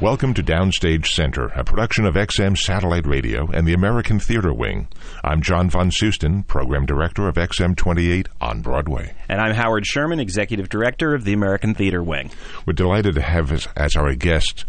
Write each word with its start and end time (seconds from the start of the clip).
Welcome 0.00 0.32
to 0.34 0.44
Downstage 0.44 1.06
Center, 1.06 1.46
a 1.56 1.64
production 1.64 2.06
of 2.06 2.14
XM 2.14 2.56
Satellite 2.56 3.04
Radio 3.04 3.48
and 3.52 3.66
the 3.66 3.74
American 3.74 4.20
Theater 4.20 4.54
Wing. 4.54 4.86
I'm 5.24 5.42
John 5.42 5.68
Von 5.68 5.90
Soosten, 5.90 6.44
Program 6.44 6.86
Director 6.86 7.26
of 7.26 7.34
XM 7.34 7.76
28 7.76 8.28
on 8.40 8.60
Broadway. 8.60 9.12
And 9.28 9.40
I'm 9.40 9.56
Howard 9.56 9.84
Sherman, 9.84 10.20
Executive 10.20 10.68
Director 10.68 11.16
of 11.16 11.24
the 11.24 11.32
American 11.32 11.74
Theater 11.74 12.00
Wing. 12.00 12.30
We're 12.64 12.74
delighted 12.74 13.16
to 13.16 13.22
have 13.22 13.50
as, 13.50 13.66
as 13.74 13.96
our 13.96 14.14
guest, 14.14 14.64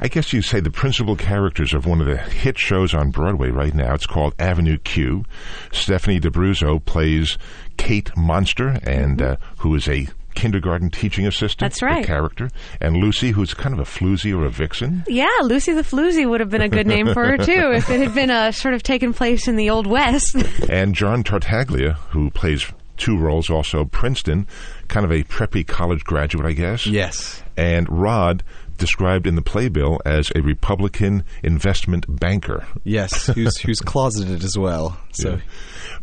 I 0.00 0.06
guess 0.06 0.32
you'd 0.32 0.44
say, 0.44 0.60
the 0.60 0.70
principal 0.70 1.16
characters 1.16 1.74
of 1.74 1.84
one 1.84 2.00
of 2.00 2.06
the 2.06 2.18
hit 2.18 2.56
shows 2.56 2.94
on 2.94 3.10
Broadway 3.10 3.50
right 3.50 3.74
now. 3.74 3.94
It's 3.94 4.06
called 4.06 4.32
Avenue 4.38 4.78
Q. 4.78 5.24
Stephanie 5.72 6.20
D'Abruzzo 6.20 6.84
plays 6.84 7.36
Kate 7.78 8.16
Monster, 8.16 8.78
and 8.84 9.20
uh, 9.20 9.36
who 9.58 9.74
is 9.74 9.88
a 9.88 10.06
kindergarten 10.34 10.90
teaching 10.90 11.26
assistant. 11.26 11.60
That's 11.60 11.82
right. 11.82 12.04
Character. 12.04 12.50
And 12.80 12.96
Lucy, 12.96 13.30
who's 13.30 13.54
kind 13.54 13.72
of 13.72 13.80
a 13.80 13.84
floozy 13.84 14.36
or 14.36 14.44
a 14.44 14.50
vixen. 14.50 15.04
Yeah, 15.08 15.28
Lucy 15.42 15.72
the 15.72 15.82
Floozy 15.82 16.28
would 16.28 16.40
have 16.40 16.50
been 16.50 16.62
a 16.62 16.68
good 16.68 16.86
name 16.86 17.12
for 17.12 17.24
her 17.24 17.36
too 17.36 17.72
if 17.72 17.90
it 17.90 18.00
had 18.00 18.14
been 18.14 18.30
uh, 18.30 18.52
sort 18.52 18.74
of 18.74 18.82
taken 18.82 19.12
place 19.12 19.48
in 19.48 19.56
the 19.56 19.70
old 19.70 19.86
west. 19.86 20.34
and 20.68 20.94
John 20.94 21.22
Tartaglia, 21.22 21.94
who 22.10 22.30
plays 22.30 22.66
two 22.96 23.18
roles 23.18 23.50
also 23.50 23.84
Princeton, 23.84 24.46
kind 24.88 25.04
of 25.04 25.10
a 25.12 25.24
preppy 25.24 25.66
college 25.66 26.04
graduate, 26.04 26.46
I 26.46 26.52
guess. 26.52 26.86
Yes. 26.86 27.42
And 27.56 27.88
Rod, 27.90 28.42
described 28.78 29.26
in 29.26 29.36
the 29.36 29.42
playbill 29.42 30.00
as 30.04 30.32
a 30.34 30.42
Republican 30.42 31.24
investment 31.42 32.04
banker. 32.08 32.66
Yes, 32.84 33.26
who's 33.26 33.56
who's 33.58 33.80
closeted 33.80 34.42
as 34.42 34.58
well. 34.58 34.98
So 35.12 35.34
Yeah. 35.34 35.40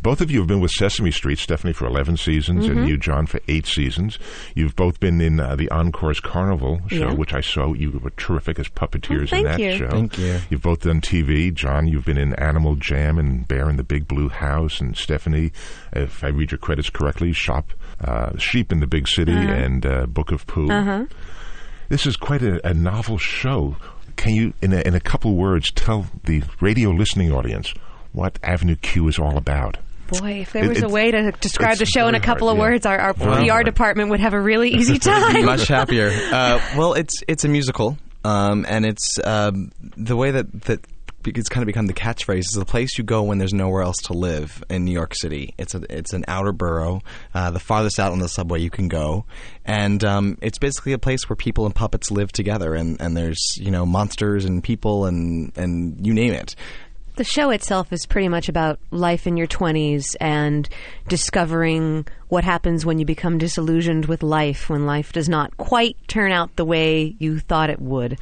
Both 0.02 0.22
of 0.22 0.32
you 0.32 0.40
have 0.40 0.48
been 0.48 0.62
with 0.62 0.72
Sesame 0.72 1.12
Street, 1.12 1.40
Stephanie 1.40 1.74
for 1.74 1.86
11 1.86 2.16
seasons 2.18 2.66
Mm-hmm. 2.66 2.78
and 2.80 2.88
you, 2.90 2.98
John, 2.98 3.26
for 3.26 3.42
eight 3.50 3.66
seasons. 3.66 4.18
You've 4.56 4.76
both 4.76 5.00
been 5.02 5.20
in 5.20 5.42
uh, 5.42 5.58
the 5.58 5.68
Encore's 5.72 6.22
Carnival 6.22 6.80
show, 6.88 7.10
Yeah. 7.10 7.14
which 7.14 7.34
I 7.34 7.42
saw. 7.42 7.74
You 7.74 7.92
were 8.02 8.12
terrific 8.12 8.60
as 8.60 8.70
puppeteers 8.70 9.34
Oh, 9.34 9.38
in 9.38 9.44
that 9.44 9.60
you. 9.60 9.76
show. 9.78 9.90
Thank 9.90 10.18
you. 10.18 10.40
You've 10.50 10.62
both 10.62 10.82
done 10.82 11.02
TV. 11.02 11.54
John, 11.54 11.86
you've 11.88 12.06
been 12.06 12.18
in 12.18 12.34
Animal 12.36 12.76
Jam 12.76 13.18
and 13.20 13.46
Bear 13.46 13.70
in 13.70 13.76
the 13.76 13.84
Big 13.84 14.08
Blue 14.08 14.30
House. 14.30 14.80
And 14.80 14.96
Stephanie, 14.96 15.52
if 15.92 16.24
I 16.24 16.30
read 16.30 16.52
your 16.52 16.60
credits 16.60 16.90
correctly, 16.90 17.34
Shop, 17.34 17.74
uh, 18.00 18.38
Sheep 18.38 18.72
in 18.72 18.80
the 18.80 18.88
Big 18.88 19.06
City 19.08 19.34
Uh-huh. 19.34 19.52
and 19.52 19.86
uh, 19.86 20.06
Book 20.06 20.32
of 20.32 20.48
Pooh. 20.48 21.08
This 21.90 22.06
is 22.06 22.16
quite 22.16 22.42
a, 22.42 22.66
a 22.66 22.74
novel 22.74 23.18
show. 23.18 23.76
Can 24.16 24.34
you, 24.34 24.54
in 24.62 24.72
a, 24.72 24.80
in 24.82 24.96
a 24.96 25.00
couple 25.02 25.36
words, 25.36 25.72
tell 25.72 26.06
the 26.24 26.44
radio 26.62 26.92
listening 26.92 27.32
audience 27.34 27.74
what 28.14 28.40
Avenue 28.44 28.76
Q 28.78 29.08
is 29.10 29.20
all 29.20 29.38
about? 29.38 29.78
Boy, 30.12 30.40
if 30.42 30.54
there 30.54 30.64
It- 30.66 30.70
was 30.70 30.82
a 30.82 30.90
way 30.90 31.12
to 31.12 31.32
describe 31.40 31.78
the 31.78 31.86
show 31.86 32.08
in 32.08 32.16
a 32.16 32.20
couple 32.20 32.48
hard, 32.48 32.58
of 32.58 32.64
yeah. 32.64 32.70
words, 32.72 32.86
our, 32.86 33.00
our 33.00 33.14
Very 33.14 33.48
PR 33.50 33.64
department 33.64 34.10
would 34.10 34.20
have 34.20 34.34
a 34.34 34.42
really 34.42 34.70
easy 34.74 34.98
time. 35.00 35.46
much 35.46 35.68
happier. 35.68 36.12
Uh, 36.32 36.60
well, 36.78 36.94
it's 36.94 37.24
it's 37.28 37.44
a 37.44 37.48
musical, 37.48 37.98
um, 38.24 38.66
and 38.70 38.86
it's 38.86 39.18
um, 39.24 39.72
the 39.98 40.16
way 40.16 40.32
that 40.32 40.52
that 40.64 40.80
it's 41.26 41.50
kind 41.50 41.62
of 41.62 41.68
become 41.68 41.86
the 41.86 41.94
catchphrase 41.94 42.40
is 42.40 42.52
the 42.52 42.64
place 42.66 42.98
you 42.98 43.04
go 43.04 43.24
when 43.24 43.40
there's 43.40 43.54
nowhere 43.54 43.82
else 43.82 43.98
to 43.98 44.14
live 44.14 44.64
in 44.70 44.86
New 44.86 44.92
York 44.94 45.14
City. 45.16 45.54
It's 45.58 45.76
a 45.76 45.82
it's 45.90 46.14
an 46.14 46.24
outer 46.28 46.52
borough, 46.54 47.02
uh, 47.34 47.52
the 47.52 47.60
farthest 47.60 48.00
out 48.00 48.12
on 48.14 48.20
the 48.20 48.30
subway 48.30 48.60
you 48.62 48.70
can 48.70 48.88
go, 48.88 49.26
and 49.66 50.04
um, 50.06 50.38
it's 50.42 50.58
basically 50.60 50.94
a 50.94 50.98
place 50.98 51.28
where 51.30 51.36
people 51.36 51.66
and 51.66 51.76
puppets 51.76 52.10
live 52.12 52.32
together, 52.32 52.74
and, 52.74 53.00
and 53.02 53.18
there's 53.18 53.40
you 53.58 53.72
know 53.72 53.86
monsters 53.86 54.46
and 54.46 54.64
people 54.64 55.06
and 55.06 55.52
and 55.58 56.06
you 56.06 56.14
name 56.14 56.34
it. 56.34 56.56
The 57.20 57.26
show 57.26 57.50
itself 57.50 57.92
is 57.92 58.06
pretty 58.06 58.30
much 58.30 58.48
about 58.48 58.80
life 58.92 59.28
in 59.28 59.36
your 59.36 59.46
20s 59.46 60.16
and 60.22 60.70
discovering 61.10 62.08
what 62.30 62.46
happens 62.46 62.86
when 62.86 62.98
you 62.98 63.04
become 63.04 63.38
disillusioned 63.38 64.06
with 64.06 64.24
life, 64.24 64.70
when 64.70 64.86
life 64.86 65.12
does 65.12 65.28
not 65.28 65.58
quite 65.58 65.98
turn 66.08 66.32
out 66.32 66.56
the 66.56 66.64
way 66.64 67.18
you 67.20 67.40
thought 67.40 67.70
it 67.70 67.82
would. 67.82 68.18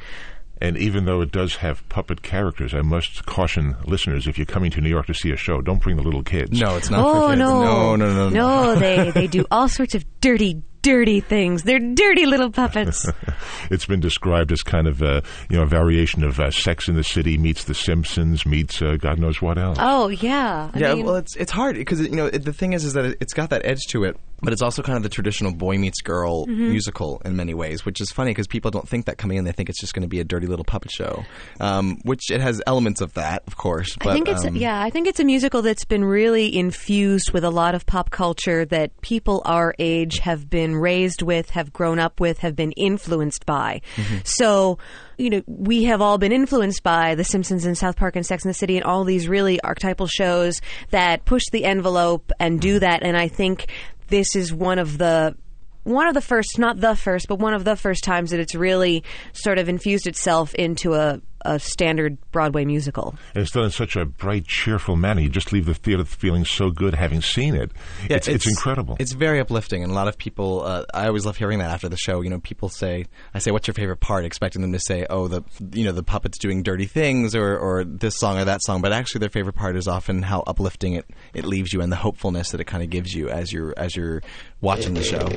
And 0.60 0.76
even 0.76 1.04
though 1.04 1.20
it 1.20 1.30
does 1.30 1.54
have 1.54 1.88
puppet 1.88 2.22
characters, 2.22 2.74
I 2.74 2.82
must 2.82 3.24
caution 3.24 3.76
listeners: 3.84 4.26
if 4.26 4.36
you're 4.36 4.46
coming 4.46 4.72
to 4.72 4.80
New 4.80 4.90
York 4.90 5.06
to 5.06 5.14
see 5.14 5.30
a 5.30 5.36
show, 5.36 5.60
don't 5.60 5.80
bring 5.80 5.94
the 5.94 6.02
little 6.02 6.24
kids. 6.24 6.58
No, 6.58 6.76
it's 6.76 6.90
not. 6.90 7.00
for 7.00 7.18
oh 7.18 7.28
kids. 7.28 7.38
no. 7.38 7.94
no, 7.94 7.96
no, 7.96 8.28
no, 8.28 8.28
no! 8.30 8.74
they 8.74 9.12
they 9.12 9.26
do 9.28 9.46
all 9.52 9.68
sorts 9.68 9.94
of 9.94 10.04
dirty, 10.20 10.60
dirty 10.88 11.20
things. 11.20 11.64
They're 11.64 11.78
dirty 11.78 12.24
little 12.24 12.50
puppets. 12.50 13.06
it's 13.70 13.84
been 13.84 14.00
described 14.00 14.52
as 14.52 14.62
kind 14.62 14.86
of 14.86 15.02
a 15.02 15.22
you 15.50 15.56
know 15.56 15.62
a 15.64 15.66
variation 15.66 16.24
of 16.24 16.40
uh, 16.40 16.50
Sex 16.50 16.88
in 16.88 16.94
the 16.96 17.04
City 17.04 17.36
meets 17.36 17.64
The 17.64 17.74
Simpsons 17.74 18.46
meets 18.46 18.80
uh, 18.80 18.96
God 18.98 19.18
knows 19.18 19.42
what 19.42 19.58
else. 19.58 19.76
oh 19.80 20.08
yeah, 20.08 20.70
I 20.72 20.78
yeah, 20.78 20.94
mean- 20.94 21.04
well, 21.04 21.16
it's 21.16 21.36
it's 21.36 21.52
hard 21.52 21.76
because 21.76 22.00
you 22.00 22.10
know 22.16 22.26
it, 22.26 22.44
the 22.44 22.52
thing 22.54 22.72
is 22.72 22.84
is 22.84 22.94
that 22.94 23.04
it, 23.04 23.18
it's 23.20 23.34
got 23.34 23.50
that 23.50 23.66
edge 23.66 23.82
to 23.88 24.04
it, 24.04 24.16
but 24.40 24.52
it's 24.54 24.62
also 24.62 24.82
kind 24.82 24.96
of 24.96 25.02
the 25.02 25.08
traditional 25.10 25.52
boy 25.52 25.76
meets 25.78 26.00
girl 26.00 26.46
Mm-hmm. 26.46 26.70
musical 26.70 27.20
in 27.24 27.36
many 27.36 27.52
ways, 27.52 27.84
which 27.84 28.00
is 28.00 28.10
funny 28.10 28.30
because 28.30 28.46
people 28.46 28.70
don't 28.70 28.88
think 28.88 29.04
that 29.06 29.18
coming 29.18 29.36
in; 29.36 29.44
they 29.44 29.52
think 29.52 29.68
it's 29.68 29.80
just 29.80 29.92
going 29.92 30.02
to 30.02 30.08
be 30.08 30.20
a 30.20 30.24
dirty 30.24 30.46
little 30.46 30.64
puppet 30.64 30.90
show, 30.90 31.24
um, 31.60 31.98
which 32.04 32.30
it 32.30 32.40
has 32.40 32.62
elements 32.66 33.00
of 33.02 33.12
that, 33.14 33.42
of 33.46 33.56
course. 33.56 33.94
But 33.96 34.08
I 34.08 34.12
think 34.14 34.28
it's 34.28 34.44
um, 34.44 34.56
yeah. 34.56 34.80
I 34.80 34.88
think 34.90 35.06
it's 35.08 35.20
a 35.20 35.24
musical 35.24 35.60
that's 35.60 35.84
been 35.84 36.04
really 36.04 36.56
infused 36.56 37.32
with 37.32 37.44
a 37.44 37.50
lot 37.50 37.74
of 37.74 37.84
pop 37.86 38.10
culture 38.10 38.64
that 38.66 38.98
people 39.02 39.42
our 39.44 39.74
age 39.78 40.18
have 40.20 40.48
been 40.48 40.76
raised 40.80 41.22
with, 41.22 41.50
have 41.50 41.72
grown 41.72 41.98
up 41.98 42.20
with, 42.20 42.38
have 42.38 42.56
been 42.56 42.72
influenced 42.72 43.46
by. 43.46 43.82
Mm-hmm. 43.96 44.18
So, 44.24 44.78
you 45.16 45.30
know, 45.30 45.42
we 45.46 45.84
have 45.84 46.00
all 46.00 46.18
been 46.18 46.32
influenced 46.32 46.82
by 46.82 47.14
The 47.14 47.24
Simpsons 47.24 47.64
and 47.64 47.76
South 47.76 47.96
Park 47.96 48.16
and 48.16 48.24
Sex 48.24 48.44
and 48.44 48.50
the 48.50 48.54
City 48.54 48.76
and 48.76 48.84
all 48.84 49.04
these 49.04 49.28
really 49.28 49.60
archetypal 49.60 50.06
shows 50.06 50.60
that 50.90 51.24
push 51.24 51.44
the 51.50 51.64
envelope 51.64 52.32
and 52.38 52.60
do 52.60 52.74
mm-hmm. 52.74 52.80
that. 52.80 53.02
And 53.02 53.16
I 53.16 53.28
think 53.28 53.66
this 54.08 54.36
is 54.36 54.52
one 54.52 54.78
of 54.78 54.98
the 54.98 55.36
one 55.84 56.06
of 56.06 56.12
the 56.12 56.20
first, 56.20 56.58
not 56.58 56.78
the 56.78 56.94
first, 56.94 57.28
but 57.28 57.38
one 57.38 57.54
of 57.54 57.64
the 57.64 57.74
first 57.74 58.04
times 58.04 58.30
that 58.30 58.40
it's 58.40 58.54
really 58.54 59.04
sort 59.32 59.58
of 59.58 59.70
infused 59.70 60.06
itself 60.06 60.54
into 60.54 60.92
a, 60.92 61.20
a 61.42 61.58
standard 61.58 62.18
Broadway 62.32 62.64
musical. 62.64 63.16
And 63.34 63.42
it's 63.42 63.52
done 63.52 63.64
in 63.64 63.70
such 63.70 63.96
a 63.96 64.04
bright, 64.04 64.46
cheerful 64.46 64.96
manner. 64.96 65.20
You 65.20 65.28
just 65.28 65.52
leave 65.52 65.66
the 65.66 65.74
theater 65.74 66.04
feeling 66.04 66.44
so 66.44 66.70
good 66.70 66.94
having 66.94 67.22
seen 67.22 67.54
it. 67.54 67.70
Yeah, 68.08 68.16
it's, 68.16 68.28
it's, 68.28 68.46
incredible. 68.46 68.96
It's 68.98 69.12
very 69.12 69.40
uplifting, 69.40 69.82
and 69.82 69.92
a 69.92 69.94
lot 69.94 70.08
of 70.08 70.18
people. 70.18 70.62
Uh, 70.62 70.84
I 70.92 71.06
always 71.06 71.26
love 71.26 71.36
hearing 71.36 71.58
that 71.60 71.70
after 71.70 71.88
the 71.88 71.96
show. 71.96 72.20
You 72.20 72.30
know, 72.30 72.40
people 72.40 72.68
say, 72.68 73.06
"I 73.34 73.38
say, 73.38 73.50
what's 73.50 73.66
your 73.66 73.74
favorite 73.74 74.00
part?" 74.00 74.24
Expecting 74.24 74.62
them 74.62 74.72
to 74.72 74.80
say, 74.80 75.06
"Oh, 75.08 75.28
the 75.28 75.42
you 75.72 75.84
know 75.84 75.92
the 75.92 76.02
puppets 76.02 76.38
doing 76.38 76.62
dirty 76.62 76.86
things, 76.86 77.34
or 77.34 77.56
or 77.56 77.84
this 77.84 78.16
song 78.16 78.38
or 78.38 78.44
that 78.44 78.62
song." 78.62 78.80
But 78.80 78.92
actually, 78.92 79.20
their 79.20 79.30
favorite 79.30 79.56
part 79.56 79.76
is 79.76 79.88
often 79.88 80.22
how 80.22 80.42
uplifting 80.46 80.94
it 80.94 81.06
it 81.34 81.44
leaves 81.44 81.72
you, 81.72 81.80
and 81.80 81.92
the 81.92 81.96
hopefulness 81.96 82.50
that 82.50 82.60
it 82.60 82.64
kind 82.64 82.82
of 82.82 82.90
gives 82.90 83.14
you 83.14 83.28
as 83.28 83.52
you're 83.52 83.74
as 83.76 83.94
you're 83.96 84.22
watching 84.60 84.94
the 84.94 85.02
show. 85.02 85.28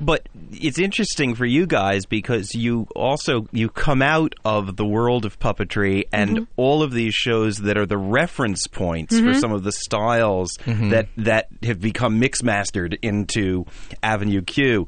But 0.00 0.28
it's 0.52 0.78
interesting 0.78 1.34
for 1.34 1.46
you 1.46 1.66
guys 1.66 2.06
because 2.06 2.54
you 2.54 2.86
also 2.94 3.46
you 3.52 3.68
come 3.68 4.02
out 4.02 4.34
of 4.44 4.76
the 4.76 4.84
world 4.84 5.24
of 5.24 5.38
puppetry 5.38 6.04
and 6.12 6.30
mm-hmm. 6.30 6.44
all 6.56 6.82
of 6.82 6.92
these 6.92 7.14
shows 7.14 7.58
that 7.58 7.76
are 7.76 7.86
the 7.86 7.98
reference 7.98 8.66
points 8.66 9.18
for 9.18 9.26
mm-hmm. 9.26 9.38
some 9.38 9.52
of 9.52 9.62
the 9.62 9.72
styles 9.72 10.56
mm-hmm. 10.64 10.90
that 10.90 11.08
that 11.16 11.48
have 11.62 11.80
become 11.80 12.20
mixmastered 12.20 12.98
into 13.02 13.66
Avenue 14.02 14.42
Q. 14.42 14.86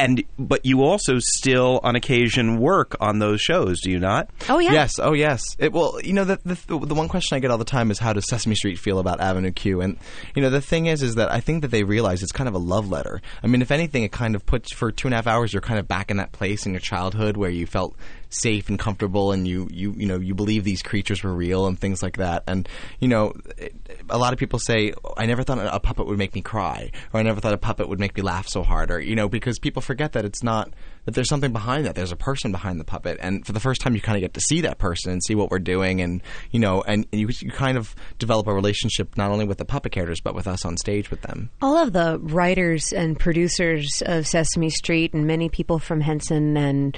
And 0.00 0.24
but 0.38 0.64
you 0.64 0.82
also 0.82 1.18
still 1.18 1.80
on 1.82 1.94
occasion 1.94 2.58
work 2.58 2.96
on 3.00 3.18
those 3.18 3.40
shows, 3.40 3.80
do 3.82 3.90
you 3.90 3.98
not? 3.98 4.30
Oh 4.48 4.58
yeah. 4.58 4.72
Yes. 4.72 4.98
Oh, 4.98 5.12
yes. 5.12 5.42
It, 5.58 5.72
well, 5.72 6.00
you 6.02 6.14
know, 6.14 6.24
the, 6.24 6.40
the 6.44 6.54
the 6.78 6.94
one 6.94 7.08
question 7.08 7.36
I 7.36 7.40
get 7.40 7.50
all 7.50 7.58
the 7.58 7.64
time 7.64 7.90
is 7.90 7.98
how 7.98 8.12
does 8.12 8.26
Sesame 8.28 8.54
Street 8.54 8.78
feel 8.78 8.98
about 8.98 9.20
Avenue 9.20 9.52
Q? 9.52 9.82
And 9.82 9.98
you 10.34 10.42
know, 10.42 10.48
the 10.50 10.62
thing 10.62 10.86
is, 10.86 11.02
is 11.02 11.16
that 11.16 11.30
I 11.30 11.40
think 11.40 11.62
that 11.62 11.70
they 11.70 11.82
realize 11.82 12.22
it's 12.22 12.32
kind 12.32 12.48
of 12.48 12.54
a 12.54 12.58
love 12.58 12.88
letter. 12.90 13.20
I 13.42 13.46
mean, 13.46 13.60
if 13.60 13.70
anything, 13.70 14.02
it 14.02 14.12
kind 14.12 14.34
of 14.34 14.46
puts 14.46 14.72
for 14.72 14.90
two 14.90 15.06
and 15.08 15.14
a 15.14 15.16
half 15.16 15.26
hours, 15.26 15.52
you're 15.52 15.60
kind 15.60 15.78
of 15.78 15.86
back 15.86 16.10
in 16.10 16.16
that 16.16 16.32
place 16.32 16.64
in 16.64 16.72
your 16.72 16.80
childhood 16.80 17.36
where 17.36 17.50
you 17.50 17.66
felt 17.66 17.94
safe 18.30 18.68
and 18.68 18.78
comfortable, 18.78 19.32
and 19.32 19.46
you 19.46 19.68
you 19.70 19.92
you 19.96 20.06
know 20.06 20.18
you 20.18 20.34
believe 20.34 20.64
these 20.64 20.82
creatures 20.82 21.22
were 21.22 21.34
real 21.34 21.66
and 21.66 21.78
things 21.78 22.02
like 22.02 22.16
that. 22.16 22.44
And 22.46 22.68
you 22.98 23.08
know, 23.08 23.34
it, 23.58 23.74
a 24.08 24.18
lot 24.18 24.32
of 24.32 24.38
people 24.38 24.58
say, 24.58 24.92
I 25.16 25.26
never 25.26 25.42
thought 25.42 25.58
a 25.58 25.80
puppet 25.80 26.06
would 26.06 26.18
make 26.18 26.34
me 26.34 26.40
cry, 26.40 26.90
or 27.12 27.20
I 27.20 27.22
never 27.22 27.40
thought 27.40 27.52
a 27.52 27.58
puppet 27.58 27.88
would 27.88 28.00
make 28.00 28.16
me 28.16 28.22
laugh 28.22 28.48
so 28.48 28.62
hard, 28.62 28.90
or 28.90 29.00
you 29.00 29.14
know, 29.14 29.28
because 29.28 29.58
people 29.58 29.82
forget 29.82 30.12
that 30.12 30.24
it's 30.24 30.42
not 30.42 30.72
that 31.04 31.14
there's 31.14 31.28
something 31.28 31.52
behind 31.52 31.86
that. 31.86 31.94
There's 31.94 32.12
a 32.12 32.16
person 32.16 32.52
behind 32.52 32.80
the 32.80 32.84
puppet, 32.84 33.18
and 33.20 33.44
for 33.44 33.52
the 33.52 33.60
first 33.60 33.80
time, 33.80 33.94
you 33.94 34.00
kind 34.00 34.16
of 34.16 34.22
get 34.22 34.34
to 34.34 34.40
see 34.40 34.60
that 34.62 34.78
person 34.78 35.12
and 35.12 35.22
see 35.22 35.34
what 35.34 35.50
we're 35.50 35.58
doing, 35.58 36.00
and 36.00 36.22
you 36.50 36.60
know, 36.60 36.82
and 36.82 37.06
you, 37.12 37.28
you 37.40 37.50
kind 37.50 37.76
of 37.76 37.94
develop 38.18 38.46
a 38.46 38.54
relationship 38.54 39.16
not 39.16 39.30
only 39.30 39.44
with 39.44 39.58
the 39.58 39.64
puppet 39.64 39.92
characters 39.92 40.20
but 40.20 40.34
with 40.34 40.46
us 40.46 40.64
on 40.64 40.76
stage 40.76 41.10
with 41.10 41.22
them. 41.22 41.50
All 41.60 41.76
of 41.76 41.92
the 41.92 42.18
writers 42.20 42.92
and 42.92 43.18
producers 43.18 44.02
of 44.06 44.26
Sesame 44.26 44.70
Street 44.70 45.14
and 45.14 45.26
many 45.26 45.48
people 45.48 45.78
from 45.78 46.00
Henson 46.00 46.56
and 46.56 46.96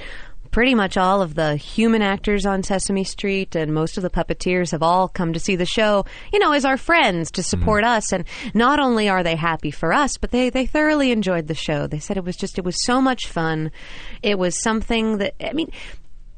pretty 0.53 0.75
much 0.75 0.95
all 0.97 1.21
of 1.21 1.33
the 1.33 1.55
human 1.55 2.03
actors 2.03 2.45
on 2.45 2.61
Sesame 2.61 3.03
Street 3.03 3.55
and 3.55 3.73
most 3.73 3.97
of 3.97 4.03
the 4.03 4.09
puppeteers 4.09 4.71
have 4.71 4.83
all 4.83 5.09
come 5.09 5.33
to 5.33 5.39
see 5.39 5.55
the 5.55 5.65
show, 5.65 6.05
you 6.31 6.37
know, 6.37 6.51
as 6.51 6.63
our 6.63 6.77
friends 6.77 7.31
to 7.31 7.43
support 7.43 7.83
us. 7.83 8.13
And 8.13 8.23
not 8.53 8.79
only 8.79 9.09
are 9.09 9.23
they 9.23 9.35
happy 9.35 9.71
for 9.71 9.91
us, 9.91 10.15
but 10.17 10.29
they, 10.29 10.51
they 10.51 10.67
thoroughly 10.67 11.11
enjoyed 11.11 11.47
the 11.47 11.55
show. 11.55 11.87
They 11.87 11.99
said 11.99 12.17
it 12.17 12.23
was 12.23 12.37
just, 12.37 12.59
it 12.59 12.63
was 12.63 12.85
so 12.85 13.01
much 13.01 13.27
fun. 13.27 13.71
It 14.21 14.37
was 14.37 14.61
something 14.61 15.17
that, 15.17 15.33
I 15.43 15.53
mean, 15.53 15.71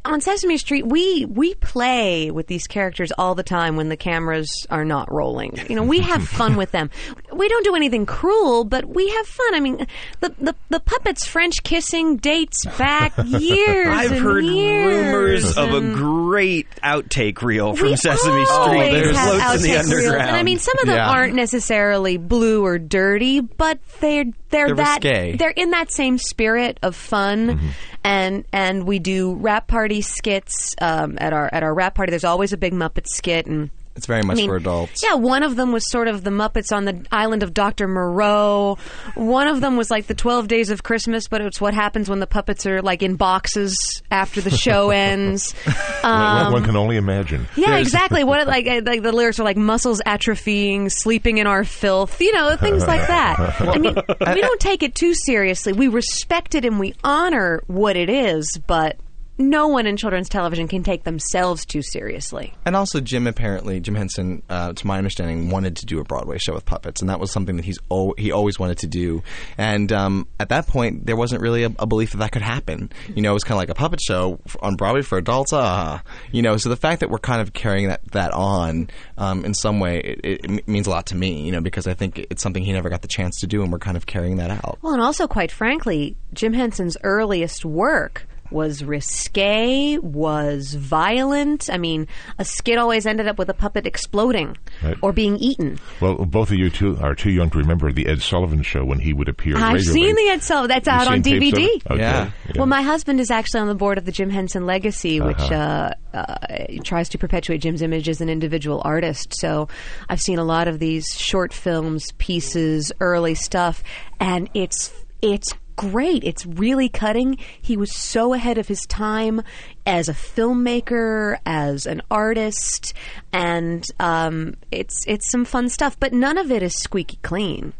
on 0.05 0.21
Sesame 0.21 0.57
Street, 0.57 0.85
we 0.85 1.25
we 1.25 1.55
play 1.55 2.29
with 2.31 2.47
these 2.47 2.67
characters 2.67 3.11
all 3.17 3.35
the 3.35 3.43
time 3.43 3.75
when 3.75 3.89
the 3.89 3.97
cameras 3.97 4.65
are 4.69 4.85
not 4.85 5.11
rolling. 5.11 5.57
You 5.67 5.75
know, 5.75 5.83
we 5.83 5.99
have 5.99 6.27
fun 6.27 6.55
with 6.55 6.71
them. 6.71 6.89
We 7.35 7.47
don't 7.47 7.63
do 7.63 7.75
anything 7.75 8.05
cruel, 8.05 8.63
but 8.63 8.85
we 8.85 9.09
have 9.09 9.27
fun. 9.27 9.55
I 9.55 9.59
mean, 9.59 9.87
the 10.19 10.33
the, 10.39 10.55
the 10.69 10.79
puppets 10.79 11.27
French 11.27 11.63
kissing 11.63 12.17
dates 12.17 12.65
back 12.77 13.13
years. 13.25 13.87
I've 13.87 14.11
and 14.13 14.21
heard 14.21 14.43
years 14.45 15.13
rumors 15.13 15.57
of 15.57 15.73
a 15.73 15.81
great 15.93 16.67
outtake 16.83 17.41
reel 17.41 17.75
from 17.75 17.89
we 17.89 17.95
Sesame 17.95 18.45
Street 18.45 18.55
always 18.55 18.91
that 18.93 19.15
have 19.15 19.39
floats 19.41 19.63
in 19.65 19.69
the 19.71 19.75
outtake 19.75 19.75
reels. 19.75 19.91
underground. 19.91 20.21
And 20.29 20.35
I 20.37 20.43
mean, 20.43 20.59
some 20.59 20.77
of 20.79 20.85
them 20.87 20.95
Yeah. 20.95 21.09
aren't 21.09 21.35
necessarily 21.35 22.17
blue 22.17 22.63
or 22.65 22.77
dirty, 22.79 23.39
but 23.41 23.79
they're 23.99 24.25
they're, 24.49 24.67
They're 24.67 24.75
that 24.75 25.03
risque. 25.03 25.35
they're 25.37 25.49
in 25.49 25.71
that 25.71 25.91
same 25.91 26.17
spirit 26.17 26.79
of 26.81 26.95
fun. 26.95 27.47
Mm-hmm. 27.57 27.67
And 28.05 28.45
and 28.53 28.87
we 28.87 28.99
do 28.99 29.33
rap 29.33 29.67
party 29.67 30.01
skits 30.01 30.75
um, 30.79 31.17
at 31.19 31.33
our 31.33 31.49
at 31.51 31.63
our 31.63 31.73
rap 31.73 31.95
party. 31.95 32.11
There's 32.11 32.23
always 32.23 32.53
a 32.53 32.57
big 32.57 32.73
Muppet 32.73 33.07
skit 33.07 33.47
and. 33.47 33.69
It's 33.95 34.07
very 34.07 34.23
much 34.23 34.35
I 34.35 34.41
mean, 34.41 34.49
for 34.49 34.57
adults. 34.57 35.01
Yeah, 35.01 35.13
one 35.13 35.43
of 35.43 35.55
them 35.55 35.71
was 35.71 35.89
sort 35.89 36.09
of 36.09 36.23
the 36.23 36.29
Muppets 36.29 36.75
on 36.75 36.83
the 36.83 37.05
island 37.13 37.43
of 37.43 37.53
Dr. 37.53 37.87
Moreau. 37.87 38.77
One 39.15 39.47
of 39.47 39.61
them 39.61 39.77
was 39.77 39.89
like 39.89 40.07
the 40.07 40.13
12 40.13 40.49
Days 40.49 40.69
of 40.69 40.83
Christmas, 40.83 41.29
but 41.29 41.39
it's 41.41 41.61
what 41.61 41.73
happens 41.73 42.09
when 42.09 42.19
the 42.19 42.27
puppets 42.27 42.65
are 42.65 42.81
like 42.81 43.01
in 43.01 43.15
boxes 43.15 44.01
after 44.11 44.41
the 44.41 44.49
show 44.49 44.89
ends. 44.91 45.53
One- 46.01 46.51
one 46.51 46.63
can 46.65 46.75
only 46.75 46.97
imagine. 46.97 47.47
Yeah, 47.55 47.77
exactly. 47.77 48.23
What 48.25 48.45
like 48.55 48.65
like 48.85 49.01
the 49.01 49.11
lyrics 49.13 49.39
are 49.39 49.43
like 49.43 49.57
muscles 49.57 50.01
atrophying, 50.05 50.91
sleeping 50.91 51.37
in 51.37 51.47
our 51.47 51.63
filth, 51.63 52.19
you 52.19 52.33
know, 52.33 52.55
things 52.57 52.85
like 52.85 53.01
that. 53.07 53.61
I 53.61 53.77
mean, 53.77 53.95
we 53.95 54.41
don't 54.41 54.59
take 54.59 54.83
it 54.83 54.93
too 54.95 55.13
seriously. 55.13 55.71
We 55.71 55.87
respect 55.87 56.53
it 56.53 56.65
and 56.65 56.79
we 56.79 56.95
honor 57.03 57.63
what 57.67 57.95
it 57.95 58.09
is, 58.09 58.59
but 58.67 58.97
no 59.37 59.67
one 59.67 59.85
in 59.85 59.97
children's 59.97 60.29
television 60.29 60.67
can 60.67 60.83
take 60.83 61.03
themselves 61.03 61.65
too 61.65 61.81
seriously. 61.81 62.53
And 62.65 62.75
also, 62.75 63.01
Jim 63.01 63.27
apparently, 63.27 63.79
Jim 63.79 63.95
Henson, 63.95 64.41
uh, 64.49 64.73
to 64.73 64.87
my 64.87 64.97
understanding, 64.97 65.49
wanted 65.49 65.77
to 65.77 65.85
do 65.85 65.99
a 65.99 66.03
Broadway 66.03 66.37
show 66.37 66.53
with 66.53 66.65
puppets, 66.65 67.01
and 67.01 67.09
that 67.09 67.19
was 67.19 67.31
something 67.31 67.57
that 67.57 67.65
he's 67.65 67.79
al- 67.91 68.13
he 68.17 68.31
always 68.31 68.57
wanted 68.57 68.77
to 68.79 68.87
do. 68.87 69.23
And 69.57 69.91
um, 69.91 70.27
at 70.39 70.49
that 70.49 70.67
point, 70.67 71.05
there 71.05 71.15
wasn't 71.15 71.41
really 71.41 71.63
a, 71.63 71.71
a 71.79 71.85
belief 71.85 72.11
that 72.11 72.17
that 72.19 72.31
could 72.31 72.41
happen. 72.41 72.91
You 73.13 73.21
know, 73.21 73.31
it 73.31 73.33
was 73.33 73.43
kind 73.43 73.55
of 73.55 73.59
like 73.59 73.69
a 73.69 73.75
puppet 73.75 73.99
show 74.01 74.39
on 74.61 74.75
Broadway 74.75 75.01
for 75.01 75.17
adults. 75.17 75.51
Ah, 75.53 76.01
you 76.31 76.41
know, 76.41 76.57
so 76.57 76.69
the 76.69 76.77
fact 76.77 77.01
that 77.01 77.09
we're 77.09 77.17
kind 77.17 77.41
of 77.41 77.53
carrying 77.53 77.89
that 77.89 78.01
that 78.11 78.31
on 78.31 78.89
um, 79.17 79.43
in 79.43 79.53
some 79.53 79.79
way, 79.79 79.99
it, 79.99 80.45
it 80.45 80.67
means 80.67 80.87
a 80.87 80.89
lot 80.89 81.07
to 81.07 81.15
me. 81.15 81.45
You 81.45 81.51
know, 81.51 81.61
because 81.61 81.87
I 81.87 81.93
think 81.93 82.25
it's 82.29 82.41
something 82.41 82.63
he 82.63 82.71
never 82.71 82.89
got 82.89 83.01
the 83.01 83.07
chance 83.07 83.39
to 83.41 83.47
do, 83.47 83.61
and 83.61 83.71
we're 83.71 83.79
kind 83.79 83.97
of 83.97 84.05
carrying 84.05 84.37
that 84.37 84.51
out. 84.51 84.79
Well, 84.81 84.93
and 84.93 85.01
also, 85.01 85.27
quite 85.27 85.51
frankly, 85.51 86.15
Jim 86.33 86.53
Henson's 86.53 86.95
earliest 87.03 87.65
work 87.65 88.27
was 88.51 88.83
risque, 88.83 89.97
was 89.97 90.73
violent. 90.75 91.69
I 91.71 91.77
mean, 91.77 92.07
a 92.37 92.45
skit 92.45 92.77
always 92.77 93.05
ended 93.05 93.27
up 93.27 93.37
with 93.37 93.49
a 93.49 93.53
puppet 93.53 93.85
exploding 93.87 94.57
Right. 94.83 94.97
or 95.01 95.11
being 95.13 95.37
eaten. 95.37 95.79
Well, 96.01 96.15
both 96.25 96.51
of 96.51 96.57
you 96.57 96.69
two 96.69 96.97
are 97.01 97.15
too 97.15 97.31
young 97.31 97.49
to 97.51 97.57
remember 97.57 97.91
the 97.91 98.07
Ed 98.07 98.21
Sullivan 98.21 98.61
show 98.61 98.83
when 98.85 98.99
he 98.99 99.13
would 99.13 99.27
appear. 99.29 99.57
I've 99.57 99.73
regularly. 99.75 100.01
seen 100.01 100.15
the 100.15 100.31
Ed 100.31 100.43
Sullivan. 100.43 100.69
That's 100.69 100.87
You've 100.87 100.95
out 100.95 101.07
on 101.07 101.23
seen 101.23 101.39
tapes 101.41 101.53
of 101.57 101.59
DVD. 101.59 101.67
it? 101.67 101.83
Okay. 101.91 102.01
Yeah. 102.01 102.31
Well, 102.55 102.65
my 102.67 102.81
husband 102.81 103.19
is 103.19 103.31
actually 103.31 103.61
on 103.61 103.67
the 103.67 103.75
board 103.75 103.97
of 103.97 104.05
the 104.05 104.11
Jim 104.11 104.29
Henson 104.29 104.65
Legacy, 104.65 105.19
which 105.21 105.39
Uh-huh. 105.39 105.55
uh 105.55 105.91
uh, 106.15 106.37
tries 106.85 107.09
to 107.09 107.17
perpetuate 107.17 107.57
Jim's 107.57 107.81
image 107.81 108.07
as 108.07 108.21
an 108.21 108.29
individual 108.29 108.81
artist. 108.85 109.33
So 109.37 109.67
I've 110.07 110.21
seen 110.21 110.39
a 110.39 110.45
lot 110.45 110.69
of 110.69 110.79
these 110.79 111.13
short 111.19 111.51
films, 111.51 112.09
pieces, 112.17 112.91
early 113.01 113.35
stuff, 113.35 113.83
and 114.19 114.49
it's 114.53 114.93
it's 115.21 115.51
great. 115.75 116.23
It's 116.23 116.45
really 116.45 116.89
cutting. 116.89 117.37
He 117.61 117.77
was 117.77 117.95
so 117.95 118.33
ahead 118.33 118.57
of 118.57 118.67
his 118.67 118.81
time 118.81 119.41
as 119.85 120.09
a 120.09 120.13
filmmaker, 120.13 121.37
as 121.45 121.85
an 121.85 122.01
artist, 122.09 122.93
and 123.31 123.85
um, 123.99 124.55
it's 124.71 125.05
it's 125.07 125.29
some 125.29 125.45
fun 125.45 125.69
stuff. 125.69 125.99
But 125.99 126.13
none 126.13 126.37
of 126.37 126.51
it 126.51 126.63
is 126.63 126.75
squeaky 126.75 127.19
clean 127.21 127.73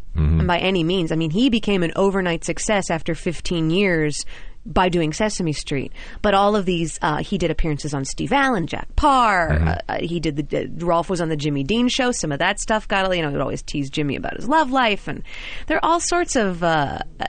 by 0.48 0.60
any 0.60 0.84
means. 0.84 1.12
I 1.12 1.16
mean, 1.16 1.32
he 1.32 1.50
became 1.50 1.84
an 1.84 1.92
overnight 1.96 2.46
success 2.46 2.90
after 2.90 3.16
15 3.16 3.70
years 3.70 4.24
by 4.66 4.90
doing 4.90 5.14
Sesame 5.14 5.54
Street. 5.54 5.92
But 6.22 6.34
all 6.34 6.56
of 6.56 6.66
these, 6.66 6.98
uh, 7.02 7.18
he 7.18 7.38
did 7.38 7.52
appearances 7.52 7.94
on 7.94 8.06
Steve 8.06 8.32
Allen, 8.32 8.68
Jack 8.68 8.96
Paar. 8.96 9.52
Uh, 9.54 9.78
uh, 9.88 9.98
he 10.00 10.20
did 10.20 10.36
the 10.38 10.68
Rowlf 10.86 11.10
was 11.10 11.22
on 11.22 11.30
the 11.30 11.38
Jimmy 11.38 11.64
Dean 11.64 11.88
show. 11.88 12.12
Some 12.12 12.32
of 12.32 12.40
that 12.40 12.60
stuff 12.60 12.88
got 12.88 13.16
you 13.16 13.22
know. 13.22 13.30
He 13.30 13.34
would 13.34 13.42
always 13.42 13.62
tease 13.62 13.90
Jimmy 13.90 14.16
about 14.16 14.36
his 14.36 14.48
love 14.48 14.72
life, 14.72 15.08
and 15.08 15.24
there 15.68 15.78
are 15.78 15.86
all 15.86 16.00
sorts 16.00 16.36
of 16.36 16.64
uh, 16.64 17.00
uh, 17.20 17.26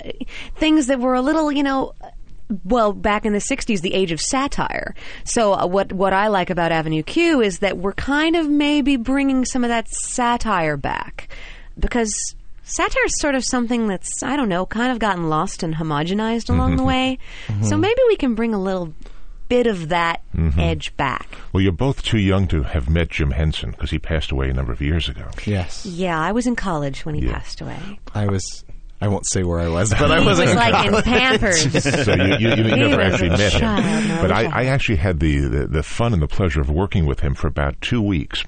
things 0.57 0.87
that 0.87 1.01
were 1.01 1.15
a 1.15 1.23
little 1.23 1.53
you 1.53 1.63
know. 1.63 1.93
Well, 2.65 2.93
back 2.93 3.27
in 3.27 3.33
the 3.33 3.41
'60s, 3.41 3.81
the 3.81 3.93
age 3.93 4.13
of 4.13 4.21
satire. 4.21 4.95
So, 5.25 5.53
uh, 5.53 5.67
what 5.67 5.93
what 5.93 6.13
I 6.13 6.29
like 6.29 6.49
about 6.49 6.71
Avenue 6.71 7.03
Q 7.03 7.41
is 7.41 7.59
that 7.59 7.77
we're 7.77 7.93
kind 7.93 8.37
of 8.37 8.49
maybe 8.49 8.97
bringing 8.97 9.45
some 9.45 9.65
of 9.65 9.69
that 9.69 9.89
satire 9.89 10.77
back, 10.77 11.29
because 11.79 12.37
satire 12.67 13.05
is 13.07 13.19
sort 13.19 13.35
of 13.35 13.45
something 13.45 13.89
that's 13.89 14.23
I 14.23 14.37
don't 14.37 14.49
know, 14.49 14.67
kind 14.67 14.93
of 14.93 14.99
gotten 14.99 15.29
lost 15.29 15.63
and 15.63 15.75
homogenized 15.75 16.51
along 16.51 16.73
the 16.73 16.83
mm-hmm. 16.83 16.87
way. 16.87 17.19
So 17.47 17.53
mm-hmm. 17.55 17.81
maybe 17.81 18.01
we 18.09 18.17
can 18.17 18.35
bring 18.35 18.53
a 18.53 18.61
little 18.61 18.93
bit 19.49 19.67
of 19.67 19.89
that 19.91 20.23
mm-hmm. 20.35 20.59
edge 20.59 20.97
back. 20.97 21.29
Well, 21.53 21.63
you're 21.63 21.73
both 21.73 22.03
too 22.03 22.19
young 22.19 22.47
to 22.49 22.63
have 22.63 22.89
met 22.89 23.11
Jim 23.11 23.31
Henson 23.31 23.71
because 23.71 23.91
he 23.91 23.99
passed 23.99 24.31
away 24.31 24.51
a 24.51 24.53
number 24.53 24.73
of 24.73 24.81
years 24.81 25.09
ago. 25.09 25.29
Yes, 25.45 25.87
Yeah, 25.87 26.21
I 26.21 26.33
was 26.33 26.47
in 26.47 26.57
college 26.57 27.05
when 27.05 27.15
he 27.15 27.27
Yeah. 27.27 27.35
passed 27.35 27.61
away. 27.61 28.01
I 28.15 28.27
was. 28.27 28.65
I 28.99 29.09
won't 29.09 29.27
say 29.27 29.43
where 29.43 29.61
I 29.61 29.69
was, 29.69 29.91
but 29.99 30.11
I 30.11 30.25
wasn't. 30.25 30.49
was 30.49 30.51
in 30.51 30.57
like 30.57 30.87
in 30.87 30.91
college. 30.91 31.05
Pampers. 31.05 31.83
so 32.05 32.15
you, 32.15 32.39
you, 32.39 32.49
you 32.49 32.77
never 32.77 33.01
actually 33.03 33.29
a 33.29 33.37
met 33.37 33.53
him. 33.53 34.09
no 34.09 34.23
but 34.23 34.33
I. 34.33 34.47
I 34.47 34.65
actually 34.67 34.97
had 34.97 35.21
the, 35.21 35.41
the, 35.41 35.67
the 35.67 35.83
fun 35.83 36.15
and 36.15 36.23
the 36.23 36.29
pleasure 36.29 36.63
of 36.63 36.71
working 36.71 37.05
with 37.05 37.21
him 37.21 37.35
for 37.35 37.47
about 37.47 37.81
two 37.83 38.01
weeks. 38.01 38.45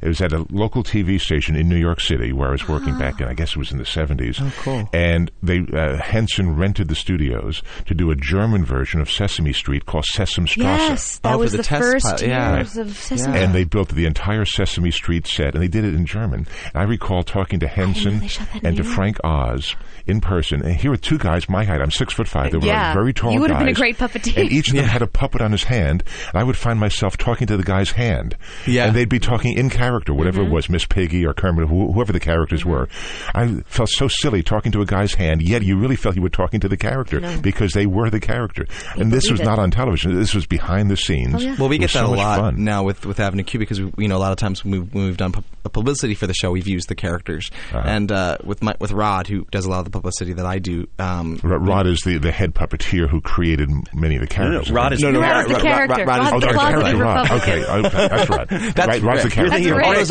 It 0.00 0.08
was 0.08 0.20
at 0.20 0.32
a 0.32 0.46
local 0.50 0.82
TV 0.84 1.20
station 1.20 1.56
in 1.56 1.68
New 1.68 1.76
York 1.76 2.00
City 2.00 2.32
where 2.32 2.48
I 2.48 2.52
was 2.52 2.68
working 2.68 2.96
back 2.98 3.20
in, 3.20 3.26
I 3.28 3.34
guess 3.34 3.50
it 3.50 3.56
was 3.56 3.72
in 3.72 3.78
the 3.78 3.84
70s. 3.84 4.40
Oh, 4.40 4.52
cool. 4.62 4.88
And 4.92 5.30
they 5.42 5.60
uh, 5.72 5.96
Henson 5.98 6.56
rented 6.56 6.88
the 6.88 6.94
studios 6.94 7.62
to 7.86 7.94
do 7.94 8.10
a 8.10 8.16
German 8.16 8.64
version 8.64 9.00
of 9.00 9.10
Sesame 9.10 9.52
Street 9.52 9.86
called 9.86 10.04
Sesamstrasse. 10.14 10.56
Yes, 10.56 11.18
that 11.18 11.34
Oh, 11.34 11.38
was 11.38 11.52
the 11.52 11.58
the, 11.58 11.62
test 11.64 11.82
first 11.82 12.04
pilot, 12.06 12.22
yeah. 12.22 12.54
years 12.56 12.76
of 12.76 12.96
Sesame. 12.96 13.38
And 13.38 13.54
they 13.54 13.64
built 13.64 13.88
the 13.88 14.06
entire 14.06 14.44
Sesame 14.44 14.90
Street 14.90 15.26
set, 15.26 15.54
and 15.54 15.62
they 15.62 15.68
did 15.68 15.84
it 15.84 15.94
in 15.94 16.06
German. 16.06 16.46
And 16.72 16.76
I 16.76 16.84
recall 16.84 17.22
talking 17.22 17.60
to 17.60 17.68
Henson 17.68 18.20
they 18.20 18.28
shot 18.28 18.48
that 18.52 18.62
in 18.62 18.66
and 18.66 18.76
to 18.76 18.84
Frank 18.84 19.18
Oz 19.24 19.74
in 20.06 20.20
person. 20.20 20.62
And 20.62 20.74
here 20.74 20.90
were 20.90 20.96
two 20.96 21.18
guys 21.18 21.48
my 21.48 21.64
height. 21.64 21.80
I'm 21.82 21.90
six 21.90 22.14
foot 22.14 22.28
five. 22.28 22.50
They 22.52 22.58
were 22.58 22.66
Yeah. 22.66 22.86
like 22.88 22.94
very 22.94 23.12
tall 23.12 23.32
You 23.32 23.40
would 23.40 23.50
have 23.50 23.58
been 23.58 23.68
a 23.68 23.72
great 23.74 23.98
puppeteer. 23.98 24.36
And 24.42 24.52
each 24.52 24.68
of 24.68 24.76
them 24.76 24.84
had 24.84 25.02
a 25.02 25.06
puppet 25.06 25.40
on 25.42 25.52
his 25.52 25.64
hand, 25.64 26.02
and 26.32 26.40
I 26.40 26.44
would 26.44 26.56
find 26.56 26.78
myself 26.80 27.16
talking 27.16 27.46
to 27.48 27.56
the 27.56 27.62
guy's 27.64 27.90
hand. 27.90 28.36
Yeah. 28.66 28.86
And 28.86 28.96
they'd 28.96 29.08
be 29.08 29.18
talking 29.18 29.52
in 29.56 29.68
character, 29.70 29.87
whatever 29.92 30.38
Mm-hmm. 30.38 30.50
it 30.50 30.54
was, 30.54 30.68
Miss 30.68 30.84
Piggy 30.86 31.24
or 31.26 31.32
Kermit, 31.34 31.66
wh- 31.66 31.92
whoever 31.94 32.12
the 32.12 32.20
characters 32.20 32.64
were. 32.64 32.88
I 33.34 33.60
felt 33.66 33.88
so 33.88 34.06
silly 34.08 34.42
talking 34.42 34.70
to 34.72 34.80
a 34.82 34.86
guy's 34.86 35.14
hand, 35.14 35.42
yet 35.42 35.62
you 35.62 35.78
really 35.78 35.96
felt 35.96 36.14
you 36.16 36.22
were 36.22 36.28
talking 36.28 36.60
to 36.60 36.68
the 36.68 36.76
character 36.76 37.20
because 37.40 37.72
they 37.72 37.86
were 37.86 38.10
the 38.10 38.20
character. 38.20 38.66
and 38.96 39.10
this 39.10 39.30
was 39.30 39.40
it. 39.40 39.44
not 39.44 39.58
on 39.58 39.70
television. 39.70 40.14
This 40.14 40.34
was 40.34 40.46
behind 40.46 40.90
the 40.90 40.96
scenes. 40.96 41.34
Oh, 41.36 41.38
yeah. 41.38 41.56
Well, 41.58 41.68
we 41.68 41.76
It 41.76 41.80
get 41.80 41.92
that 41.92 42.04
so 42.06 42.14
a 42.14 42.16
lot 42.16 42.38
fun. 42.38 42.64
now 42.64 42.84
with, 42.84 43.06
with 43.06 43.18
Avenue 43.20 43.42
Q 43.42 43.58
because 43.58 43.80
we, 43.80 43.92
you 43.98 44.08
know 44.08 44.16
a 44.16 44.18
lot 44.18 44.32
of 44.32 44.38
times 44.38 44.64
when 44.64 44.72
we've, 44.72 44.94
when 44.94 45.04
we've 45.06 45.16
done 45.16 45.32
pu- 45.32 45.42
publicity 45.70 46.14
for 46.14 46.26
the 46.26 46.34
show, 46.34 46.50
we've 46.52 46.68
used 46.68 46.88
the 46.88 46.94
characters, 46.94 47.50
Uh-huh. 47.72 47.82
and 47.84 48.12
uh, 48.12 48.38
with 48.44 48.62
my, 48.62 48.74
with 48.80 48.92
Rod, 48.92 49.26
who 49.26 49.44
does 49.50 49.64
a 49.64 49.70
lot 49.70 49.78
of 49.80 49.84
the 49.86 49.90
publicity 49.90 50.32
that 50.34 50.46
I 50.46 50.58
do. 50.58 50.86
Um, 50.98 51.40
R- 51.42 51.58
Rod 51.58 51.86
is 51.86 52.00
the, 52.02 52.18
the 52.18 52.30
head 52.32 52.54
puppeteer 52.54 53.08
who 53.08 53.20
created 53.20 53.68
many 53.94 54.16
of 54.16 54.28
the 54.28 54.34
No, 54.38 54.44
no, 54.44 54.50
characters. 54.50 54.72
Rod 54.72 54.92
is 54.92 55.00
No, 55.00 55.10
no, 55.10 55.20
Rod 55.20 55.40
is 55.40 55.46
the 55.48 55.54
Rod- 55.54 55.62
character. 55.62 56.04
Rod- 56.04 56.08
Rod 56.08 56.26
is 56.26 56.32
Rod's 56.32 56.32
Oh, 56.32 56.40
the 56.40 56.46
that's 56.46 56.58
closeted 56.58 56.82
right, 56.82 56.94
Rod. 56.96 57.22
Republican. 57.30 57.48
Okay, 57.48 58.08
that's 58.08 58.30
Rod. 58.30 58.48
That's 58.48 58.88
right, 58.88 59.02
Rod's 59.02 59.22
the 59.22 59.28
Rick. 59.28 59.32
character. 59.34 59.50
That's 59.58 59.66
Rick. 59.66 59.68
All 59.68 59.68
those 59.68 59.68
Thinking 59.68 59.72
are 59.72 59.74
of 59.74 59.77
names. 59.77 59.77
Rick. 59.77 59.77
I'm 59.77 59.77
thinking 59.77 59.77
of 59.77 59.77
Rick. 59.78 60.08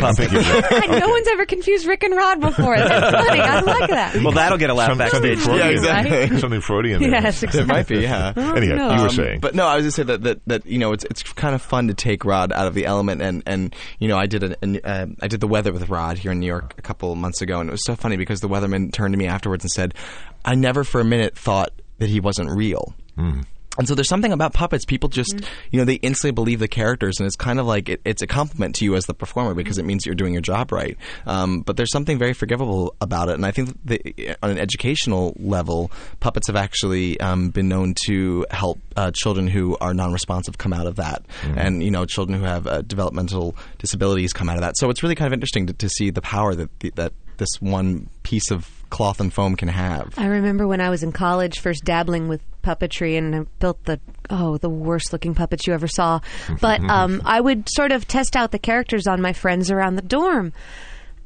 God, 0.00 0.90
no 1.00 1.08
one's 1.08 1.28
ever 1.28 1.46
confused 1.46 1.86
Rick 1.86 2.02
and 2.04 2.14
Rod 2.16 2.40
before. 2.40 2.76
That's 2.76 3.10
funny. 3.16 3.40
I 3.40 3.60
like 3.60 3.90
that. 3.90 4.14
Well, 4.22 4.32
that'll 4.32 4.58
get 4.58 4.70
a 4.70 4.74
laugh 4.74 4.90
Some- 4.90 4.98
something 5.08 5.34
backstage. 5.34 5.38
Freudian. 5.44 5.66
Yeah, 5.82 6.00
exactly. 6.00 6.38
Something 6.40 6.60
Freudian. 6.60 7.02
there. 7.02 7.10
Yes, 7.10 7.42
It 7.42 7.66
might 7.66 7.86
be, 7.88 8.00
yeah. 8.00 8.32
Anyhow, 8.36 8.74
no. 8.76 8.90
you 8.94 9.00
were 9.02 9.08
Um, 9.08 9.10
saying. 9.10 9.40
But 9.40 9.54
no, 9.54 9.66
I 9.66 9.76
was 9.76 9.84
just 9.84 9.96
saying 9.96 10.06
that, 10.08 10.22
that, 10.22 10.40
that 10.46 10.66
you 10.66 10.78
know 10.78 10.92
it's 10.92 11.04
it's 11.04 11.22
kind 11.22 11.54
of 11.54 11.62
fun 11.62 11.88
to 11.88 11.94
take 11.94 12.24
Rod 12.24 12.52
out 12.52 12.66
of 12.66 12.74
the 12.74 12.86
element 12.86 13.22
and, 13.22 13.42
and 13.46 13.74
you 13.98 14.08
know 14.08 14.16
I 14.18 14.26
did 14.26 14.42
a, 14.42 14.56
an- 14.62 14.80
uh, 14.84 15.06
I 15.20 15.28
did 15.28 15.40
the 15.40 15.48
weather 15.48 15.72
with 15.72 15.88
Rod 15.88 16.18
here 16.18 16.32
in 16.32 16.40
New 16.40 16.46
York 16.46 16.74
a 16.78 16.82
couple 16.82 17.14
months 17.14 17.40
ago 17.42 17.60
and 17.60 17.68
it 17.68 17.72
was 17.72 17.84
so 17.84 17.94
funny 17.96 18.16
because 18.16 18.40
the 18.40 18.48
weatherman 18.48 18.92
turned 18.92 19.12
to 19.14 19.18
me 19.18 19.26
afterwards 19.26 19.64
and 19.64 19.70
said, 19.70 19.94
"I 20.44 20.54
never 20.54 20.84
for 20.84 21.00
a 21.00 21.04
minute 21.04 21.36
thought 21.36 21.70
that 21.98 22.08
he 22.08 22.20
wasn't 22.20 22.50
real." 22.50 22.94
And 23.80 23.88
so 23.88 23.94
there's 23.94 24.10
something 24.10 24.32
about 24.32 24.52
puppets. 24.52 24.84
People 24.84 25.08
just, 25.08 25.34
you 25.70 25.78
know, 25.78 25.86
they 25.86 25.94
instantly 25.94 26.32
believe 26.32 26.58
the 26.58 26.68
characters, 26.68 27.18
and 27.18 27.26
it's 27.26 27.34
kind 27.34 27.58
of 27.58 27.64
like 27.64 27.88
it, 27.88 28.02
it's 28.04 28.20
a 28.20 28.26
compliment 28.26 28.74
to 28.74 28.84
you 28.84 28.94
as 28.94 29.06
the 29.06 29.14
performer 29.14 29.54
because 29.54 29.78
it 29.78 29.86
means 29.86 30.04
you're 30.04 30.14
doing 30.14 30.34
your 30.34 30.42
job 30.42 30.70
right. 30.70 30.98
Um, 31.24 31.62
but 31.62 31.78
there's 31.78 31.90
something 31.90 32.18
very 32.18 32.34
forgivable 32.34 32.94
about 33.00 33.30
it, 33.30 33.36
and 33.36 33.46
I 33.46 33.52
think 33.52 33.74
the, 33.82 34.36
on 34.42 34.50
an 34.50 34.58
educational 34.58 35.34
level, 35.38 35.90
puppets 36.20 36.48
have 36.48 36.56
actually 36.56 37.18
um, 37.20 37.48
been 37.48 37.68
known 37.68 37.94
to 38.04 38.44
help 38.50 38.78
uh, 38.96 39.12
children 39.14 39.46
who 39.46 39.78
are 39.80 39.94
non-responsive 39.94 40.58
come 40.58 40.74
out 40.74 40.86
of 40.86 40.96
that, 40.96 41.24
and 41.56 41.82
you 41.82 41.90
know, 41.90 42.04
children 42.04 42.38
who 42.38 42.44
have 42.44 42.66
uh, 42.66 42.82
developmental 42.82 43.56
disabilities 43.78 44.34
come 44.34 44.50
out 44.50 44.56
of 44.56 44.60
that. 44.60 44.76
So 44.76 44.90
it's 44.90 45.02
really 45.02 45.14
kind 45.14 45.26
of 45.26 45.32
interesting 45.32 45.66
to, 45.68 45.72
to 45.72 45.88
see 45.88 46.10
the 46.10 46.20
power 46.20 46.54
that 46.54 46.68
the, 46.80 46.90
that 46.96 47.14
this 47.38 47.48
one 47.60 48.10
piece 48.24 48.50
of 48.50 48.68
cloth 48.90 49.20
and 49.20 49.32
foam 49.32 49.56
can 49.56 49.68
have. 49.68 50.14
I 50.18 50.26
remember 50.26 50.68
when 50.68 50.80
I 50.80 50.90
was 50.90 51.02
in 51.02 51.12
college, 51.12 51.60
first 51.60 51.84
dabbling 51.84 52.28
with 52.28 52.42
puppetry, 52.62 53.16
and 53.18 53.34
I 53.34 53.40
built 53.58 53.84
the 53.84 54.00
oh 54.28 54.58
the 54.58 54.70
worst 54.70 55.12
looking 55.12 55.34
puppets 55.34 55.66
you 55.66 55.72
ever 55.74 55.88
saw. 55.88 56.20
But 56.60 56.80
um, 56.88 57.22
I 57.24 57.40
would 57.40 57.68
sort 57.68 57.92
of 57.92 58.06
test 58.06 58.36
out 58.36 58.50
the 58.52 58.58
characters 58.58 59.06
on 59.06 59.20
my 59.20 59.32
friends 59.32 59.70
around 59.70 59.96
the 59.96 60.02
dorm. 60.02 60.52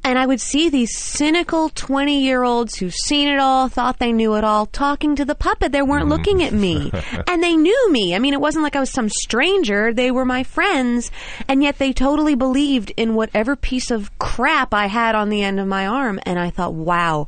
and 0.03 0.19
I 0.19 0.25
would 0.27 0.39
see 0.39 0.69
these 0.69 0.95
cynical 0.95 1.69
20 1.69 2.21
year 2.23 2.43
olds 2.43 2.75
who've 2.77 2.93
seen 2.93 3.27
it 3.27 3.39
all, 3.39 3.69
thought 3.69 3.97
they 3.97 4.11
knew 4.13 4.35
it 4.35 4.43
all, 4.43 4.67
talking 4.67 5.15
to 5.15 5.25
the 5.25 5.33
puppet. 5.33 5.71
They 5.71 5.81
weren't 5.81 6.09
looking 6.09 6.43
at 6.43 6.53
me. 6.53 6.91
and 7.27 7.41
they 7.41 7.55
knew 7.55 7.91
me. 7.91 8.13
I 8.13 8.19
mean, 8.19 8.33
it 8.33 8.39
wasn't 8.41 8.63
like 8.63 8.75
I 8.75 8.79
was 8.81 8.91
some 8.91 9.09
stranger. 9.09 9.91
They 9.91 10.11
were 10.11 10.25
my 10.25 10.43
friends. 10.43 11.09
And 11.47 11.63
yet 11.63 11.79
they 11.79 11.91
totally 11.91 12.35
believed 12.35 12.91
in 12.95 13.15
whatever 13.15 13.55
piece 13.55 13.89
of 13.89 14.15
crap 14.19 14.75
I 14.75 14.85
had 14.85 15.15
on 15.15 15.29
the 15.29 15.41
end 15.41 15.59
of 15.59 15.67
my 15.67 15.87
arm. 15.87 16.19
And 16.23 16.37
I 16.37 16.51
thought, 16.51 16.75
wow, 16.75 17.25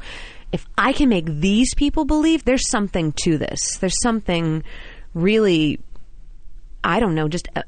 if 0.51 0.65
I 0.77 0.93
can 0.93 1.09
make 1.09 1.25
these 1.25 1.73
people 1.73 2.05
believe, 2.05 2.45
there's 2.45 2.69
something 2.69 3.13
to 3.23 3.37
this. 3.37 3.77
There's 3.77 4.01
something 4.01 4.63
really, 5.13 5.79
I 6.83 6.99
don't 6.99 7.15
know, 7.15 7.27
just. 7.27 7.47
Uh, 7.55 7.61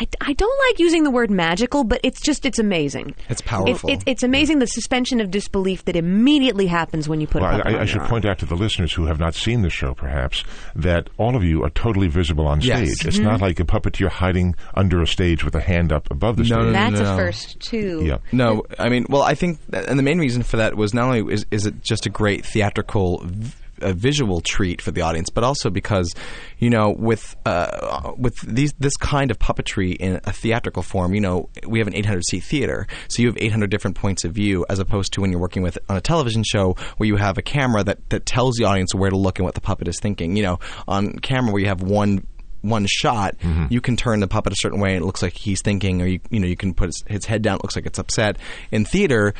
I, 0.00 0.06
I 0.20 0.32
don't 0.32 0.58
like 0.68 0.78
using 0.78 1.02
the 1.02 1.10
word 1.10 1.30
magical, 1.30 1.82
but 1.84 2.00
it's 2.04 2.20
just 2.20 2.46
it's 2.46 2.58
amazing. 2.58 3.14
It's 3.28 3.40
powerful. 3.40 3.90
It's, 3.90 4.02
it's, 4.02 4.04
it's 4.06 4.22
amazing 4.22 4.60
the 4.60 4.66
suspension 4.66 5.20
of 5.20 5.30
disbelief 5.30 5.84
that 5.86 5.96
immediately 5.96 6.66
happens 6.66 7.08
when 7.08 7.20
you 7.20 7.26
put 7.26 7.42
Well, 7.42 7.50
a 7.54 7.58
puppet 7.58 7.72
I, 7.72 7.74
on 7.76 7.82
I 7.82 7.84
should 7.84 7.94
your 7.94 8.02
arm. 8.02 8.10
point 8.10 8.24
out 8.24 8.38
to 8.38 8.46
the 8.46 8.54
listeners 8.54 8.92
who 8.92 9.06
have 9.06 9.18
not 9.18 9.34
seen 9.34 9.62
the 9.62 9.70
show, 9.70 9.94
perhaps, 9.94 10.44
that 10.76 11.10
all 11.18 11.34
of 11.34 11.42
you 11.42 11.64
are 11.64 11.70
totally 11.70 12.06
visible 12.08 12.46
on 12.46 12.60
stage. 12.60 12.68
Yes. 12.68 12.94
stage. 12.94 13.06
It's 13.08 13.16
mm-hmm. 13.16 13.26
not 13.26 13.40
like 13.40 13.58
a 13.58 13.64
puppeteer 13.64 14.08
hiding 14.08 14.54
under 14.74 15.02
a 15.02 15.06
stage 15.06 15.44
with 15.44 15.54
a 15.54 15.60
hand 15.60 15.92
up 15.92 16.10
above 16.10 16.36
the 16.36 16.42
No, 16.44 16.46
stage. 16.46 16.58
no, 16.58 16.64
no, 16.66 16.72
That's 16.72 17.00
no. 17.00 17.14
a 17.14 17.16
first 17.16 17.60
too. 17.60 18.02
Yeah. 18.04 18.18
No, 18.30 18.64
I 18.78 18.88
mean, 18.88 19.06
well, 19.08 19.22
I 19.22 19.34
think, 19.34 19.58
that, 19.70 19.88
and 19.88 19.98
the 19.98 20.02
main 20.04 20.18
reason 20.18 20.42
for 20.42 20.58
that 20.58 20.76
was 20.76 20.94
not 20.94 21.06
only 21.06 21.32
is, 21.32 21.44
is 21.50 21.66
it 21.66 21.82
just 21.82 22.06
a 22.06 22.10
great 22.10 22.44
theatrical. 22.46 23.22
V- 23.24 23.52
a 23.80 23.92
visual 23.92 24.40
treat 24.40 24.80
for 24.80 24.90
the 24.90 25.00
audience, 25.02 25.30
but 25.30 25.44
also 25.44 25.70
because, 25.70 26.14
you 26.58 26.70
know, 26.70 26.94
with 26.96 27.36
uh, 27.46 28.12
with 28.16 28.36
these 28.40 28.72
this 28.78 28.96
kind 28.96 29.30
of 29.30 29.38
puppetry 29.38 29.96
in 29.96 30.20
a 30.24 30.32
theatrical 30.32 30.82
form, 30.82 31.14
you 31.14 31.20
know, 31.20 31.48
we 31.66 31.78
have 31.78 31.88
an 31.88 31.94
800 31.94 32.24
seat 32.24 32.44
theater, 32.44 32.86
so 33.08 33.22
you 33.22 33.28
have 33.28 33.38
800 33.38 33.70
different 33.70 33.96
points 33.96 34.24
of 34.24 34.32
view, 34.32 34.64
as 34.68 34.78
opposed 34.78 35.12
to 35.14 35.20
when 35.20 35.30
you're 35.30 35.40
working 35.40 35.62
with 35.62 35.78
on 35.88 35.96
a 35.96 36.00
television 36.00 36.42
show 36.44 36.76
where 36.96 37.06
you 37.06 37.16
have 37.16 37.38
a 37.38 37.42
camera 37.42 37.82
that 37.84 38.08
that 38.10 38.26
tells 38.26 38.56
the 38.56 38.64
audience 38.64 38.94
where 38.94 39.10
to 39.10 39.16
look 39.16 39.38
and 39.38 39.44
what 39.44 39.54
the 39.54 39.60
puppet 39.60 39.88
is 39.88 39.98
thinking. 40.00 40.36
You 40.36 40.42
know, 40.42 40.58
on 40.86 41.18
camera 41.18 41.52
where 41.52 41.60
you 41.60 41.68
have 41.68 41.82
one 41.82 42.26
one 42.60 42.86
shot, 42.88 43.36
you 43.70 43.80
can 43.80 43.96
turn 43.96 44.18
the 44.20 44.26
puppet 44.26 44.52
a 44.52 44.56
certain 44.58 44.80
way 44.80 44.94
and 44.94 45.02
it 45.02 45.06
looks 45.06 45.22
like 45.22 45.32
he's 45.34 45.62
thinking, 45.62 46.02
or 46.02 46.06
you 46.06 46.20
you 46.30 46.40
know 46.40 46.46
you 46.46 46.56
can 46.56 46.74
put 46.74 46.86
his, 46.86 47.04
his 47.06 47.24
head 47.24 47.42
down, 47.42 47.56
it 47.56 47.62
looks 47.62 47.76
like 47.76 47.86
it's 47.86 47.98
upset. 47.98 48.36
In 48.72 48.84
theater, 48.84 49.32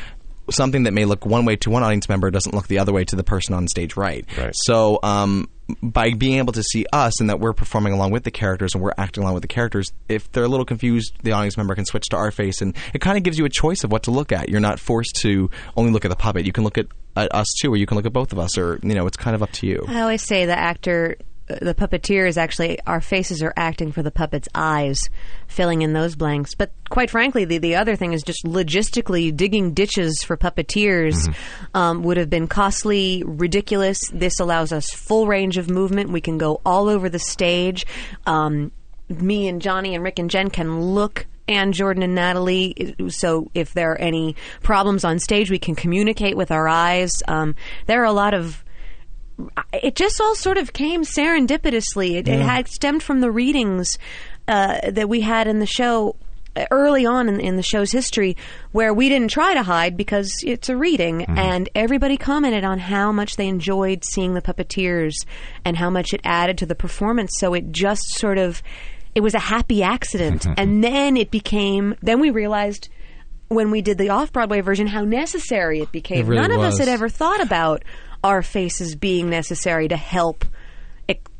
something 0.51 0.85
that 0.85 0.93
may 0.93 1.05
look 1.05 1.27
one 1.27 1.45
way 1.45 1.57
to 1.57 1.71
one 1.71 1.83
audience 1.83 2.09
member 2.09 2.31
doesn't 2.31 2.55
look 2.55 2.69
the 2.69 2.79
other 2.79 2.93
way 2.93 3.05
to 3.05 3.17
the 3.17 3.25
person 3.25 3.55
on 3.55 3.69
stage 3.69 3.97
right. 3.97 4.25
Right. 4.37 4.55
So 4.55 4.99
um, 5.03 5.49
by 5.83 6.15
being 6.15 6.39
able 6.39 6.53
to 6.55 6.63
see 6.63 6.87
us 6.93 7.21
and 7.21 7.29
that 7.29 7.41
we're 7.41 7.53
performing 7.53 7.93
along 7.93 8.11
with 8.11 8.25
the 8.25 8.31
characters 8.31 8.75
and 8.75 8.83
we're 8.83 8.95
acting 8.97 9.23
along 9.23 9.35
with 9.35 9.43
the 9.43 9.49
characters, 9.49 9.93
if 10.09 10.31
they're 10.33 10.45
a 10.45 10.49
little 10.49 10.65
confused, 10.65 11.15
the 11.23 11.33
audience 11.33 11.57
member 11.57 11.75
can 11.75 11.85
switch 11.85 12.05
to 12.11 12.17
our 12.17 12.31
face, 12.31 12.63
and 12.63 12.75
it 12.95 13.01
kind 13.01 13.17
of 13.17 13.23
gives 13.23 13.39
you 13.39 13.45
a 13.45 13.51
choice 13.51 13.85
of 13.85 13.93
what 13.93 14.05
to 14.05 14.11
look 14.11 14.33
at. 14.33 14.49
You're 14.49 14.61
not 14.61 14.81
forced 14.81 15.17
to 15.23 15.51
only 15.77 15.93
look 15.93 16.05
at 16.05 16.09
the 16.09 16.17
puppet. 16.17 16.47
You 16.47 16.53
can 16.53 16.65
look 16.65 16.79
at 16.79 16.87
uh, 17.17 17.29
us 17.31 17.47
too, 17.61 17.73
or 17.73 17.77
you 17.77 17.87
can 17.87 17.97
look 17.97 18.07
at 18.07 18.13
both 18.13 18.33
of 18.33 18.39
us, 18.39 18.57
or 18.57 18.79
you 18.83 18.95
know, 18.95 19.07
it's 19.07 19.17
kind 19.17 19.35
of 19.35 19.43
up 19.43 19.53
to 19.53 19.67
you. 19.67 19.85
I 19.89 20.01
always 20.01 20.23
say 20.23 20.47
the 20.47 20.59
actor, 20.59 21.17
the 21.49 21.75
puppeteer 21.75 22.29
is 22.29 22.37
actually 22.37 22.79
our 22.87 23.01
faces 23.01 23.43
are 23.43 23.53
acting 23.57 23.93
for 23.93 24.03
the 24.03 24.11
puppet's 24.11 24.49
eyes, 24.55 25.01
filling 25.47 25.83
in 25.83 25.93
those 25.93 26.15
blanks. 26.15 26.55
But 26.55 26.71
quite 26.91 27.11
frankly, 27.11 27.45
the 27.45 27.59
the 27.59 27.77
other 27.77 27.97
thing 27.97 28.13
is 28.13 28.23
just 28.23 28.45
logistically 28.45 29.35
digging 29.35 29.73
ditches 29.73 30.23
for 30.23 30.37
puppeteers 30.37 31.35
um, 31.75 32.03
would 32.03 32.17
have 32.17 32.31
been 32.31 32.47
costly, 32.47 33.23
ridiculous. 33.25 34.01
This 34.13 34.41
allows 34.41 34.73
us 34.73 34.91
full 34.91 35.27
range 35.27 35.57
of 35.57 35.71
movement. 35.71 36.11
We 36.11 36.21
can 36.21 36.39
go 36.39 36.61
all 36.65 36.89
over 36.89 37.09
the 37.09 37.19
stage. 37.19 37.87
Um, 38.27 38.73
me 39.09 39.49
and 39.49 39.63
Johnny 39.63 39.95
and 39.95 40.05
Rick 40.05 40.19
and 40.19 40.31
Jen 40.31 40.51
can 40.51 40.81
look. 40.81 41.27
And 41.51 41.73
Jordan 41.73 42.03
and 42.03 42.15
Natalie. 42.15 42.95
So, 43.09 43.51
if 43.55 43.73
there 43.73 43.93
are 43.93 43.99
any 43.99 44.37
problems 44.63 45.03
on 45.03 45.19
stage, 45.19 45.51
we 45.51 45.59
can 45.59 45.75
communicate 45.75 46.37
with 46.37 46.51
our 46.51 46.69
eyes. 46.69 47.11
Um, 47.27 47.55
there 47.87 48.03
are 48.03 48.05
a 48.05 48.13
lot 48.13 48.35
of 48.35 48.63
it 49.73 49.95
just 49.95 50.21
all 50.21 50.35
sort 50.35 50.59
of 50.59 50.73
came 50.73 51.03
serendipitously. 51.03 52.17
It, 52.17 52.29
it 52.29 52.41
had 52.41 52.69
stemmed 52.69 53.03
from 53.03 53.21
the 53.21 53.31
readings 53.31 53.99
uh, 54.49 54.91
that 54.91 55.09
we 55.09 55.21
had 55.21 55.47
in 55.47 55.59
the 55.61 55.67
show 55.67 56.17
uh, 56.57 56.65
early 56.71 57.07
on 57.07 57.29
in, 57.29 57.39
in 57.39 57.57
the 57.57 57.63
show's 57.63 57.93
history, 57.93 58.37
where 58.73 58.93
we 58.93 59.09
didn't 59.09 59.31
try 59.31 59.55
to 59.55 59.63
hide 59.63 59.97
because 59.97 60.33
it's 60.45 60.69
a 60.69 60.77
reading, 60.77 61.25
and 61.25 61.69
everybody 61.75 62.17
commented 62.17 62.65
on 62.65 62.79
how 62.79 63.13
much 63.13 63.37
they 63.37 63.47
enjoyed 63.47 64.05
seeing 64.05 64.35
the 64.35 64.43
puppeteers 64.43 65.15
and 65.65 65.77
how 65.77 65.91
much 65.91 66.13
it 66.13 66.21
added 66.25 66.59
to 66.59 66.67
the 66.67 66.75
performance. 66.75 67.33
So 67.39 67.55
it 67.55 67.71
just 67.71 68.03
sort 68.15 68.39
of 68.39 68.63
it 69.15 69.21
was 69.21 69.35
a 69.35 69.39
happy 69.39 69.83
accident, 69.83 70.47
and 70.57 70.83
then 70.83 71.17
it 71.17 71.31
became. 71.31 71.95
Then 72.03 72.21
we 72.21 72.31
realized. 72.31 72.89
When 73.51 73.71
we 73.71 73.81
did 73.81 73.97
the 73.97 74.11
off 74.11 74.31
Broadway 74.31 74.61
version, 74.61 74.87
how 74.87 75.05
necessary 75.05 75.81
it 75.81 75.91
became. 75.91 76.19
It 76.19 76.29
really 76.29 76.43
None 76.43 76.53
of 76.53 76.61
us 76.61 76.77
had 76.77 76.89
ever 76.89 77.09
thought 77.09 77.41
about 77.41 77.83
our 78.25 78.43
faces 78.43 78.95
being 78.97 79.31
necessary 79.31 79.89
to 79.89 79.97
help 79.97 80.45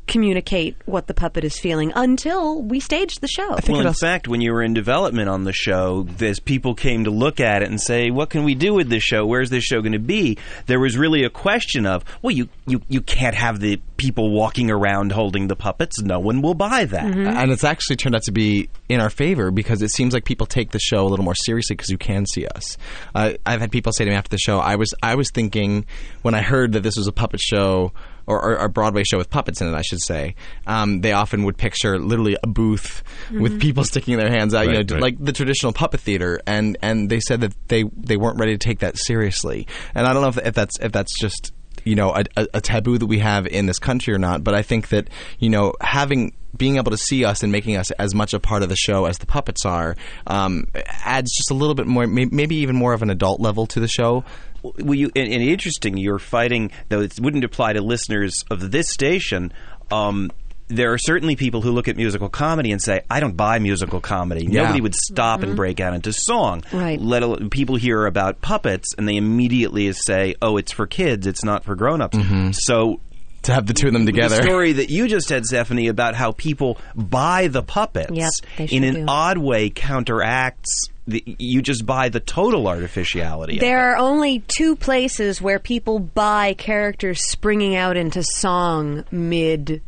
communicate 0.09 0.77
what 0.87 1.07
the 1.07 1.15
puppet 1.15 1.45
is 1.45 1.59
feeling 1.59 1.93
until 1.95 2.61
we 2.63 2.81
staged 2.81 3.21
the 3.21 3.29
show. 3.29 3.55
think 3.57 3.69
well, 3.69 3.81
in 3.83 3.87
also- 3.87 4.07
fact, 4.07 4.27
when 4.27 4.41
you 4.41 4.53
were 4.53 4.63
in 4.63 4.75
development 4.75 5.29
on 5.29 5.45
the 5.45 5.53
show, 5.53 6.07
as 6.21 6.41
people 6.41 6.75
came 6.75 7.05
to 7.05 7.11
look 7.11 7.39
at 7.39 7.63
it 7.63 7.69
and 7.69 7.81
say, 7.81 8.11
"What 8.11 8.31
can 8.31 8.45
we 8.45 8.55
do 8.55 8.75
with 8.75 8.89
this 8.89 9.03
show? 9.03 9.25
Where's 9.25 9.51
this 9.51 9.65
show 9.65 9.81
going 9.81 9.93
to 9.93 9.99
be?" 9.99 10.39
There 10.67 10.81
was 10.81 10.97
really 10.97 11.25
a 11.25 11.31
question 11.31 11.87
of, 11.87 12.05
"Well, 12.23 12.35
you 12.35 12.49
you 12.67 12.81
you 12.89 13.01
can't 13.01 13.35
have 13.35 13.61
the 13.61 13.81
people 13.97 14.31
walking 14.31 14.71
around 14.71 15.13
holding 15.13 15.49
the 15.49 15.57
puppets. 15.57 16.01
No 16.01 16.19
one 16.19 16.43
will 16.43 16.55
buy 16.55 16.85
that." 16.87 17.05
And 17.05 17.53
it's 17.53 17.65
actually 17.65 17.97
turned 17.97 18.15
out 18.17 18.23
to 18.25 18.33
be 18.33 18.69
in 18.89 19.01
our 19.01 19.11
favor 19.11 19.51
because 19.51 19.83
it 19.83 19.91
seems 19.91 20.15
like 20.15 20.25
people 20.25 20.47
take 20.47 20.71
the 20.71 20.79
show 20.79 21.07
a 21.07 21.09
little 21.09 21.25
more 21.25 21.35
seriously 21.35 21.77
because 21.77 21.91
you 21.91 21.99
can 21.99 22.27
see 22.27 22.47
us. 22.47 22.77
Uh, 23.15 23.33
I've 23.45 23.61
had 23.61 23.71
people 23.71 23.93
say 23.93 24.05
to 24.05 24.11
me 24.11 24.17
after 24.17 24.31
the 24.31 24.39
show, 24.39 24.59
I 24.59 24.77
was 24.77 24.95
I 25.03 25.15
was 25.15 25.31
thinking 25.31 25.85
when 26.23 26.35
I 26.35 26.41
heard 26.43 26.73
that 26.73 26.83
this 26.83 26.97
was 26.97 27.07
a 27.07 27.13
puppet 27.13 27.41
show 27.41 27.93
or, 28.29 28.45
or 28.45 28.55
a 28.57 28.69
Broadway 28.69 29.03
show 29.05 29.17
with 29.17 29.31
puppets 29.31 29.61
in 29.61 29.69
it, 29.69 29.75
I 29.75 29.81
should 29.81 30.03
say. 30.03 30.35
Um, 30.67 31.01
they 31.01 31.13
often 31.13 31.45
would 31.45 31.57
picture 31.57 31.99
literally 31.99 32.37
a 32.43 32.47
booth 32.47 33.03
with 33.33 33.59
people 33.61 33.85
sticking 33.85 34.19
their 34.19 34.31
hands 34.31 34.55
out, 34.55 34.67
you 34.67 34.73
know, 34.73 34.85
right. 34.91 35.01
like 35.01 35.17
the 35.19 35.33
traditional 35.33 35.73
puppet 35.73 36.01
theater, 36.01 36.41
and 36.47 36.77
and 36.83 37.09
they 37.09 37.21
said 37.21 37.41
that 37.41 37.55
they 37.69 37.85
they 37.97 38.17
weren't 38.17 38.39
ready 38.39 38.53
to 38.53 38.59
take 38.59 38.81
that 38.81 38.99
seriously. 38.99 39.67
And 39.95 40.07
I 40.07 40.13
don't 40.13 40.23
know 40.23 40.29
if, 40.29 40.39
if 40.47 40.55
that's 40.55 40.79
if 40.81 40.93
that's 40.93 41.19
just 41.19 41.53
you 41.85 41.95
know 41.95 42.15
a, 42.15 42.25
a, 42.37 42.47
a 42.55 42.61
taboo 42.61 42.99
that 42.99 43.07
we 43.07 43.19
have 43.21 43.47
in 43.47 43.67
this 43.67 43.79
country 43.79 44.13
or 44.13 44.19
not, 44.19 44.45
but 44.45 44.55
I 44.55 44.63
think 44.63 44.89
that 44.89 45.09
you 45.39 45.49
know 45.49 45.73
having 45.81 46.35
being 46.57 46.77
able 46.77 46.91
to 46.91 46.97
see 46.97 47.25
us 47.25 47.43
and 47.43 47.53
making 47.53 47.77
us 47.77 47.91
as 47.93 48.15
much 48.15 48.35
a 48.35 48.41
part 48.41 48.63
of 48.63 48.69
the 48.69 48.77
show 48.77 49.05
as 49.05 49.19
the 49.19 49.27
puppets 49.27 49.65
are 49.65 49.97
um, 50.27 50.67
adds 51.05 51.31
just 51.35 51.51
a 51.51 51.55
little 51.55 51.75
bit 51.75 51.87
more, 51.87 52.07
maybe 52.07 52.57
even 52.57 52.75
more 52.75 52.93
of 52.93 53.03
an 53.03 53.11
adult 53.11 53.41
level 53.41 53.67
to 53.67 53.81
the 53.81 53.89
show. 53.89 54.25
Well, 54.79 54.95
you 54.95 55.11
and, 55.17 55.33
and 55.33 55.43
interesting. 55.43 55.97
You're 55.97 56.19
fighting, 56.19 56.71
though 56.89 57.01
it 57.01 57.19
wouldn't 57.21 57.45
apply 57.45 57.75
to 57.75 57.81
listeners 57.83 58.45
of 58.51 58.71
this 58.71 58.91
station. 58.91 59.53
Um, 59.91 60.31
there 60.71 60.93
are 60.93 60.99
certainly 60.99 61.35
people 61.35 61.63
who 61.63 61.71
look 61.71 61.89
at 61.89 61.97
musical 61.97 62.29
comedy 62.29 62.73
and 62.73 62.83
say, 62.83 63.01
"I 63.09 63.21
don't 63.21 63.37
buy 63.37 63.59
musical 63.59 64.01
comedy." 64.01 64.45
Yeah. 64.47 64.63
Nobody 64.65 64.81
would 64.83 64.95
stop 64.95 65.43
and 65.43 65.57
break 65.57 65.81
out 65.81 65.95
into 65.95 66.13
song. 66.13 66.63
Right. 66.73 67.01
Let 67.01 67.23
alone, 67.23 67.49
people 67.49 67.77
hear 67.77 68.05
about 68.05 68.43
puppets 68.43 68.95
and 68.99 69.09
they 69.09 69.17
immediately 69.17 69.91
say, 69.93 70.35
"Oh, 70.43 70.57
it's 70.59 70.73
for 70.73 70.87
kids. 70.87 71.27
It's 71.27 71.43
not 71.45 71.65
for 71.65 71.75
grown-ups." 71.75 72.19
So. 72.65 73.01
To 73.43 73.55
have 73.55 73.67
the 73.67 73.73
two 73.73 73.87
of 73.87 73.93
them 73.93 74.05
together. 74.05 74.37
The 74.37 74.43
story 74.43 74.73
that 74.73 74.91
you 74.91 75.07
just 75.07 75.29
had, 75.31 75.47
Stephanie, 75.47 75.87
about 75.87 76.17
how 76.17 76.33
people 76.33 76.77
buy 76.97 77.47
the 77.47 77.63
puppets 77.63 78.11
Yep, 78.13 78.69
in 78.73 78.83
an 78.83 78.95
do. 78.95 79.05
odd 79.09 79.39
way 79.39 79.71
counteracts. 79.71 80.89
The, 81.09 81.25
you 81.39 81.63
just 81.63 81.87
buy 81.87 82.11
the 82.11 82.21
total 82.21 82.69
artificiality. 82.69 83.59
There 83.59 83.93
are 83.93 83.97
only 83.97 84.41
two 84.41 84.77
places 84.77 85.41
where 85.41 85.59
people 85.59 85.99
buy 85.99 86.53
characters 86.53 87.27
springing 87.27 87.75
out 87.75 87.97
into 87.97 88.23
song 88.23 89.05
mid 89.11 89.81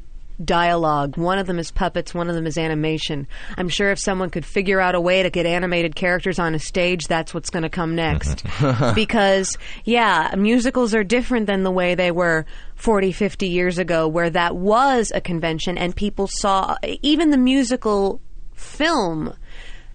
dialogue. 0.43 1.19
One 1.19 1.39
of 1.39 1.47
them 1.47 1.59
is 1.59 1.71
puppets, 1.71 2.15
one 2.15 2.31
of 2.31 2.35
them 2.35 2.47
is 2.47 2.57
animation. 2.57 3.27
I'm 3.59 3.69
sure 3.69 3.91
if 3.91 3.99
someone 3.99 4.31
could 4.31 4.47
figure 4.47 4.81
out 4.81 4.95
a 4.95 5.01
way 5.01 5.23
to 5.23 5.29
get 5.29 5.47
animated 5.47 5.95
characters 5.95 6.39
on 6.39 6.55
a 6.55 6.59
stage, 6.59 7.07
that's 7.07 7.35
what's 7.35 7.51
going 7.51 7.65
to 7.65 7.69
come 7.69 7.95
next. 7.95 8.43
because, 8.95 9.59
yeah, 9.85 10.35
musicals 10.39 10.95
are 10.95 11.05
different 11.05 11.47
than 11.47 11.63
the 11.63 11.71
way 11.71 11.95
they 11.95 12.11
were 12.11 12.47
40, 12.77 13.13
50 13.13 13.49
years 13.49 13.79
ago, 13.79 14.09
where 14.09 14.31
that 14.31 14.57
was 14.57 15.13
a 15.15 15.21
convention 15.21 15.77
and 15.77 15.95
people 15.95 16.27
saw 16.27 16.77
even 17.03 17.31
the 17.31 17.37
musical 17.37 18.23
film 18.55 19.35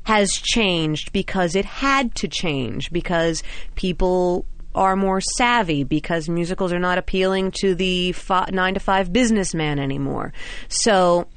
has 0.05 0.31
changed 0.31 1.11
because 1.11 1.55
it 1.55 1.65
had 1.65 2.15
to 2.15 2.27
change 2.27 2.91
because 2.91 3.43
people 3.75 4.45
are 4.73 4.95
more 4.95 5.21
savvy 5.21 5.83
because 5.83 6.29
musicals 6.29 6.71
are 6.73 6.79
not 6.79 6.97
appealing 6.97 7.51
to 7.51 7.75
the 7.75 8.13
9 8.29 8.73
to 8.73 8.79
5 8.79 9.13
businessman 9.13 9.79
anymore. 9.79 10.33
So 10.67 11.27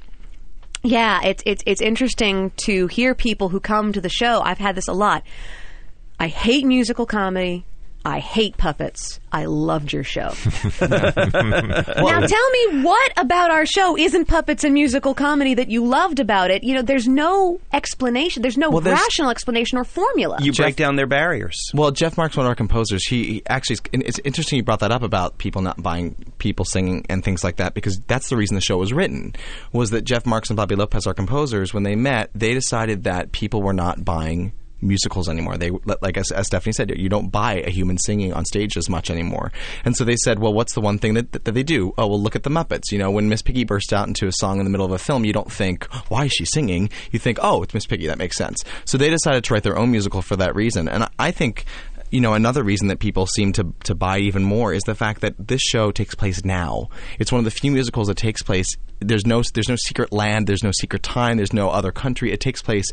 yeah, 0.83 1.19
it's 1.23 1.43
it's 1.45 1.63
it's 1.65 1.81
interesting 1.81 2.51
to 2.57 2.87
hear 2.87 3.13
people 3.13 3.49
who 3.49 3.59
come 3.59 3.91
to 3.91 4.01
the 4.01 4.09
show. 4.09 4.41
I've 4.41 4.59
had 4.59 4.75
this 4.75 4.87
a 4.87 4.93
lot. 4.93 5.23
I 6.19 6.27
hate 6.27 6.65
musical 6.65 7.05
comedy. 7.05 7.65
I 8.05 8.19
hate 8.19 8.55
puppets. 8.57 9.19
I 9.31 9.45
loved 9.45 9.91
your 9.93 10.03
show. 10.03 10.33
now 10.81 12.19
tell 12.21 12.49
me 12.51 12.81
what 12.81 13.11
about 13.17 13.51
our 13.51 13.65
show 13.65 13.97
isn't 13.97 14.25
puppets 14.25 14.63
and 14.63 14.73
musical 14.73 15.13
comedy 15.13 15.53
that 15.55 15.69
you 15.69 15.85
loved 15.85 16.19
about 16.19 16.49
it? 16.49 16.63
You 16.63 16.75
know, 16.75 16.81
there's 16.81 17.07
no 17.07 17.59
explanation. 17.73 18.41
There's 18.41 18.57
no 18.57 18.69
Well, 18.69 18.81
there's- 18.81 18.99
rational 18.99 19.29
explanation 19.29 19.77
or 19.77 19.83
formula. 19.83 20.37
You 20.41 20.53
break 20.53 20.75
down 20.77 20.95
their 20.95 21.07
barriers. 21.07 21.57
Well, 21.73 21.91
Jeff 21.91 22.17
Marx, 22.17 22.37
one 22.37 22.45
of 22.45 22.49
our 22.49 22.55
composers, 22.55 23.05
he, 23.05 23.23
he 23.25 23.43
actually 23.47 23.77
it's 23.93 24.19
interesting 24.23 24.57
you 24.57 24.63
brought 24.63 24.79
that 24.79 24.91
up 24.91 25.03
about 25.03 25.37
people 25.37 25.61
not 25.61 25.81
buying 25.83 26.15
people 26.39 26.65
singing 26.65 27.05
and 27.09 27.23
things 27.23 27.43
like 27.43 27.57
that 27.57 27.73
because 27.73 27.99
that's 28.07 28.29
the 28.29 28.37
reason 28.37 28.55
the 28.55 28.61
show 28.61 28.77
was 28.77 28.93
written 28.93 29.35
was 29.73 29.89
that 29.91 30.03
Jeff 30.05 30.25
Marx 30.25 30.49
and 30.49 30.57
Bobby 30.57 30.75
Lopez, 30.75 31.05
our 31.05 31.13
composers, 31.13 31.73
when 31.73 31.83
they 31.83 31.95
met, 31.95 32.29
they 32.33 32.53
decided 32.53 33.03
that 33.03 33.31
people 33.31 33.61
were 33.61 33.73
not 33.73 34.03
buying 34.05 34.53
musicals 34.81 35.29
anymore. 35.29 35.57
They 35.57 35.71
like 36.01 36.17
as, 36.17 36.31
as 36.31 36.47
Stephanie 36.47 36.73
said, 36.73 36.97
you 36.97 37.09
don't 37.09 37.29
buy 37.29 37.61
a 37.65 37.69
human 37.69 37.97
singing 37.97 38.33
on 38.33 38.45
stage 38.45 38.77
as 38.77 38.89
much 38.89 39.09
anymore. 39.09 39.51
And 39.85 39.95
so 39.95 40.03
they 40.03 40.15
said, 40.15 40.39
well, 40.39 40.53
what's 40.53 40.73
the 40.73 40.81
one 40.81 40.99
thing 40.99 41.13
that, 41.15 41.31
that, 41.31 41.45
that 41.45 41.51
they 41.53 41.63
do? 41.63 41.93
Oh, 41.97 42.07
well, 42.07 42.21
look 42.21 42.35
at 42.35 42.43
the 42.43 42.49
Muppets. 42.49 42.91
You 42.91 42.97
know, 42.97 43.11
when 43.11 43.29
Miss 43.29 43.41
Piggy 43.41 43.63
bursts 43.63 43.93
out 43.93 44.07
into 44.07 44.27
a 44.27 44.31
song 44.31 44.59
in 44.59 44.65
the 44.65 44.69
middle 44.69 44.85
of 44.85 44.91
a 44.91 44.97
film, 44.97 45.25
you 45.25 45.33
don't 45.33 45.51
think, 45.51 45.85
why 46.09 46.25
is 46.25 46.31
she 46.31 46.45
singing? 46.45 46.89
You 47.11 47.19
think, 47.19 47.39
oh, 47.41 47.63
it's 47.63 47.73
Miss 47.73 47.85
Piggy. 47.85 48.07
That 48.07 48.17
makes 48.17 48.37
sense. 48.37 48.63
So 48.85 48.97
they 48.97 49.09
decided 49.09 49.43
to 49.43 49.53
write 49.53 49.63
their 49.63 49.77
own 49.77 49.91
musical 49.91 50.21
for 50.21 50.35
that 50.37 50.55
reason. 50.55 50.87
And 50.87 51.03
I, 51.03 51.09
I 51.19 51.31
think 51.31 51.65
you 52.11 52.21
know, 52.21 52.33
another 52.33 52.63
reason 52.63 52.87
that 52.87 52.99
people 52.99 53.27
seem 53.27 53.53
to, 53.53 53.73
to 53.83 53.95
buy 53.95 54.19
even 54.19 54.43
more 54.43 54.73
is 54.73 54.83
the 54.83 54.95
fact 54.95 55.21
that 55.21 55.35
this 55.37 55.61
show 55.61 55.91
takes 55.91 56.15
place 56.15 56.43
now. 56.43 56.89
It's 57.19 57.31
one 57.31 57.39
of 57.39 57.45
the 57.45 57.51
few 57.51 57.71
musicals 57.71 58.07
that 58.07 58.17
takes 58.17 58.41
place. 58.41 58.75
There's 58.99 59.25
no 59.25 59.43
there's 59.53 59.69
no 59.69 59.75
secret 59.75 60.11
land. 60.11 60.47
There's 60.47 60.63
no 60.63 60.71
secret 60.71 61.03
time. 61.03 61.37
There's 61.37 61.53
no 61.53 61.69
other 61.69 61.91
country. 61.91 62.31
It 62.31 62.39
takes 62.39 62.61
place. 62.61 62.91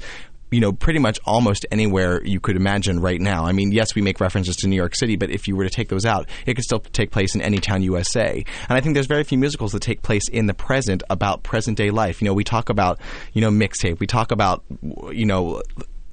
You 0.50 0.60
know, 0.60 0.72
pretty 0.72 1.00
much 1.00 1.18
almost 1.24 1.66
anywhere 1.72 2.24
you 2.24 2.38
could 2.38 2.56
imagine 2.56 3.00
right 3.00 3.20
now. 3.20 3.44
I 3.44 3.52
mean, 3.52 3.72
yes, 3.72 3.94
we 3.94 4.02
make 4.02 4.20
references 4.20 4.54
to 4.56 4.68
New 4.68 4.76
York 4.76 4.94
City, 4.94 5.16
but 5.16 5.30
if 5.30 5.48
you 5.48 5.56
were 5.56 5.64
to 5.64 5.70
take 5.70 5.88
those 5.88 6.04
out, 6.04 6.28
it 6.46 6.54
could 6.54 6.64
still 6.64 6.78
take 6.78 7.10
place 7.10 7.34
in 7.34 7.42
any 7.42 7.58
town 7.58 7.82
USA. 7.82 8.44
And 8.68 8.78
I 8.78 8.80
think 8.80 8.94
there's 8.94 9.08
very 9.08 9.24
few 9.24 9.38
musicals 9.38 9.72
that 9.72 9.82
take 9.82 10.02
place 10.02 10.28
in 10.28 10.46
the 10.46 10.54
present 10.54 11.02
about 11.10 11.42
present 11.42 11.76
day 11.76 11.90
life. 11.90 12.22
You 12.22 12.26
know, 12.26 12.34
we 12.34 12.44
talk 12.44 12.68
about, 12.68 13.00
you 13.32 13.40
know, 13.40 13.50
mixtape. 13.50 13.98
We 13.98 14.06
talk 14.06 14.30
about, 14.30 14.62
you 15.10 15.26
know, 15.26 15.62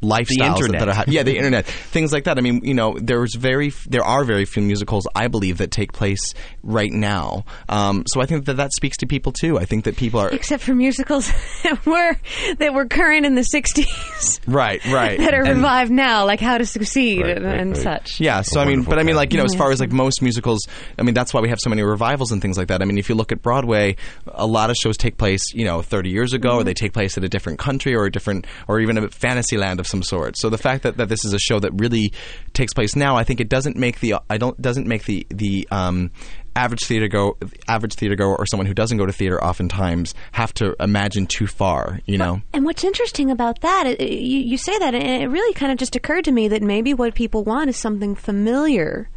lifestyles 0.03 0.55
internet. 0.57 0.79
that 0.79 0.89
are 0.89 0.93
hap- 0.93 1.07
yeah 1.07 1.23
the 1.23 1.35
internet 1.35 1.65
things 1.91 2.11
like 2.13 2.25
that 2.25 2.37
i 2.37 2.41
mean 2.41 2.61
you 2.63 2.73
know 2.73 2.97
there's 3.01 3.35
very 3.35 3.71
there 3.87 4.03
are 4.03 4.23
very 4.23 4.45
few 4.45 4.61
musicals 4.61 5.07
i 5.15 5.27
believe 5.27 5.57
that 5.57 5.71
take 5.71 5.93
place 5.93 6.33
right 6.61 6.91
now 6.91 7.43
um, 7.69 8.03
so 8.07 8.21
i 8.21 8.25
think 8.25 8.45
that 8.45 8.55
that 8.57 8.71
speaks 8.73 8.97
to 8.97 9.05
people 9.07 9.31
too 9.31 9.57
i 9.57 9.65
think 9.65 9.85
that 9.85 9.95
people 9.97 10.19
are 10.19 10.29
Except 10.29 10.61
for 10.63 10.75
musicals 10.75 11.31
that 11.63 11.85
were 11.85 12.17
that 12.57 12.73
were 12.73 12.85
current 12.85 13.25
in 13.25 13.35
the 13.35 13.41
'60s 13.41 14.39
right 14.47 14.83
right 14.85 15.17
that 15.23 15.33
are 15.33 15.43
And- 15.45 15.57
revived 15.57 15.91
now, 15.91 16.25
like 16.25 16.39
How 16.39 16.57
to 16.57 16.65
Succeed 16.65 17.21
Right, 17.21 17.37
and, 17.37 17.45
right, 17.45 17.59
and 17.59 17.71
right. 17.71 17.81
such. 17.81 18.19
Yeah, 18.19 18.41
so 18.41 18.59
I 18.59 18.65
mean, 18.65 18.83
but 18.83 18.99
I 18.99 19.03
mean, 19.03 19.15
like 19.15 19.31
you 19.31 19.37
know, 19.39 19.45
as 19.45 19.55
far 19.55 19.71
as 19.71 19.79
like 19.79 19.91
most 19.91 20.21
musicals, 20.21 20.59
I 20.99 21.03
mean, 21.03 21.13
that's 21.13 21.33
why 21.33 21.41
we 21.41 21.49
have 21.49 21.59
so 21.59 21.69
many 21.69 21.81
revivals 21.83 22.31
and 22.31 22.41
things 22.41 22.57
like 22.57 22.67
that. 22.67 22.81
I 22.81 22.85
mean, 22.85 22.97
if 22.97 23.07
you 23.09 23.15
look 23.15 23.31
at 23.31 23.41
Broadway, 23.41 23.95
a 24.27 24.45
lot 24.47 24.69
of 24.69 24.75
shows 24.75 24.97
take 24.97 25.17
place, 25.17 25.53
you 25.53 25.63
know, 25.65 25.81
30 25.81 26.09
years 26.09 26.33
ago, 26.33 26.57
or 26.57 26.63
they 26.63 26.73
take 26.73 26.93
place 26.93 27.17
at 27.17 27.23
a 27.23 27.29
different 27.29 27.59
country 27.59 27.95
or 27.95 28.05
a 28.05 28.11
different, 28.11 28.45
or 28.67 28.79
even 28.79 28.97
a 28.97 29.07
fantasy 29.09 29.57
land 29.57 29.79
of 29.79 29.87
some 29.93 30.01
sort. 30.01 30.35
So 30.37 30.49
the 30.49 30.57
fact 30.57 30.81
that, 30.83 30.97
that 30.97 31.07
this 31.07 31.23
is 31.23 31.33
a 31.33 31.39
show 31.39 31.59
that 31.59 31.71
really 31.75 32.11
takes 32.53 32.73
place 32.73 32.95
now, 32.95 33.15
I 33.15 33.23
think 33.23 33.39
it 33.39 33.47
doesn't 33.47 33.77
make 33.77 33.99
the, 33.99 34.15
I 34.27 34.37
don't, 34.37 34.59
doesn't 34.59 34.87
make 34.87 35.03
the 35.05 35.27
the 35.29 35.67
um, 35.69 36.09
average 36.55 36.83
theater 36.85 37.07
go, 37.07 37.37
average 37.67 37.93
theater 37.93 38.15
goer 38.15 38.35
or 38.35 38.45
someone 38.47 38.65
who 38.65 38.73
doesn't 38.73 38.97
go 38.97 39.05
to 39.05 39.11
theater 39.11 39.43
oftentimes 39.43 40.15
have 40.31 40.51
to 40.55 40.75
imagine 40.79 41.27
too 41.27 41.45
far, 41.45 41.99
you 42.05 42.17
know. 42.17 42.41
And 42.53 42.65
what's 42.65 42.83
interesting 42.83 43.29
about 43.29 43.61
that, 43.61 43.85
it, 43.85 44.01
you, 44.01 44.39
you 44.39 44.57
say 44.57 44.77
that, 44.79 44.95
and 44.95 45.23
it 45.23 45.27
really 45.27 45.53
kind 45.53 45.71
of 45.71 45.77
just 45.77 45.95
occurred 45.95 46.25
to 46.25 46.31
me 46.31 46.47
that 46.47 46.63
maybe 46.63 46.93
what 46.93 47.13
people 47.13 47.43
want 47.43 47.69
is 47.69 47.77
something 47.77 48.15
familiar 48.15 49.09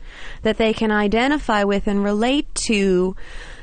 that 0.43 0.59
they 0.59 0.75
can 0.75 0.91
identify 0.91 1.65
with 1.65 1.87
and 1.87 2.05
relate 2.05 2.47
to, 2.67 3.17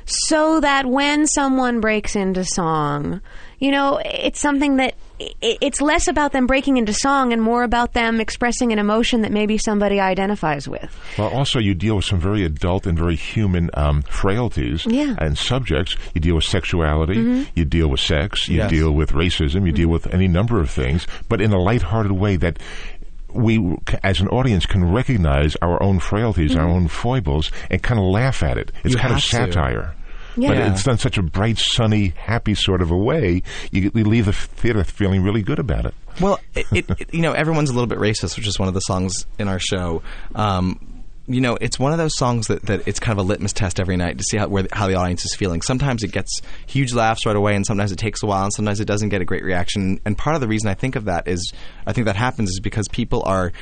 so 0.05 0.59
that 0.59 0.85
when 0.85 1.27
someone 1.27 1.79
breaks 1.79 2.15
into 2.15 2.43
song, 2.43 3.21
you 3.63 3.71
know, 3.71 4.01
it's 4.03 4.41
something 4.41 4.75
that 4.75 4.93
it's 5.41 5.79
less 5.79 6.09
about 6.09 6.33
them 6.33 6.47
breaking 6.47 6.75
into 6.75 6.91
song 6.91 7.31
and 7.31 7.41
more 7.41 7.63
about 7.63 7.93
them 7.93 8.19
expressing 8.19 8.73
an 8.73 8.79
emotion 8.79 9.21
that 9.21 9.31
maybe 9.31 9.57
somebody 9.57 10.01
identifies 10.01 10.67
with. 10.67 10.93
Well, 11.17 11.29
also 11.29 11.59
you 11.59 11.73
deal 11.73 11.95
with 11.95 12.03
some 12.03 12.19
very 12.19 12.43
adult 12.43 12.85
and 12.85 12.97
very 12.97 13.15
human 13.15 13.69
um, 13.75 14.01
frailties 14.01 14.85
Yeah. 14.85 15.15
and 15.17 15.37
subjects. 15.37 15.95
You 16.13 16.19
deal 16.19 16.35
with 16.35 16.43
sexuality, 16.43 17.15
mm-hmm. 17.15 17.43
you 17.55 17.63
deal 17.63 17.87
with 17.87 18.01
sex, 18.01 18.49
you 18.49 18.57
Yes. 18.57 18.69
deal 18.69 18.91
with 18.91 19.13
racism, 19.13 19.65
you 19.65 19.71
deal 19.71 19.85
mm-hmm. 19.85 19.93
with 19.93 20.13
any 20.13 20.27
number 20.27 20.59
of 20.59 20.69
things, 20.69 21.07
but 21.29 21.39
in 21.39 21.53
a 21.53 21.57
lighthearted 21.57 22.11
way 22.11 22.35
that 22.35 22.59
we, 23.29 23.77
as 24.03 24.19
an 24.19 24.27
audience, 24.27 24.65
can 24.65 24.91
recognize 24.91 25.55
our 25.61 25.81
own 25.81 25.99
frailties, 25.99 26.51
mm-hmm. 26.51 26.59
our 26.59 26.67
own 26.67 26.89
foibles, 26.89 27.49
and 27.71 27.81
kind 27.81 27.97
of 27.97 28.05
laugh 28.07 28.43
at 28.43 28.57
it. 28.57 28.73
It's 28.83 28.93
You 28.95 28.99
kind 28.99 29.13
of 29.13 29.21
satire. 29.23 29.95
to. 29.95 30.02
Satire. 30.41 30.55
But 30.65 30.71
it's 30.73 30.83
done 30.83 30.97
such 30.97 31.17
a 31.17 31.23
bright, 31.23 31.57
sunny, 31.57 32.13
happy 32.17 32.55
sort 32.55 32.81
of 32.81 32.91
a 32.91 32.97
way. 32.97 33.43
You, 33.71 33.91
you 33.93 34.03
leave 34.03 34.25
the 34.25 34.33
theater 34.33 34.83
feeling 34.83 35.23
really 35.23 35.41
good 35.41 35.59
about 35.59 35.85
it. 35.85 35.93
Well, 36.21 36.39
it, 36.55 36.65
it, 36.71 36.89
it- 36.99 37.13
you 37.13 37.21
know, 37.21 37.33
everyone's 37.33 37.69
a 37.69 37.73
little 37.73 37.87
bit 37.87 37.97
racist, 37.99 38.37
which 38.37 38.47
is 38.47 38.59
one 38.59 38.67
of 38.67 38.73
the 38.73 38.81
songs 38.81 39.25
in 39.39 39.47
our 39.47 39.59
show. 39.59 40.01
Um, 40.35 40.89
you 41.25 41.39
know, 41.39 41.57
it's 41.61 41.79
one 41.79 41.93
of 41.93 41.97
those 41.97 42.17
songs 42.17 42.47
that, 42.47 42.63
that 42.63 42.85
it's 42.85 42.99
kind 42.99 43.17
of 43.17 43.25
a 43.25 43.27
litmus 43.27 43.53
test 43.53 43.79
every 43.79 43.95
night 43.95 44.17
to 44.17 44.23
see 44.25 44.37
how 44.37 44.49
where, 44.49 44.67
how 44.73 44.87
the 44.87 44.95
audience 44.95 45.23
is 45.23 45.33
feeling. 45.33 45.61
Sometimes 45.61 46.03
it 46.03 46.11
gets 46.11 46.41
huge 46.67 46.93
laughs 46.93 47.25
right 47.25 47.35
away, 47.35 47.55
and 47.55 47.65
sometimes 47.65 47.93
it 47.93 47.95
takes 47.97 48.21
a 48.23 48.25
while, 48.25 48.43
and 48.43 48.51
sometimes 48.53 48.81
it 48.81 48.85
doesn't 48.85 49.07
get 49.07 49.21
a 49.21 49.25
great 49.25 49.41
reaction. 49.43 50.01
And 50.03 50.17
part 50.17 50.35
of 50.35 50.41
the 50.41 50.49
reason 50.49 50.69
I 50.69 50.73
think 50.73 50.97
of 50.97 51.05
that 51.05 51.29
is, 51.29 51.53
I 51.87 51.93
think 51.93 52.05
that 52.07 52.17
happens 52.17 52.49
is 52.49 52.59
because 52.59 52.89
people 52.89 53.23
are 53.25 53.53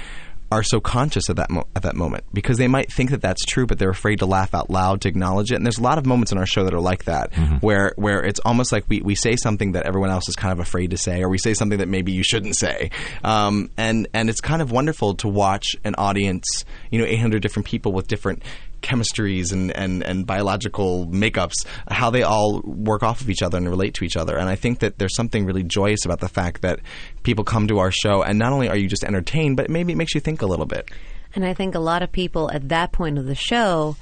are 0.52 0.64
so 0.64 0.82
conscious 0.82 1.30
at 1.30 1.38
that 1.38 1.50
mo- 1.50 1.66
at 1.76 1.84
that 1.84 1.96
moment 1.96 2.26
because 2.34 2.58
they 2.58 2.68
might 2.68 2.92
think 2.92 3.10
that 3.12 3.22
that's 3.22 3.44
true, 3.46 3.66
but 3.66 3.80
they're 3.80 3.90
afraid 3.90 4.20
to 4.20 4.26
laugh 4.26 4.54
out 4.54 4.70
loud 4.70 5.02
to 5.02 5.08
acknowledge 5.08 5.52
it. 5.52 5.56
And 5.56 5.66
there's 5.66 5.78
a 5.78 5.84
lot 5.84 5.98
of 5.98 6.06
moments 6.06 6.32
in 6.32 6.38
our 6.38 6.46
show 6.46 6.66
that 6.66 6.74
are 6.74 6.82
like 6.82 7.06
that, 7.06 7.34
where 7.62 7.94
where 7.96 8.24
it's 8.24 8.40
almost 8.42 8.72
like 8.72 8.84
we, 8.90 9.02
we 9.02 9.16
say 9.16 9.36
something 9.38 9.72
that 9.72 9.86
everyone 9.86 10.10
else 10.10 10.28
is 10.28 10.36
kind 10.36 10.52
of 10.52 10.60
afraid 10.60 10.92
to 10.92 10.98
say, 10.98 11.22
or 11.24 11.30
we 11.30 11.38
say 11.38 11.54
something 11.54 11.80
that 11.80 11.88
maybe 11.88 12.12
you 12.12 12.24
shouldn't 12.24 12.56
say. 12.56 12.92
Um, 13.24 13.70
and 13.78 14.08
and 14.14 14.30
it's 14.30 14.42
kind 14.42 14.62
of 14.62 14.72
wonderful 14.72 15.16
to 15.16 15.28
watch 15.28 15.76
an 15.84 15.96
audience, 15.98 16.66
you 16.90 17.00
know, 17.00 17.06
800 17.06 17.42
different 17.42 17.68
people 17.68 17.94
with 17.94 18.08
different 18.08 18.44
chemistries 18.82 19.52
and, 19.52 19.72
and, 19.72 20.04
and 20.04 20.26
biological 20.26 21.08
makeups, 21.08 21.66
how 21.88 22.10
they 22.10 22.24
all 22.24 22.62
work 22.62 23.04
off 23.04 23.22
of 23.22 23.30
each 23.30 23.42
other 23.42 23.58
and 23.58 23.70
relate 23.70 23.94
to 23.96 24.06
each 24.06 24.18
other. 24.18 24.38
And 24.38 24.50
I 24.50 24.56
think 24.56 24.80
that 24.80 24.98
there's 24.98 25.16
something 25.16 25.46
really 25.46 25.64
joyous 25.64 26.06
about 26.06 26.20
the 26.20 26.30
fact 26.30 26.62
that 26.62 26.80
people 27.24 27.44
come 27.44 27.68
to 27.68 27.80
our 27.80 27.92
show 27.92 28.22
and 28.22 28.38
not 28.40 28.54
only 28.54 28.70
are 28.70 28.78
you 28.78 28.88
just 28.88 29.04
entertained, 29.04 29.58
but 29.58 29.70
maybe 29.70 29.94
it 29.94 29.98
makes 29.98 30.14
you 30.16 30.22
think 30.22 30.42
a 30.42 30.46
little 30.46 30.66
bit. 30.66 30.90
And 31.34 31.46
I 31.46 31.54
think 31.54 31.76
a 31.76 31.80
lot 31.80 32.04
of 32.04 32.12
people 32.12 32.52
at 32.52 32.70
that 32.70 32.92
point 32.92 33.18
of 33.18 33.26
the 33.26 33.36
show 33.36 33.96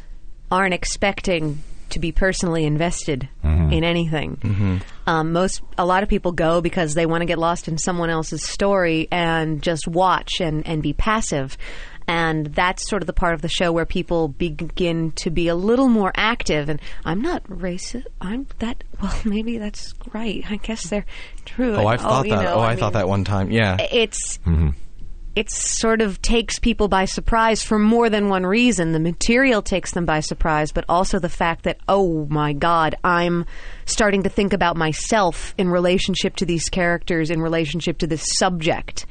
aren't 0.51 0.73
expecting 0.73 1.63
to 1.91 1.99
be 1.99 2.11
personally 2.11 2.65
invested 2.65 3.27
in 3.43 3.83
anything. 3.83 4.81
Um, 5.07 5.31
most, 5.31 5.61
a 5.77 5.85
lot 5.85 6.03
of 6.03 6.09
people 6.09 6.31
go 6.31 6.61
because 6.61 6.93
they 6.93 7.05
want 7.07 7.21
to 7.21 7.25
get 7.25 7.39
lost 7.39 7.67
in 7.67 7.77
someone 7.79 8.11
else's 8.11 8.43
story 8.43 9.07
and 9.11 9.61
just 9.61 9.87
watch 9.87 10.33
and, 10.39 10.65
and 10.67 10.83
be 10.83 10.93
passive. 10.93 11.57
And 12.09 12.47
that's 12.47 12.89
sort 12.89 13.03
of 13.03 13.07
the 13.07 13.13
part 13.13 13.35
of 13.35 13.43
the 13.43 13.47
show 13.47 13.71
where 13.71 13.85
people 13.85 14.29
begin 14.29 15.11
to 15.11 15.29
be 15.29 15.47
a 15.47 15.53
little 15.53 15.89
more 15.89 16.11
active. 16.15 16.67
And 16.67 16.81
I'm 17.05 17.21
not 17.21 17.43
racist. 17.43 18.07
I'm 18.19 18.47
that. 18.57 18.83
Well, 18.99 19.15
maybe 19.25 19.59
that's 19.59 19.93
right. 20.11 20.43
I 20.49 20.55
guess 20.55 20.89
they're 20.89 21.05
true. 21.45 21.75
Oh, 21.75 21.85
I've 21.85 21.99
oh, 21.99 22.09
thought 22.09 22.29
that. 22.29 22.43
know, 22.43 22.55
oh, 22.55 22.59
I, 22.61 22.71
I 22.71 22.75
thought 22.77 22.93
that 22.93 23.07
one 23.07 23.25
time. 23.25 23.51
Yeah. 23.51 23.77
it's 23.91 24.39
mm-hmm. 24.39 24.69
it 25.35 25.51
sort 25.51 26.01
of 26.01 26.19
takes 26.23 26.57
people 26.57 26.87
by 26.87 27.05
surprise 27.05 27.61
for 27.61 27.77
more 27.77 28.09
than 28.09 28.27
one 28.27 28.43
reason. 28.43 28.91
The 28.91 28.99
material 28.99 29.61
takes 29.61 29.91
them 29.91 30.05
by 30.07 30.21
surprise, 30.21 30.71
but 30.71 30.85
also 30.89 31.19
the 31.19 31.29
fact 31.29 31.65
that 31.65 31.77
oh 31.87 32.25
my 32.25 32.53
god, 32.53 32.95
I'm 33.03 33.45
starting 33.85 34.23
to 34.23 34.29
think 34.29 34.53
about 34.53 34.77
myself 34.77 35.53
in 35.59 35.69
relationship 35.69 36.37
to 36.37 36.45
these 36.47 36.69
characters, 36.69 37.29
in 37.29 37.39
relationship 37.39 37.99
to 37.99 38.07
this 38.07 38.25
subject. 38.39 39.05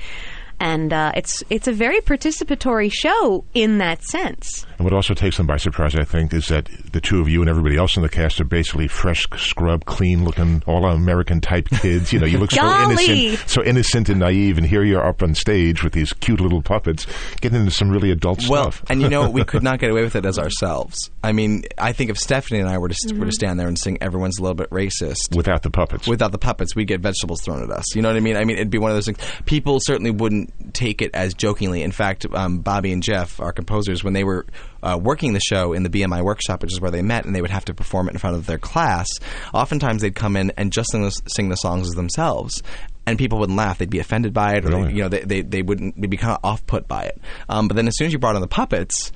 And 0.61 0.93
uh, 0.93 1.13
it's 1.15 1.43
it's 1.51 1.69
a 1.69 1.73
very 1.73 2.01
participatory 2.01 2.93
show 2.93 3.45
in 3.55 3.79
that 3.79 4.03
sense. 4.03 4.67
And 4.79 4.85
what 4.85 4.93
also 4.93 5.15
takes 5.15 5.37
them 5.37 5.47
by 5.47 5.57
surprise, 5.57 5.95
I 5.97 6.05
think, 6.05 6.33
is 6.33 6.49
that 6.49 6.69
the 6.93 7.01
two 7.01 7.21
of 7.21 7.29
you 7.29 7.41
and 7.41 7.49
everybody 7.51 7.77
else 7.77 7.97
in 7.97 8.03
the 8.03 8.09
cast 8.09 8.41
are 8.41 8.45
basically 8.45 8.87
fresh, 8.87 9.27
scrub, 9.37 9.85
clean-looking, 9.87 10.63
all-American 10.67 11.41
type 11.41 11.69
kids. 11.83 12.13
You 12.13 12.21
know, 12.21 12.27
you 12.27 12.39
look 12.39 12.51
so 12.53 12.65
innocent, 12.65 13.49
so 13.49 13.63
innocent 13.65 14.09
and 14.09 14.21
naive, 14.21 14.57
and 14.57 14.67
here 14.67 14.85
you're 14.85 15.05
up 15.05 15.23
on 15.23 15.35
stage 15.35 15.83
with 15.83 15.93
these 15.95 16.13
cute 16.13 16.41
little 16.41 16.63
puppets, 16.63 17.07
getting 17.41 17.59
into 17.59 17.73
some 17.73 17.91
really 17.91 18.11
adult 18.11 18.49
Well, 18.49 18.71
stuff. 18.71 18.85
and 18.89 19.03
you 19.03 19.09
know, 19.09 19.29
we 19.31 19.45
could 19.45 19.63
not 19.63 19.79
get 19.81 19.91
away 19.91 20.03
with 20.03 20.15
it 20.17 20.25
as 20.25 20.39
ourselves. 20.39 21.11
I 21.25 21.33
mean, 21.33 21.65
I 21.77 21.93
think 21.93 22.11
if 22.11 22.19
Stephanie 22.19 22.61
and 22.61 22.69
I 22.69 22.79
were 22.79 22.89
to, 22.89 23.15
were 23.15 23.27
to 23.27 23.33
stand 23.33 23.59
there 23.59 23.69
and 23.69 23.79
sing 23.79 23.99
"Everyone's 24.01 24.39
a 24.39 24.43
Little 24.43 24.55
Bit 24.55 24.71
Racist," 24.71 25.35
without 25.37 25.63
the 25.63 25.71
puppets. 25.71 26.07
without 26.07 26.31
the 26.33 26.39
puppets, 26.39 26.77
we'd 26.77 26.87
get 26.89 27.01
vegetables 27.01 27.43
thrown 27.43 27.63
at 27.63 27.71
us. 27.71 27.95
You 27.97 28.03
know 28.03 28.09
what 28.09 28.17
I 28.17 28.21
mean? 28.21 28.37
I 28.37 28.45
mean, 28.45 28.57
it'd 28.57 28.71
be 28.71 28.79
one 28.79 28.91
of 28.91 28.97
those 28.97 29.07
things. 29.07 29.19
People 29.47 29.79
certainly 29.83 30.11
wouldn't 30.13 30.48
take 30.73 31.03
it 31.03 31.11
as 31.15 31.35
jokingly. 31.35 31.83
In 31.83 31.93
fact, 31.93 32.27
um, 32.35 32.59
Bobby 32.61 32.93
and 32.93 33.03
Jeff, 33.03 33.41
our 33.41 33.53
composers, 33.53 34.03
when 34.05 34.13
they 34.15 34.25
were 34.25 34.47
uh, 34.83 34.99
working 35.03 35.33
the 35.33 35.41
show 35.41 35.73
in 35.73 35.83
the 35.83 35.91
BMI 35.91 36.23
workshop, 36.23 36.63
which 36.63 36.73
is 36.73 36.81
where 36.81 36.91
they 36.91 37.03
met, 37.03 37.25
and 37.25 37.35
they 37.35 37.41
would 37.41 37.51
have 37.51 37.65
to 37.67 37.75
perform 37.75 38.09
it 38.09 38.13
in 38.13 38.19
front 38.19 38.37
of 38.37 38.47
their 38.47 38.59
class, 38.59 39.07
oftentimes 39.55 40.03
they'd 40.03 40.15
come 40.15 40.37
in 40.37 40.53
and 40.57 40.73
just 40.73 40.91
sing 40.93 41.03
the, 41.03 41.11
sing 41.11 41.49
the 41.49 41.57
songs 41.57 41.89
as 41.89 41.95
themselves. 41.95 42.63
and 43.07 43.19
people 43.19 43.39
wouldn't 43.39 43.57
laugh. 43.57 43.79
They'd 43.79 43.89
be 43.91 44.01
offended 44.01 44.33
by 44.35 44.57
it, 44.57 44.65
or 44.67 44.69
Really? 44.69 44.89
they, 44.89 44.93
you 44.95 45.03
know, 45.03 45.09
they, 45.09 45.21
they 45.23 45.41
they 45.41 45.63
wouldn't. 45.63 45.99
They'd 46.01 46.11
be 46.11 46.19
kind 46.19 46.33
of 46.35 46.41
off 46.45 46.67
put 46.67 46.87
by 46.87 47.05
it. 47.05 47.19
Um, 47.49 47.67
but 47.69 47.75
then 47.77 47.89
as 47.89 47.97
soon 47.97 48.07
as 48.07 48.13
you 48.13 48.19
brought 48.19 48.35
on 48.37 48.43
the 48.43 48.47
puppets. 48.49 49.13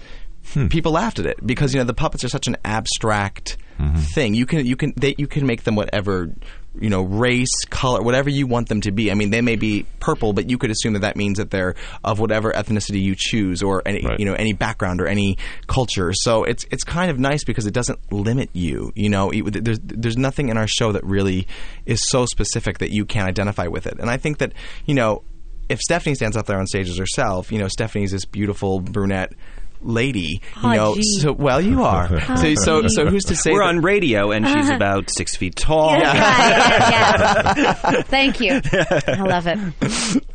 People 0.70 0.90
laughed 0.90 1.20
at 1.20 1.26
it 1.26 1.38
because 1.46 1.72
you 1.72 1.78
know 1.78 1.84
the 1.84 1.94
puppets 1.94 2.24
are 2.24 2.28
such 2.28 2.48
an 2.48 2.56
abstract 2.64 3.56
thing. 4.12 4.34
You 4.34 4.44
can 4.44 4.66
you 4.66 4.74
can 4.74 4.92
they, 4.96 5.14
you 5.16 5.28
can 5.28 5.46
make 5.46 5.62
them 5.62 5.76
whatever 5.76 6.34
you 6.80 6.88
know 6.88 7.02
race, 7.02 7.64
color, 7.68 8.02
whatever 8.02 8.30
you 8.30 8.46
want 8.46 8.68
them 8.68 8.80
to 8.82 8.90
be. 8.92 9.10
I 9.10 9.14
mean, 9.14 9.30
they 9.30 9.40
may 9.42 9.56
be 9.56 9.84
purple, 10.00 10.32
but 10.32 10.48
you 10.48 10.56
could 10.58 10.70
assume 10.70 10.94
that 10.94 11.00
that 11.00 11.16
means 11.16 11.38
that 11.38 11.50
they're 11.50 11.74
of 12.02 12.18
whatever 12.18 12.50
ethnicity 12.52 13.02
you 13.02 13.14
choose, 13.16 13.62
or 13.62 13.82
any 13.86 14.04
Right. 14.04 14.18
you 14.18 14.24
know 14.24 14.34
any 14.34 14.52
background 14.52 15.00
or 15.00 15.06
any 15.06 15.36
culture. 15.66 16.12
So 16.14 16.44
it's 16.44 16.64
it's 16.70 16.84
kind 16.84 17.10
of 17.10 17.18
nice 17.18 17.44
because 17.44 17.66
it 17.66 17.74
doesn't 17.74 17.98
limit 18.12 18.50
you. 18.52 18.92
You 18.94 19.10
know, 19.10 19.30
it- 19.30 19.64
there's 19.64 19.80
there's 19.82 20.16
nothing 20.16 20.48
in 20.48 20.56
our 20.56 20.66
show 20.66 20.92
that 20.92 21.04
really 21.04 21.46
is 21.86 22.08
so 22.08 22.24
specific 22.26 22.78
that 22.78 22.90
you 22.90 23.04
can't 23.04 23.28
identify 23.28 23.66
with 23.66 23.86
it. 23.86 23.94
And 23.98 24.08
I 24.08 24.16
think 24.16 24.38
that 24.38 24.52
you 24.86 24.94
know 24.94 25.22
if 25.68 25.78
Stephanie 25.80 26.14
stands 26.14 26.36
up 26.36 26.46
there 26.46 26.58
on 26.58 26.66
stage 26.66 26.88
as 26.90 26.98
herself, 26.98 27.50
you 27.52 27.58
know, 27.58 27.68
Stephanie's 27.68 28.10
this 28.10 28.24
beautiful 28.26 28.80
brunette 28.80 29.32
lady. 29.82 30.40
You 30.56 30.62
Oh, 30.62 30.72
know, 30.72 30.94
gee. 30.94 31.02
so 31.20 31.32
well 31.32 31.60
you 31.60 31.82
are. 31.82 32.08
so 32.36 32.54
so 32.54 32.86
so 32.88 33.06
who's 33.06 33.24
to 33.26 33.36
say 33.36 33.52
We're 33.52 33.60
that- 33.60 33.68
on 33.68 33.80
radio, 33.82 34.30
and 34.30 34.46
she's 34.46 34.68
about 34.70 35.10
six 35.10 35.36
feet 35.36 35.56
tall. 35.56 35.92
Yeah, 35.92 36.14
yeah, 36.14 37.54
yeah. 37.56 38.02
Thank 38.02 38.40
you. 38.40 38.60
I 38.64 39.22
love 39.22 39.46
it. 39.46 39.58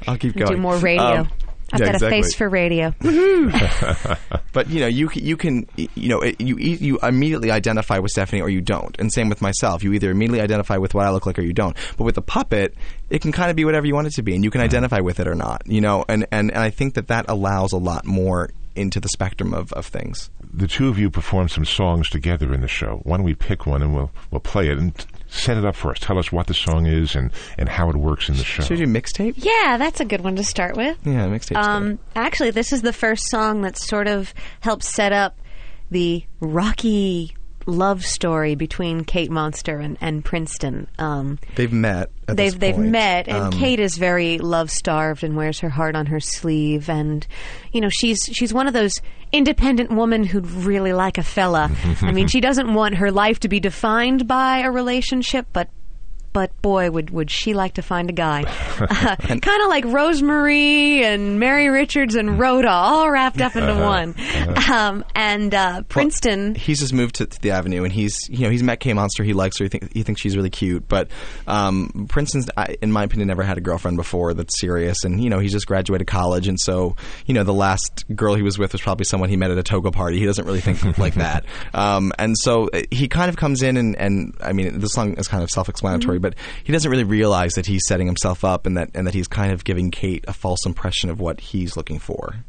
I'll 0.07 0.17
keep 0.17 0.35
going. 0.35 0.51
Do 0.53 0.57
more 0.57 0.77
radio. 0.77 1.03
Um, 1.21 1.29
I've 1.73 1.81
yeah, 1.81 1.85
got 1.87 1.95
exactly. 1.95 2.19
a 2.19 2.23
face 2.23 2.33
for 2.33 2.47
radio. 2.47 2.93
But 4.53 4.69
you 4.69 4.79
know, 4.79 4.87
you 4.87 5.09
you 5.13 5.35
can 5.37 5.67
you 5.75 6.07
know 6.09 6.21
it, 6.21 6.39
you 6.41 6.57
e- 6.57 6.77
you 6.79 6.97
immediately 7.03 7.51
identify 7.51 7.99
with 7.99 8.11
Stephanie 8.11 8.41
or 8.41 8.49
you 8.49 8.61
don't, 8.61 8.95
and 8.99 9.11
same 9.11 9.29
with 9.29 9.41
myself. 9.41 9.83
You 9.83 9.93
either 9.93 10.09
immediately 10.09 10.41
identify 10.41 10.77
with 10.77 10.93
what 10.93 11.05
I 11.05 11.11
look 11.11 11.25
like 11.25 11.37
or 11.37 11.41
you 11.43 11.53
don't. 11.53 11.75
But 11.97 12.05
with 12.05 12.17
a 12.17 12.21
puppet, 12.21 12.73
it 13.09 13.21
can 13.21 13.31
kind 13.31 13.49
of 13.49 13.55
be 13.55 13.65
whatever 13.65 13.85
you 13.85 13.93
want 13.93 14.07
it 14.07 14.13
to 14.13 14.23
be, 14.23 14.33
and 14.33 14.43
you 14.43 14.49
can 14.49 14.61
identify 14.61 14.99
with 15.01 15.19
it 15.19 15.27
or 15.27 15.35
not. 15.35 15.63
You 15.65 15.81
know, 15.81 16.05
and 16.07 16.25
and, 16.31 16.51
and 16.51 16.59
I 16.63 16.69
think 16.69 16.95
that 16.95 17.07
that 17.07 17.25
allows 17.27 17.73
a 17.73 17.77
lot 17.77 18.05
more 18.05 18.49
into 18.77 18.99
the 18.99 19.09
spectrum 19.09 19.53
of, 19.53 19.73
of 19.73 19.85
things. 19.85 20.29
The 20.53 20.67
two 20.67 20.87
of 20.87 20.97
you 20.97 21.09
perform 21.09 21.49
some 21.49 21.65
songs 21.65 22.09
together 22.09 22.53
in 22.53 22.61
the 22.61 22.67
show. 22.67 23.01
Why 23.03 23.17
don't 23.17 23.25
we 23.25 23.35
pick 23.35 23.65
one 23.65 23.81
and 23.81 23.93
we'll 23.93 24.11
we'll 24.31 24.39
play 24.39 24.69
it 24.69 24.77
and 24.77 24.93
set 25.27 25.57
it 25.57 25.65
up 25.65 25.75
for 25.75 25.91
us. 25.91 25.99
Tell 25.99 26.17
us 26.17 26.31
what 26.31 26.47
the 26.47 26.53
song 26.53 26.85
is 26.85 27.15
and, 27.15 27.31
and 27.57 27.69
how 27.69 27.89
it 27.89 27.95
works 27.95 28.29
in 28.29 28.37
the 28.37 28.43
show. 28.43 28.63
Should 28.63 28.79
we 28.79 28.85
do 28.85 28.91
mixtape? 28.91 29.33
Yeah, 29.37 29.77
that's 29.77 29.99
a 29.99 30.05
good 30.05 30.21
one 30.21 30.35
to 30.37 30.43
start 30.43 30.77
with. 30.77 30.97
Yeah, 31.05 31.27
mixtape. 31.27 31.57
Um, 31.57 31.99
actually, 32.15 32.51
this 32.51 32.71
is 32.71 32.81
the 32.81 32.93
first 32.93 33.29
song 33.29 33.61
that 33.61 33.77
sort 33.77 34.07
of 34.07 34.33
helps 34.61 34.87
set 34.87 35.11
up 35.11 35.37
the 35.91 36.23
rocky 36.39 37.35
love 37.67 38.03
story 38.05 38.55
between 38.55 39.03
Kate 39.03 39.29
Monster 39.29 39.79
and, 39.79 39.97
and 40.01 40.23
Princeton. 40.25 40.87
Um, 40.97 41.37
they've 41.55 41.71
met. 41.71 42.09
At 42.27 42.37
they've 42.37 42.51
this 42.51 42.59
they've 42.59 42.75
point. 42.75 42.89
met, 42.89 43.27
and 43.27 43.37
Um, 43.37 43.51
Kate 43.51 43.79
is 43.79 43.97
very 43.97 44.37
love 44.39 44.71
starved 44.71 45.23
and 45.23 45.35
wears 45.35 45.59
her 45.59 45.69
heart 45.69 45.95
on 45.95 46.07
her 46.07 46.19
sleeve, 46.19 46.89
and 46.89 47.25
you 47.71 47.81
know 47.81 47.89
she's 47.89 48.19
she's 48.33 48.53
one 48.53 48.67
of 48.67 48.73
those 48.73 48.93
independent 49.31 49.91
women 49.91 50.23
who'd 50.23 50.49
really 50.49 50.93
like 50.93 51.17
a 51.17 51.23
fella. 51.23 51.69
I 52.01 52.11
mean, 52.11 52.27
she 52.27 52.41
doesn't 52.41 52.73
want 52.73 52.95
her 52.95 53.11
life 53.11 53.39
to 53.41 53.47
be 53.49 53.59
defined 53.59 54.27
by 54.27 54.59
a 54.59 54.71
relationship, 54.71 55.47
but. 55.53 55.69
But 56.37 56.61
boy, 56.61 56.91
would 56.91 57.09
would 57.09 57.31
she 57.31 57.55
like 57.55 57.73
to 57.73 57.81
find 57.81 58.11
a 58.11 58.13
guy? 58.13 58.43
Uh, 58.79 59.15
kind 59.15 59.61
of 59.63 59.69
like 59.69 59.85
Rosemary 59.85 61.03
and 61.03 61.39
Mary 61.39 61.67
Richards 61.67 62.15
and 62.15 62.39
Rhoda, 62.39 62.69
all 62.69 63.09
wrapped 63.09 63.41
up 63.41 63.55
into 63.55 63.73
one. 63.73 64.13
Um, 64.71 65.03
and 65.15 65.53
uh, 65.53 65.81
Princeton, 65.83 66.55
he's 66.55 66.79
just 66.79 66.93
moved 66.93 67.15
to, 67.15 67.25
to 67.25 67.41
the 67.41 67.51
avenue 67.51 67.83
and 67.83 67.91
he's 67.91 68.29
you 68.29 68.41
know 68.41 68.49
he's 68.49 68.61
met 68.61 68.79
K 68.79 68.93
Monster. 68.93 69.23
He 69.23 69.33
likes 69.33 69.57
her. 69.57 69.65
He, 69.65 69.69
think, 69.69 69.93
he 69.93 70.03
thinks 70.03 70.21
she's 70.21 70.35
really 70.35 70.49
cute. 70.49 70.87
But 70.87 71.09
um, 71.47 72.05
Princeton's 72.07 72.49
I, 72.55 72.77
in 72.81 72.91
my 72.91 73.03
opinion 73.03 73.27
never 73.27 73.43
had 73.43 73.57
a 73.57 73.61
girlfriend 73.61 73.97
before 73.97 74.33
that's 74.33 74.59
serious. 74.59 75.03
And 75.03 75.23
you 75.23 75.29
know 75.29 75.39
he's 75.39 75.53
just 75.53 75.65
graduated 75.65 76.07
college. 76.07 76.47
And 76.47 76.59
so 76.59 76.95
you 77.25 77.33
know 77.33 77.43
the 77.43 77.53
last 77.53 78.05
girl 78.15 78.35
he 78.35 78.43
was 78.43 78.59
with 78.59 78.73
was 78.73 78.81
probably 78.81 79.05
someone 79.05 79.29
he 79.29 79.37
met 79.37 79.49
at 79.49 79.57
a 79.57 79.63
toga 79.63 79.91
party. 79.91 80.19
He 80.19 80.25
doesn't 80.25 80.45
really 80.45 80.61
think 80.61 80.97
like 80.99 81.15
that. 81.15 81.45
Um, 81.73 82.13
and 82.19 82.37
so 82.37 82.69
uh, 82.73 82.83
he 82.91 83.07
kind 83.07 83.29
of 83.29 83.37
comes 83.37 83.63
in 83.63 83.77
and, 83.77 83.95
and 83.95 84.35
I 84.41 84.53
mean 84.53 84.79
the 84.79 84.89
song 84.89 85.15
is 85.15 85.27
kind 85.27 85.43
of 85.43 85.49
self-explanatory 85.49 86.19
but 86.19 86.26
he 86.63 86.73
doesn't 86.73 86.89
really 86.89 87.03
realize 87.03 87.53
that 87.53 87.65
he's 87.65 87.85
setting 87.87 88.07
himself 88.07 88.43
up 88.43 88.65
and 88.65 88.77
that 88.77 88.89
and 88.93 89.05
that 89.07 89.13
he's 89.13 89.27
kind 89.27 89.51
of 89.51 89.63
giving 89.63 89.91
Kate 89.91 90.25
a 90.27 90.33
false 90.33 90.65
impression 90.65 91.09
of 91.09 91.19
what 91.19 91.39
he's 91.39 91.77
looking 91.77 91.99
for. 91.99 92.43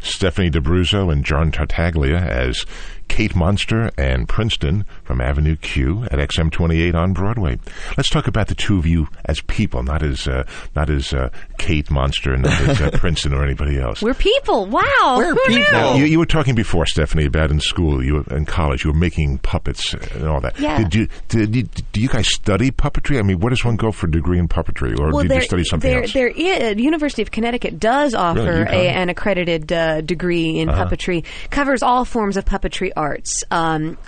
Stephanie 0.00 0.50
D'Abruzzo 0.50 1.10
and 1.10 1.24
John 1.24 1.50
Tartaglia 1.50 2.18
as 2.18 2.66
Kate 3.14 3.36
Monster 3.36 3.92
and 3.96 4.28
Princeton 4.28 4.84
from 5.04 5.20
Avenue 5.20 5.54
Q 5.54 6.02
at 6.10 6.18
XM28 6.18 6.96
on 6.96 7.12
Broadway. 7.12 7.60
Let's 7.96 8.08
talk 8.10 8.26
about 8.26 8.48
the 8.48 8.56
two 8.56 8.76
of 8.76 8.86
you 8.86 9.06
as 9.26 9.40
people, 9.42 9.84
not 9.84 10.02
as 10.02 10.26
uh, 10.26 10.42
not 10.74 10.90
as 10.90 11.12
uh, 11.12 11.28
Kate 11.56 11.88
Monster 11.92 12.32
and 12.34 12.42
not 12.42 12.60
as 12.62 12.80
uh, 12.80 12.90
Princeton 12.94 13.32
or 13.32 13.44
anybody 13.44 13.78
else. 13.78 14.02
we're 14.02 14.14
people. 14.14 14.66
Wow, 14.66 15.14
We're 15.16 15.32
who 15.32 15.46
people. 15.46 15.72
Now, 15.72 15.94
you, 15.94 16.06
you 16.06 16.18
were 16.18 16.26
talking 16.26 16.56
before, 16.56 16.86
Stephanie, 16.86 17.26
about 17.26 17.52
in 17.52 17.60
school, 17.60 18.04
you 18.04 18.14
were 18.14 18.36
in 18.36 18.46
college, 18.46 18.82
you 18.82 18.90
were 18.90 18.98
making 18.98 19.38
puppets 19.38 19.94
and 19.94 20.26
all 20.26 20.40
that. 20.40 20.58
Yeah. 20.58 20.78
Did 20.78 20.94
you, 20.96 21.08
did 21.28 21.54
you, 21.54 21.62
do 21.92 22.00
you 22.00 22.08
guys 22.08 22.26
study 22.26 22.72
puppetry? 22.72 23.20
I 23.20 23.22
mean, 23.22 23.38
where 23.38 23.50
does 23.50 23.64
one 23.64 23.76
go 23.76 23.92
for 23.92 24.08
a 24.08 24.10
degree 24.10 24.40
in 24.40 24.48
puppetry, 24.48 24.98
or 24.98 25.22
did 25.22 25.30
you 25.30 25.40
study 25.42 25.62
something 25.62 25.88
there, 25.88 26.02
else? 26.02 26.12
There 26.12 26.26
is, 26.26 26.78
University 26.80 27.22
of 27.22 27.30
Connecticut 27.30 27.78
does 27.78 28.12
offer 28.12 28.40
Really? 28.40 28.64
a, 28.86 28.90
an 28.90 29.08
accredited 29.08 29.72
uh, 29.72 30.00
degree 30.00 30.58
in 30.58 30.68
Uh-huh. 30.68 30.84
puppetry. 30.86 31.24
Covers 31.50 31.80
all 31.84 32.04
forms 32.04 32.36
of 32.36 32.44
puppetry 32.44 32.90
arts. 33.04 33.44
Um, 33.50 33.98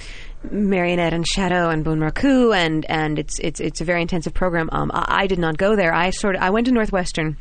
Marionette 0.51 1.13
and 1.13 1.27
shadow 1.27 1.71
and 1.71 1.85
Bunraku 1.85 2.57
and 2.57 2.85
and 2.89 3.19
it's 3.19 3.39
it's 3.41 3.61
it's 3.61 3.81
a 3.81 3.85
very 3.85 4.03
intensive 4.03 4.35
program. 4.35 4.69
Um, 4.73 4.91
I, 4.95 5.23
I 5.23 5.27
did 5.27 5.39
not 5.39 5.57
go 5.57 5.77
there. 5.77 5.93
I 5.93 6.11
sort 6.11 6.37
of 6.37 6.43
I 6.43 6.51
went 6.51 6.67
to 6.67 6.73
Northwestern. 6.73 7.37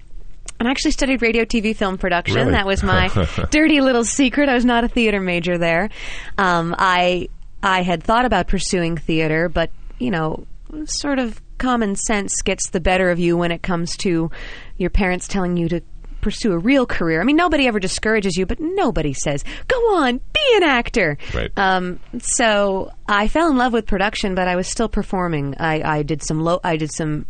And 0.58 0.70
I 0.70 0.72
actually 0.72 0.92
studied 0.92 1.22
radio, 1.22 1.44
TV, 1.44 1.76
film 1.76 1.98
production. 1.98 2.38
Really? 2.38 2.52
That 2.52 2.66
was 2.66 2.82
my 2.82 3.10
dirty 3.50 3.82
little 3.82 4.06
secret. 4.06 4.48
I 4.48 4.54
was 4.54 4.64
not 4.64 4.86
a 4.86 4.88
theater 4.88 5.20
major 5.20 5.58
there. 5.58 5.90
Um, 6.38 6.74
I 6.78 7.28
I 7.62 7.82
had 7.82 8.04
thought 8.04 8.26
about 8.26 8.48
pursuing 8.48 8.96
theater, 8.96 9.50
but 9.50 9.70
you 10.00 10.12
know, 10.12 10.48
sort 10.86 11.20
of 11.20 11.42
common 11.58 11.96
sense 11.96 12.42
gets 12.42 12.70
the 12.70 12.80
better 12.80 13.10
of 13.10 13.20
you 13.20 13.38
when 13.38 13.52
it 13.52 13.64
comes 13.64 13.96
to 13.98 14.30
your 14.78 14.90
parents 14.90 15.28
telling 15.28 15.58
you 15.58 15.70
to 15.70 15.82
pursue 16.26 16.54
a 16.54 16.58
real 16.58 16.88
career. 16.88 17.22
I 17.22 17.24
mean, 17.24 17.36
nobody 17.36 17.68
ever 17.68 17.80
discourages 17.80 18.36
you, 18.36 18.48
but 18.48 18.60
nobody 18.60 19.14
says, 19.14 19.44
"Go 19.68 19.78
on, 19.96 20.18
be 20.18 20.56
an 20.56 20.64
actor." 20.64 21.20
Right. 21.36 21.52
Um, 21.56 22.00
so 22.18 22.92
I 23.08 23.28
fell 23.28 23.52
in 23.52 23.58
love 23.58 23.74
with 23.74 23.86
production, 23.86 24.34
but 24.34 24.48
I 24.48 24.56
was 24.56 24.68
still 24.68 24.90
performing. 24.90 25.54
I, 25.60 25.98
I 25.98 26.02
did 26.02 26.24
some 26.24 26.40
low, 26.40 26.60
I 26.64 26.78
did 26.78 26.92
some 26.92 27.28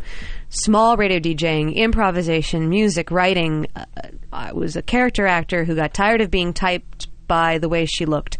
small 0.48 0.96
radio 0.96 1.20
DJing, 1.20 1.74
improvisation, 1.74 2.70
music, 2.70 3.10
writing. 3.10 3.66
Uh, 3.76 3.84
I 4.32 4.54
was 4.54 4.76
a 4.76 4.82
character 4.82 5.26
actor 5.26 5.64
who 5.66 5.74
got 5.74 5.92
tired 5.92 6.22
of 6.22 6.30
being 6.30 6.54
typed 6.54 7.08
by 7.28 7.58
the 7.58 7.68
way 7.68 7.84
she 7.84 8.06
looked, 8.06 8.38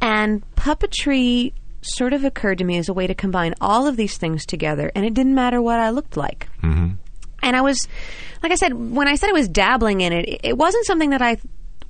and 0.00 0.44
puppetry 0.54 1.54
sort 1.80 2.12
of 2.12 2.22
occurred 2.22 2.58
to 2.58 2.64
me 2.64 2.78
as 2.78 2.88
a 2.88 2.92
way 2.92 3.08
to 3.08 3.16
combine 3.16 3.54
all 3.60 3.88
of 3.88 3.96
these 3.96 4.16
things 4.16 4.46
together, 4.46 4.92
and 4.94 5.04
it 5.04 5.12
didn't 5.12 5.34
matter 5.34 5.60
what 5.60 5.80
I 5.80 5.90
looked 5.90 6.16
like. 6.16 6.48
Mm-hmm. 6.62 6.90
And 7.42 7.56
I 7.56 7.62
was, 7.62 7.88
like 8.42 8.52
I 8.52 8.56
said, 8.56 8.74
when 8.74 9.08
I 9.08 9.14
said 9.16 9.30
I 9.30 9.32
was 9.32 9.48
dabbling 9.48 10.00
in 10.00 10.12
it, 10.12 10.40
it- 10.42 10.58
wasn't 10.58 10.86
something 10.86 11.10
that 11.10 11.22
I 11.22 11.38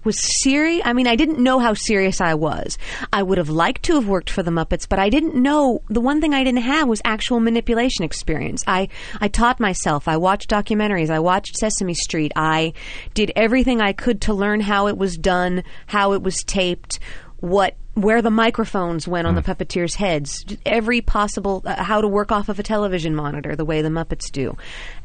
was 0.04 0.18
serious. 0.42 0.82
I 0.84 0.92
mean, 0.92 1.06
I 1.08 1.16
didn't 1.16 1.38
know 1.40 1.58
how 1.58 1.74
serious 1.74 2.20
I 2.20 2.34
was. 2.34 2.78
I 3.12 3.22
would 3.22 3.36
have 3.36 3.48
liked 3.50 3.82
to 3.84 3.94
have 3.94 4.06
worked 4.06 4.30
for 4.30 4.42
the 4.44 4.50
Muppets, 4.52 4.88
but 4.88 4.98
I 4.98 5.08
didn't 5.10 5.34
know. 5.34 5.82
The 5.88 6.00
one 6.00 6.20
thing 6.20 6.34
I 6.34 6.44
didn't 6.44 6.62
have 6.62 6.86
was 6.88 7.02
actual 7.04 7.40
manipulation 7.40 8.04
experience. 8.04 8.62
I, 8.66 8.88
I 9.20 9.26
taught 9.28 9.58
myself. 9.58 10.06
I 10.06 10.16
watched 10.16 10.50
documentaries. 10.50 11.10
I 11.10 11.18
watched 11.18 11.56
Sesame 11.56 11.94
Street. 11.94 12.32
I 12.36 12.74
did 13.14 13.32
everything 13.34 13.80
I 13.80 13.92
could 13.92 14.20
to 14.22 14.34
learn 14.34 14.60
how 14.60 14.86
it 14.86 14.96
was 14.96 15.16
done, 15.16 15.64
how 15.86 16.12
it 16.12 16.22
was 16.22 16.44
taped, 16.44 17.00
what 17.40 17.76
where 17.98 18.22
the 18.22 18.30
microphones 18.30 19.08
went 19.08 19.26
on 19.26 19.34
the 19.34 19.42
puppeteers' 19.42 19.96
heads, 19.96 20.44
every 20.64 21.00
possible 21.00 21.62
uh, 21.64 21.82
how 21.82 22.00
to 22.00 22.06
work 22.06 22.30
off 22.30 22.48
of 22.48 22.58
a 22.60 22.62
television 22.62 23.12
monitor 23.12 23.56
the 23.56 23.64
way 23.64 23.82
the 23.82 23.88
Muppets 23.88 24.30
do, 24.30 24.56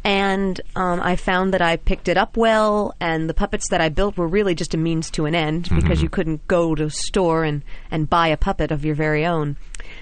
and 0.03 0.61
um, 0.75 1.01
I 1.01 1.15
found 1.15 1.53
that 1.53 1.61
I 1.61 1.77
picked 1.77 2.07
it 2.07 2.17
up 2.17 2.37
well, 2.37 2.93
and 2.99 3.27
the 3.27 3.33
puppets 3.33 3.69
that 3.69 3.81
I 3.81 3.89
built 3.89 4.15
were 4.15 4.27
really 4.27 4.53
just 4.53 4.75
a 4.75 4.77
means 4.77 5.09
to 5.11 5.25
an 5.25 5.33
end 5.33 5.69
because 5.73 6.03
you 6.03 6.09
couldn't 6.09 6.47
go 6.47 6.75
to 6.75 6.85
a 6.85 6.89
store 6.91 7.43
and 7.43 7.63
and 7.89 8.09
buy 8.09 8.27
a 8.27 8.37
puppet 8.37 8.71
of 8.71 8.85
your 8.85 8.95
very 8.95 9.25
own, 9.25 9.57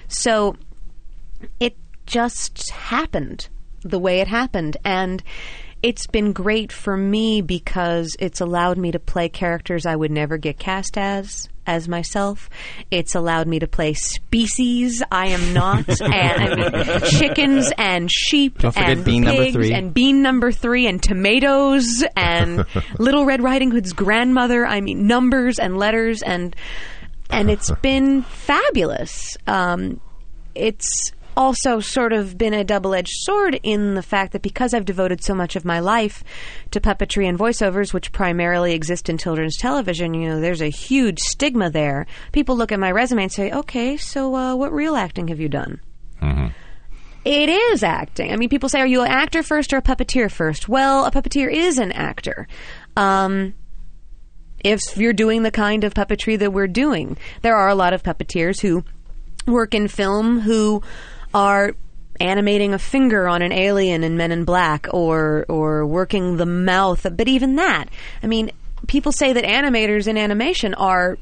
so 0.08 0.56
it 1.58 1.76
just 2.04 2.70
happened 2.70 3.48
the 3.80 3.98
way 3.98 4.20
it 4.20 4.28
happened. 4.28 4.76
And 4.84 5.22
it's 5.82 6.06
been 6.06 6.32
great 6.32 6.70
for 6.70 6.96
me 6.96 7.40
because 7.40 8.16
it's 8.20 8.40
allowed 8.40 8.76
me 8.76 8.92
to 8.92 9.00
play 9.00 9.28
characters 9.28 9.86
I 9.86 9.96
would 9.96 10.10
never 10.10 10.36
get 10.36 10.58
cast 10.58 10.96
as 10.96 11.48
as 11.66 11.88
myself. 11.88 12.50
It's 12.90 13.14
allowed 13.14 13.46
me 13.46 13.58
to 13.60 13.66
play 13.66 13.94
species 13.94 15.02
I 15.10 15.28
am 15.28 15.52
not, 15.52 15.88
and 16.00 16.12
I 16.12 16.54
mean 16.54 17.00
chickens 17.10 17.72
and 17.78 18.10
sheep 18.10 18.58
Don't 18.58 18.72
forget 18.72 18.90
and 18.90 19.04
bean 19.04 19.22
number 19.22 19.42
pigs 19.44 19.54
three. 19.54 19.72
and 19.72 19.94
bean 19.94 20.22
number 20.22 20.52
three 20.52 20.86
and 20.86 21.02
tomatoes 21.02 22.04
and 22.16 22.64
Little 22.98 23.24
Red 23.24 23.42
Riding 23.42 23.70
Hood's 23.70 23.92
grandmother. 23.92 24.66
I 24.66 24.80
mean 24.80 25.06
numbers 25.06 25.58
and 25.58 25.76
letters 25.76 26.22
and 26.22 26.54
and 27.30 27.50
it's 27.50 27.70
been 27.82 28.22
fabulous. 28.22 29.36
Um, 29.46 30.00
it's 30.54 31.12
also 31.36 31.80
sort 31.80 32.12
of 32.12 32.36
been 32.36 32.54
a 32.54 32.64
double 32.64 32.94
edged 32.94 33.12
sword 33.12 33.58
in 33.62 33.94
the 33.94 34.02
fact 34.02 34.32
that 34.32 34.42
because 34.42 34.74
I've 34.74 34.84
devoted 34.84 35.22
so 35.22 35.34
much 35.34 35.56
of 35.56 35.64
my 35.64 35.80
life 35.80 36.22
to 36.70 36.80
puppetry 36.80 37.28
and 37.28 37.38
voiceovers, 37.38 37.92
which 37.92 38.12
primarily 38.12 38.74
exist 38.74 39.08
in 39.08 39.18
children's 39.18 39.56
television, 39.56 40.14
you 40.14 40.28
know, 40.28 40.40
there's 40.40 40.62
a 40.62 40.68
huge 40.68 41.18
stigma 41.20 41.70
there. 41.70 42.06
People 42.32 42.56
look 42.56 42.72
at 42.72 42.80
my 42.80 42.90
resume 42.90 43.24
and 43.24 43.32
say, 43.32 43.50
okay, 43.50 43.96
so 43.96 44.34
uh, 44.34 44.54
what 44.54 44.72
real 44.72 44.96
acting 44.96 45.28
have 45.28 45.40
you 45.40 45.48
done? 45.48 45.80
It 47.24 47.48
is 47.48 47.84
acting. 47.84 48.32
I 48.32 48.36
mean, 48.36 48.48
people 48.48 48.68
say, 48.68 48.80
are 48.80 48.86
you 48.86 49.02
an 49.02 49.10
actor 49.10 49.42
first 49.42 49.72
or 49.72 49.76
a 49.76 49.82
puppeteer 49.82 50.30
first? 50.30 50.68
Well, 50.68 51.04
a 51.04 51.10
puppeteer 51.10 51.52
is 51.52 51.78
an 51.78 51.92
actor. 51.92 52.48
Um, 52.96 53.54
if 54.64 54.80
you're 54.96 55.12
doing 55.12 55.42
the 55.42 55.50
kind 55.50 55.84
of 55.84 55.94
puppetry 55.94 56.38
that 56.38 56.52
we're 56.52 56.66
doing, 56.66 57.16
there 57.42 57.56
are 57.56 57.68
a 57.68 57.74
lot 57.74 57.92
of 57.92 58.02
puppeteers 58.02 58.60
who 58.60 58.84
work 59.46 59.74
in 59.74 59.88
film 59.88 60.40
who 60.40 60.82
are 61.34 61.74
animating 62.20 62.74
a 62.74 62.78
finger 62.78 63.26
on 63.26 63.42
an 63.42 63.52
alien 63.52 64.04
in 64.04 64.16
Men 64.16 64.32
in 64.32 64.44
Black 64.44 64.86
or 64.92 65.44
or 65.48 65.86
working 65.86 66.36
the 66.36 66.46
mouth. 66.46 67.06
But 67.16 67.28
even 67.28 67.56
that, 67.56 67.88
I 68.22 68.26
mean, 68.26 68.50
people 68.86 69.12
say 69.12 69.32
that 69.32 69.44
animators 69.44 70.06
in 70.06 70.16
animation 70.16 70.74
are 70.74 71.18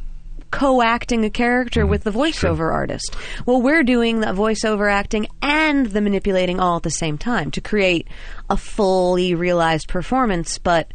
co-acting 0.51 1.25
a 1.25 1.31
character 1.31 1.83
mm-hmm. 1.83 1.91
with 1.91 2.05
the 2.05 2.11
voiceover 2.11 2.73
artist. 2.73 3.15
Well, 3.47 3.63
we're 3.63 3.85
doing 3.85 4.21
the 4.21 4.29
voiceover 4.29 4.93
acting 4.93 5.29
and 5.41 5.87
the 5.87 6.01
manipulating 6.01 6.59
all 6.59 6.77
at 6.77 6.83
the 6.83 6.91
same 6.91 7.19
time 7.19 7.51
to 7.53 7.61
create 7.61 8.09
a 8.49 8.57
fully 8.57 9.35
realized 9.35 9.89
performance, 9.89 10.59
but 10.59 10.93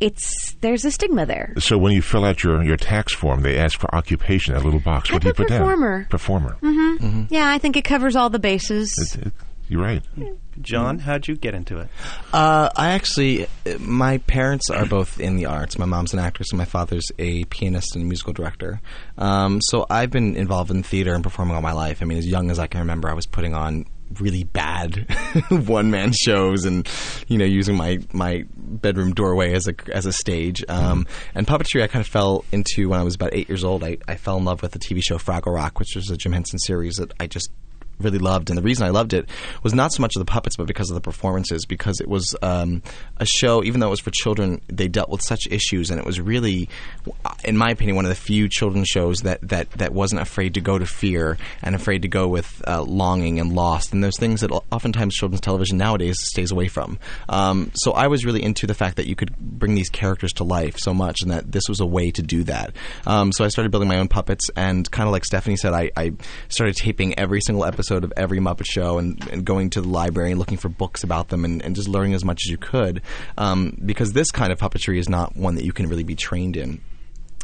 it's 0.00 0.54
there's 0.60 0.84
a 0.84 0.90
stigma 0.90 1.26
there. 1.26 1.54
So 1.58 1.76
when 1.78 1.92
you 1.92 2.02
fill 2.02 2.24
out 2.24 2.42
your, 2.42 2.62
your 2.62 2.76
tax 2.76 3.14
form, 3.14 3.42
they 3.42 3.56
ask 3.58 3.78
for 3.80 3.92
occupation, 3.94 4.54
that 4.54 4.64
little 4.64 4.80
box. 4.80 5.10
I 5.10 5.14
What 5.14 5.22
do 5.22 5.28
you 5.28 5.34
put 5.34 5.48
put 5.48 5.58
performer. 5.58 5.98
down? 6.00 6.08
Performer. 6.08 7.26
Yeah, 7.30 7.50
I 7.50 7.58
think 7.58 7.76
it 7.76 7.82
covers 7.84 8.16
all 8.16 8.30
the 8.30 8.38
bases. 8.38 8.92
It- 9.16 9.26
it- 9.26 9.32
you're 9.70 9.82
right. 9.82 10.02
John, 10.62 10.98
how'd 10.98 11.28
you 11.28 11.36
get 11.36 11.52
into 11.54 11.76
it? 11.78 11.88
Uh, 12.32 12.70
I 12.74 12.92
actually, 12.92 13.46
my 13.78 14.16
parents 14.16 14.70
are 14.70 14.86
both 14.86 15.20
in 15.20 15.36
the 15.36 15.44
arts. 15.44 15.78
My 15.78 15.84
mom's 15.84 16.14
an 16.14 16.20
actress, 16.20 16.48
and 16.52 16.58
my 16.58 16.64
father's 16.64 17.04
a 17.18 17.44
pianist 17.44 17.94
and 17.94 18.06
musical 18.08 18.32
director. 18.32 18.80
Um, 19.18 19.60
so 19.60 19.84
I've 19.90 20.10
been 20.10 20.36
involved 20.36 20.70
in 20.70 20.82
theater 20.82 21.12
and 21.14 21.22
performing 21.22 21.54
all 21.54 21.60
my 21.60 21.72
life. 21.72 21.98
I 22.00 22.06
mean, 22.06 22.16
as 22.16 22.26
young 22.26 22.50
as 22.50 22.58
I 22.58 22.66
can 22.66 22.80
remember, 22.80 23.10
I 23.10 23.12
was 23.12 23.26
putting 23.26 23.54
on 23.54 23.84
really 24.20 24.44
bad 24.44 25.06
one 25.50 25.90
man 25.90 26.12
shows 26.12 26.64
and 26.64 26.88
you 27.28 27.38
know 27.38 27.44
using 27.44 27.76
my 27.76 27.98
my 28.12 28.44
bedroom 28.56 29.12
doorway 29.12 29.52
as 29.54 29.68
a 29.68 29.74
as 29.92 30.06
a 30.06 30.12
stage. 30.12 30.64
Um, 30.68 31.06
and 31.34 31.46
puppetry 31.46 31.82
I 31.82 31.86
kind 31.86 32.00
of 32.00 32.08
fell 32.08 32.44
into 32.52 32.88
when 32.88 33.00
I 33.00 33.02
was 33.02 33.14
about 33.14 33.34
eight 33.34 33.48
years 33.48 33.64
old 33.64 33.84
I, 33.84 33.98
I 34.06 34.16
fell 34.16 34.36
in 34.36 34.44
love 34.44 34.62
with 34.62 34.72
the 34.72 34.78
TV 34.78 35.02
show 35.02 35.18
Fraggle 35.18 35.54
Rock 35.54 35.78
which 35.78 35.94
was 35.94 36.10
a 36.10 36.16
Jim 36.16 36.32
Henson 36.32 36.58
series 36.58 36.96
that 36.96 37.12
I 37.20 37.26
just 37.26 37.50
really 38.00 38.18
loved, 38.18 38.50
and 38.50 38.58
the 38.58 38.62
reason 38.62 38.86
I 38.86 38.90
loved 38.90 39.12
it 39.12 39.28
was 39.62 39.74
not 39.74 39.92
so 39.92 40.00
much 40.00 40.14
of 40.16 40.20
the 40.20 40.30
puppets, 40.30 40.56
but 40.56 40.66
because 40.66 40.90
of 40.90 40.94
the 40.94 41.00
performances. 41.00 41.66
Because 41.66 42.00
it 42.00 42.08
was 42.08 42.36
um, 42.42 42.82
a 43.16 43.26
show, 43.26 43.62
even 43.64 43.80
though 43.80 43.88
it 43.88 43.90
was 43.90 44.00
for 44.00 44.10
children, 44.10 44.60
they 44.68 44.88
dealt 44.88 45.08
with 45.08 45.22
such 45.22 45.46
issues, 45.50 45.90
and 45.90 45.98
it 45.98 46.06
was 46.06 46.20
really, 46.20 46.68
in 47.44 47.56
my 47.56 47.70
opinion, 47.70 47.96
one 47.96 48.04
of 48.04 48.10
the 48.10 48.14
few 48.14 48.48
children's 48.48 48.88
shows 48.88 49.20
that 49.22 49.40
that 49.48 49.70
that 49.72 49.92
wasn't 49.92 50.20
afraid 50.20 50.54
to 50.54 50.60
go 50.60 50.78
to 50.78 50.86
fear 50.86 51.38
and 51.62 51.74
afraid 51.74 52.02
to 52.02 52.08
go 52.08 52.28
with 52.28 52.62
uh, 52.66 52.82
longing 52.82 53.40
and 53.40 53.54
lost, 53.54 53.92
and 53.92 54.02
those 54.04 54.16
things 54.16 54.40
that 54.40 54.50
oftentimes 54.70 55.14
children's 55.14 55.40
television 55.40 55.78
nowadays 55.78 56.16
stays 56.20 56.52
away 56.52 56.68
from. 56.68 56.98
Um, 57.28 57.70
so 57.74 57.92
I 57.92 58.06
was 58.06 58.24
really 58.24 58.42
into 58.42 58.66
the 58.66 58.74
fact 58.74 58.96
that 58.96 59.06
you 59.06 59.16
could 59.16 59.36
bring 59.38 59.74
these 59.74 59.88
characters 59.88 60.32
to 60.34 60.44
life 60.44 60.76
so 60.78 60.94
much, 60.94 61.22
and 61.22 61.30
that 61.30 61.50
this 61.50 61.64
was 61.68 61.80
a 61.80 61.86
way 61.86 62.10
to 62.12 62.22
do 62.22 62.44
that. 62.44 62.74
Um, 63.06 63.32
so 63.32 63.44
I 63.44 63.48
started 63.48 63.70
building 63.70 63.88
my 63.88 63.98
own 63.98 64.08
puppets, 64.08 64.50
and 64.56 64.88
kind 64.90 65.06
of 65.08 65.12
like 65.12 65.24
Stephanie 65.24 65.56
said, 65.56 65.72
I, 65.72 65.90
I 65.96 66.12
started 66.48 66.76
taping 66.76 67.18
every 67.18 67.40
single 67.40 67.64
episode 67.64 67.87
of 67.90 68.12
every 68.16 68.38
Muppet 68.38 68.66
Show 68.66 68.98
and, 68.98 69.26
and 69.30 69.44
going 69.44 69.70
to 69.70 69.80
the 69.80 69.88
library 69.88 70.30
and 70.30 70.38
looking 70.38 70.58
for 70.58 70.68
books 70.68 71.02
about 71.02 71.28
them 71.28 71.44
and, 71.44 71.62
and 71.62 71.74
just 71.74 71.88
learning 71.88 72.14
as 72.14 72.24
much 72.24 72.42
as 72.46 72.50
you 72.50 72.58
could, 72.58 73.02
um, 73.36 73.76
because 73.84 74.12
this 74.12 74.30
kind 74.30 74.52
of 74.52 74.58
puppetry 74.58 74.98
is 74.98 75.08
not 75.08 75.36
one 75.36 75.54
that 75.54 75.64
you 75.64 75.72
can 75.72 75.88
really 75.88 76.04
be 76.04 76.14
trained 76.14 76.56
in 76.56 76.80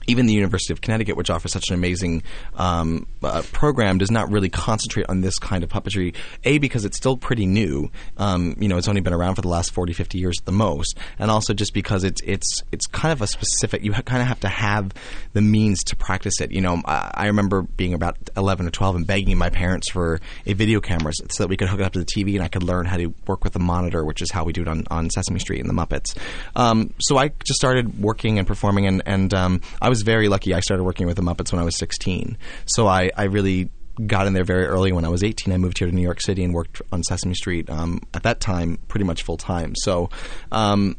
even 0.07 0.27
the 0.27 0.35
University 0.35 0.73
of 0.73 0.81
Connecticut, 0.81 1.17
which 1.17 1.31
offers 1.31 1.53
such 1.53 1.69
an 1.69 1.75
amazing 1.75 2.23
um, 2.55 3.07
uh, 3.23 3.43
program, 3.53 3.99
does 3.99 4.11
not 4.11 4.31
really 4.31 4.49
concentrate 4.49 5.07
on 5.09 5.21
this 5.21 5.39
kind 5.39 5.65
of 5.65 5.71
puppetry. 5.71 6.15
A, 6.45 6.59
because 6.59 6.85
it's 6.85 6.97
still 6.97 7.17
pretty 7.17 7.47
new. 7.47 7.91
Um, 8.17 8.57
you 8.59 8.69
know, 8.69 8.77
it's 8.77 8.89
only 8.89 9.01
been 9.01 9.13
around 9.13 9.37
for 9.37 9.43
the 9.43 9.49
last 9.49 9.73
40, 9.73 9.93
50 9.93 10.19
years 10.19 10.37
at 10.41 10.47
the 10.47 10.53
most. 10.53 10.99
And 11.19 11.31
also 11.31 11.55
just 11.55 11.75
because 11.75 12.05
it's 12.05 12.21
it's 12.23 12.63
it's 12.73 12.87
kind 12.87 13.13
of 13.13 13.23
a 13.23 13.27
specific, 13.27 13.83
you 13.83 13.93
ha- 13.93 14.03
kind 14.03 14.23
of 14.23 14.29
have 14.29 14.41
to 14.41 14.49
have 14.49 14.93
the 15.33 15.43
means 15.43 15.83
to 15.85 15.97
practice 15.97 16.41
it. 16.41 16.53
You 16.53 16.61
know, 16.61 16.83
I, 16.85 17.11
I 17.15 17.27
remember 17.27 17.63
being 17.63 17.95
about 17.95 18.17
11 18.37 18.67
or 18.67 18.71
12 18.71 18.97
and 18.97 19.07
begging 19.07 19.39
my 19.39 19.51
parents 19.51 19.91
for 19.91 20.21
a 20.47 20.53
video 20.53 20.81
camera 20.81 21.13
so 21.31 21.45
that 21.45 21.49
we 21.49 21.57
could 21.57 21.69
hook 21.69 21.81
it 21.81 21.85
up 21.85 21.93
to 21.93 21.99
the 21.99 22.05
TV 22.05 22.35
and 22.35 22.43
I 22.43 22.49
could 22.49 22.63
learn 22.63 22.87
how 22.87 22.97
to 22.97 23.13
work 23.27 23.45
with 23.45 23.53
the 23.53 23.59
monitor, 23.59 24.05
which 24.05 24.23
is 24.23 24.31
how 24.31 24.45
we 24.45 24.53
do 24.53 24.63
it 24.63 24.69
on, 24.69 24.85
on 24.91 25.11
Sesame 25.11 25.39
Street 25.39 25.61
and 25.61 25.69
the 25.69 25.75
Muppets. 25.75 26.17
Um, 26.57 26.93
so 27.01 27.17
I 27.17 27.29
just 27.29 27.59
started 27.59 28.01
working 28.01 28.39
and 28.39 28.47
performing, 28.47 28.87
and, 28.87 29.03
and 29.07 29.33
um, 29.35 29.61
I 29.81 29.89
was 29.89 29.94
very 30.03 30.29
lucky. 30.29 30.55
I 30.55 30.61
started 30.61 30.85
working 30.85 31.07
with 31.07 31.17
the 31.17 31.23
Muppets 31.23 31.53
when 31.53 31.61
I 31.61 31.65
was 31.65 31.77
16. 31.79 32.37
So 32.67 32.87
I, 32.87 33.11
I 33.17 33.25
really 33.25 33.71
got 34.07 34.27
in 34.27 34.33
there 34.33 34.45
very 34.45 34.67
early. 34.67 34.93
When 34.93 35.05
I 35.05 35.09
was 35.09 35.23
18, 35.23 35.53
I 35.53 35.57
moved 35.57 35.79
here 35.79 35.89
to 35.89 35.95
New 35.95 36.03
York 36.03 36.21
City 36.21 36.43
and 36.45 36.53
worked 36.53 36.83
on 36.93 37.03
Sesame 37.03 37.35
Street 37.35 37.71
um, 37.71 38.01
at 38.13 38.25
that 38.25 38.41
time 38.41 38.79
pretty 38.89 39.05
much 39.05 39.23
full 39.23 39.37
time. 39.37 39.75
So 39.77 40.11
um, 40.51 40.97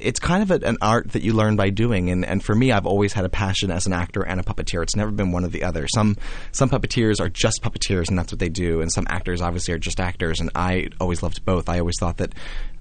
it's 0.00 0.20
kind 0.20 0.42
of 0.42 0.50
a, 0.50 0.66
an 0.66 0.76
art 0.80 1.12
that 1.12 1.22
you 1.22 1.32
learn 1.32 1.56
by 1.56 1.70
doing. 1.70 2.10
And, 2.10 2.24
and 2.24 2.42
for 2.42 2.54
me, 2.54 2.72
I've 2.72 2.86
always 2.86 3.12
had 3.12 3.24
a 3.24 3.28
passion 3.28 3.70
as 3.70 3.86
an 3.86 3.92
actor 3.92 4.22
and 4.22 4.40
a 4.40 4.42
puppeteer. 4.42 4.82
It's 4.82 4.96
never 4.96 5.10
been 5.10 5.32
one 5.32 5.44
or 5.44 5.48
the 5.48 5.64
other. 5.64 5.86
Some 5.94 6.16
some 6.52 6.70
puppeteers 6.70 7.20
are 7.20 7.28
just 7.28 7.62
puppeteers, 7.62 8.08
and 8.08 8.18
that's 8.18 8.32
what 8.32 8.38
they 8.38 8.48
do. 8.48 8.80
And 8.80 8.92
some 8.92 9.06
actors 9.08 9.40
obviously 9.40 9.74
are 9.74 9.78
just 9.78 10.00
actors. 10.00 10.40
And 10.40 10.50
I 10.54 10.88
always 11.00 11.22
loved 11.22 11.44
both. 11.44 11.68
I 11.68 11.80
always 11.80 11.96
thought 11.98 12.18
that 12.18 12.34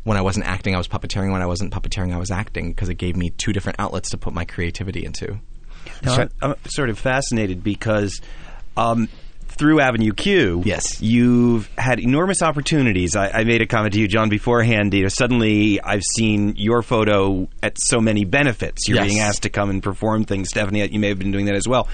when 0.04 0.18
I 0.18 0.22
wasn't 0.22 0.46
acting, 0.46 0.76
I 0.76 0.78
was 0.78 0.88
puppeteering. 0.88 1.32
When 1.32 1.42
I 1.42 1.48
wasn't 1.48 1.74
puppeteering, 1.74 2.14
I 2.14 2.18
was 2.18 2.32
acting 2.32 2.70
because 2.70 2.90
it 2.90 2.96
gave 2.96 3.16
me 3.16 3.32
two 3.32 3.54
different 3.54 3.80
outlets 3.80 4.12
to 4.12 4.18
put 4.18 4.34
my 4.34 4.46
creativity 4.46 5.06
into. 5.06 5.40
Now, 6.04 6.16
I'm, 6.18 6.30
I'm 6.42 6.56
sort 6.68 6.90
of 6.90 7.00
fascinated 7.00 7.64
because 7.64 8.22
um, 8.76 9.10
through 9.48 9.80
Avenue 9.80 10.14
Q, 10.14 10.62
Yes. 10.66 11.02
you've 11.02 11.68
had 11.78 12.00
enormous 12.00 12.42
opportunities. 12.44 13.16
I, 13.16 13.30
I 13.30 13.44
made 13.44 13.62
a 13.62 13.66
comment 13.66 13.94
to 13.94 14.00
you, 14.00 14.08
John, 14.08 14.30
beforehand. 14.30 14.94
You 14.94 15.04
know, 15.04 15.08
suddenly, 15.10 15.82
I've 15.82 16.04
seen 16.16 16.54
your 16.58 16.82
photo 16.84 17.48
at 17.64 17.80
so 17.80 18.00
many 18.00 18.26
benefits. 18.26 18.88
You're 18.88 18.98
Yes. 18.98 19.08
being 19.08 19.20
asked 19.20 19.44
to 19.44 19.50
come 19.50 19.70
and 19.70 19.82
perform 19.82 20.26
things. 20.26 20.50
Stephanie, 20.50 20.88
you 20.88 21.00
may 21.00 21.10
have 21.10 21.20
been 21.20 21.32
doing 21.32 21.46
that 21.46 21.56
as 21.56 21.68
well. 21.68 21.88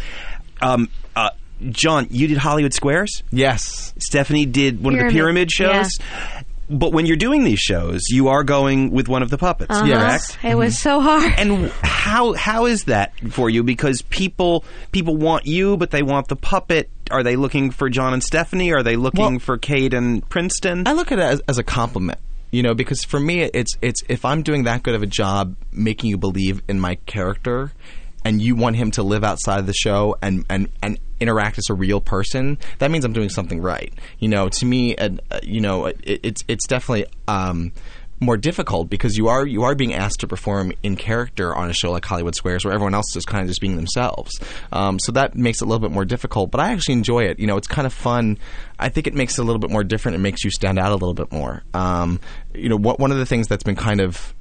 Um, 0.62 0.90
uh, 1.16 1.30
John, 1.70 2.08
you 2.10 2.28
did 2.28 2.38
Hollywood 2.38 2.74
Squares. 2.74 3.24
Yes. 3.32 3.94
Stephanie 3.98 4.46
did 4.46 4.84
one 4.84 4.96
of 4.96 5.00
the 5.00 5.14
Pyramid, 5.14 5.50
pyramid 5.50 5.52
shows. 5.52 5.98
But 6.74 6.92
when 6.92 7.06
you're 7.06 7.18
doing 7.18 7.44
these 7.44 7.60
shows, 7.60 8.02
you 8.10 8.28
are 8.30 8.44
going 8.44 8.92
with 8.92 9.08
one 9.08 9.22
of 9.24 9.30
the 9.30 9.38
puppets, 9.38 9.72
Uh-huh. 9.72 9.86
correct? 9.86 10.38
It 10.44 10.56
was 10.56 10.78
so 10.78 11.00
hard. 11.02 11.34
And 11.38 11.70
how 11.84 12.34
how 12.34 12.66
is 12.66 12.86
that 12.86 13.14
for 13.32 13.50
you? 13.50 13.64
Because 13.64 14.02
people 14.02 14.66
people 14.92 15.16
want 15.16 15.46
you, 15.46 15.78
but 15.78 15.92
they 15.92 16.04
want 16.04 16.28
the 16.28 16.36
puppet. 16.36 16.90
Are 17.12 17.24
they 17.24 17.36
looking 17.36 17.72
for 17.72 17.90
John 17.90 18.14
and 18.14 18.24
Stephanie? 18.24 18.72
Are 18.74 18.82
they 18.84 18.96
looking 18.96 19.22
Well- 19.22 19.40
for 19.40 19.58
Kate 19.58 19.94
and 19.94 20.28
Princeton? 20.30 20.88
I 20.88 20.94
look 20.94 21.12
at 21.12 21.20
it 21.20 21.24
as, 21.26 21.42
as 21.48 21.58
a 21.58 21.64
compliment. 21.64 22.20
You 22.52 22.62
know, 22.62 22.74
because 22.76 23.04
for 23.04 23.20
me, 23.20 23.42
it's 23.42 23.74
it's 23.82 24.02
if 24.10 24.26
I'm 24.26 24.44
doing 24.44 24.64
that 24.66 24.84
good 24.84 24.94
of 24.96 25.02
a 25.02 25.08
job 25.08 25.56
making 25.72 26.10
you 26.12 26.18
believe 26.18 26.62
in 26.68 26.80
my 26.80 26.96
character, 27.08 27.72
and 28.26 28.42
you 28.42 28.56
want 28.56 28.76
him 28.76 28.92
to 28.92 29.04
live 29.04 29.24
outside 29.24 29.60
of 29.60 29.68
the 29.68 29.74
show 29.74 30.16
and 30.22 30.46
and 30.50 30.70
and 30.82 31.00
interact 31.20 31.58
as 31.58 31.70
a 31.70 31.74
real 31.74 32.02
person, 32.02 32.58
that 32.80 32.92
means 32.92 33.06
I'm 33.06 33.14
doing 33.14 33.30
something 33.30 33.62
right. 33.62 33.94
You 34.20 34.30
know, 34.30 34.50
to 34.50 34.66
me, 34.66 34.96
uh, 34.96 35.10
uh, 35.32 35.40
you 35.44 35.62
know, 35.62 35.86
it, 35.86 36.00
it's 36.04 36.44
it's 36.48 36.68
definitely. 36.68 37.06
Um, 37.28 37.72
more 38.20 38.38
difficult 38.38 38.90
because 38.90 39.18
you 39.18 39.28
are 39.28 39.46
you 39.46 39.64
are 39.64 39.76
being 39.76 39.94
asked 39.94 40.22
to 40.22 40.28
perform 40.28 40.72
in 40.82 40.96
character 40.96 41.54
on 41.54 41.70
a 41.70 41.74
show 41.74 41.92
like 41.92 42.06
Hollywood 42.06 42.36
Squares 42.36 42.64
where 42.64 42.74
everyone 42.74 42.94
else 42.94 43.16
is 43.16 43.26
kind 43.26 43.42
of 43.42 43.48
just 43.48 43.60
being 43.60 43.76
themselves. 43.76 44.40
Um, 44.72 44.98
so 45.00 45.12
that 45.12 45.36
makes 45.36 45.62
it 45.62 45.66
a 45.66 45.68
little 45.68 45.82
bit 45.82 45.92
more 45.92 46.06
difficult. 46.06 46.50
But 46.50 46.62
I 46.62 46.72
actually 46.72 46.94
enjoy 46.94 47.24
it. 47.24 47.40
You 47.40 47.48
know, 47.48 47.58
it's 47.58 47.68
kind 47.68 47.86
of 47.86 47.94
fun. 47.94 48.38
I 48.80 48.90
think 48.90 49.08
it 49.08 49.14
makes 49.14 49.38
it 49.38 49.42
a 49.42 49.44
little 49.44 49.60
bit 49.60 49.72
more 49.72 49.84
different. 49.84 50.16
It 50.16 50.20
makes 50.20 50.44
you 50.44 50.52
stand 50.52 50.80
out 50.80 50.92
a 50.92 50.96
little 50.96 51.14
bit 51.14 51.32
more. 51.32 51.64
Um, 51.74 52.20
you 52.54 52.70
know, 52.70 52.78
what, 52.78 53.00
one 53.00 53.12
of 53.12 53.18
the 53.18 53.26
things 53.26 53.48
that's 53.48 53.64
been 53.64 53.76
kind 53.76 54.00
of 54.00 54.34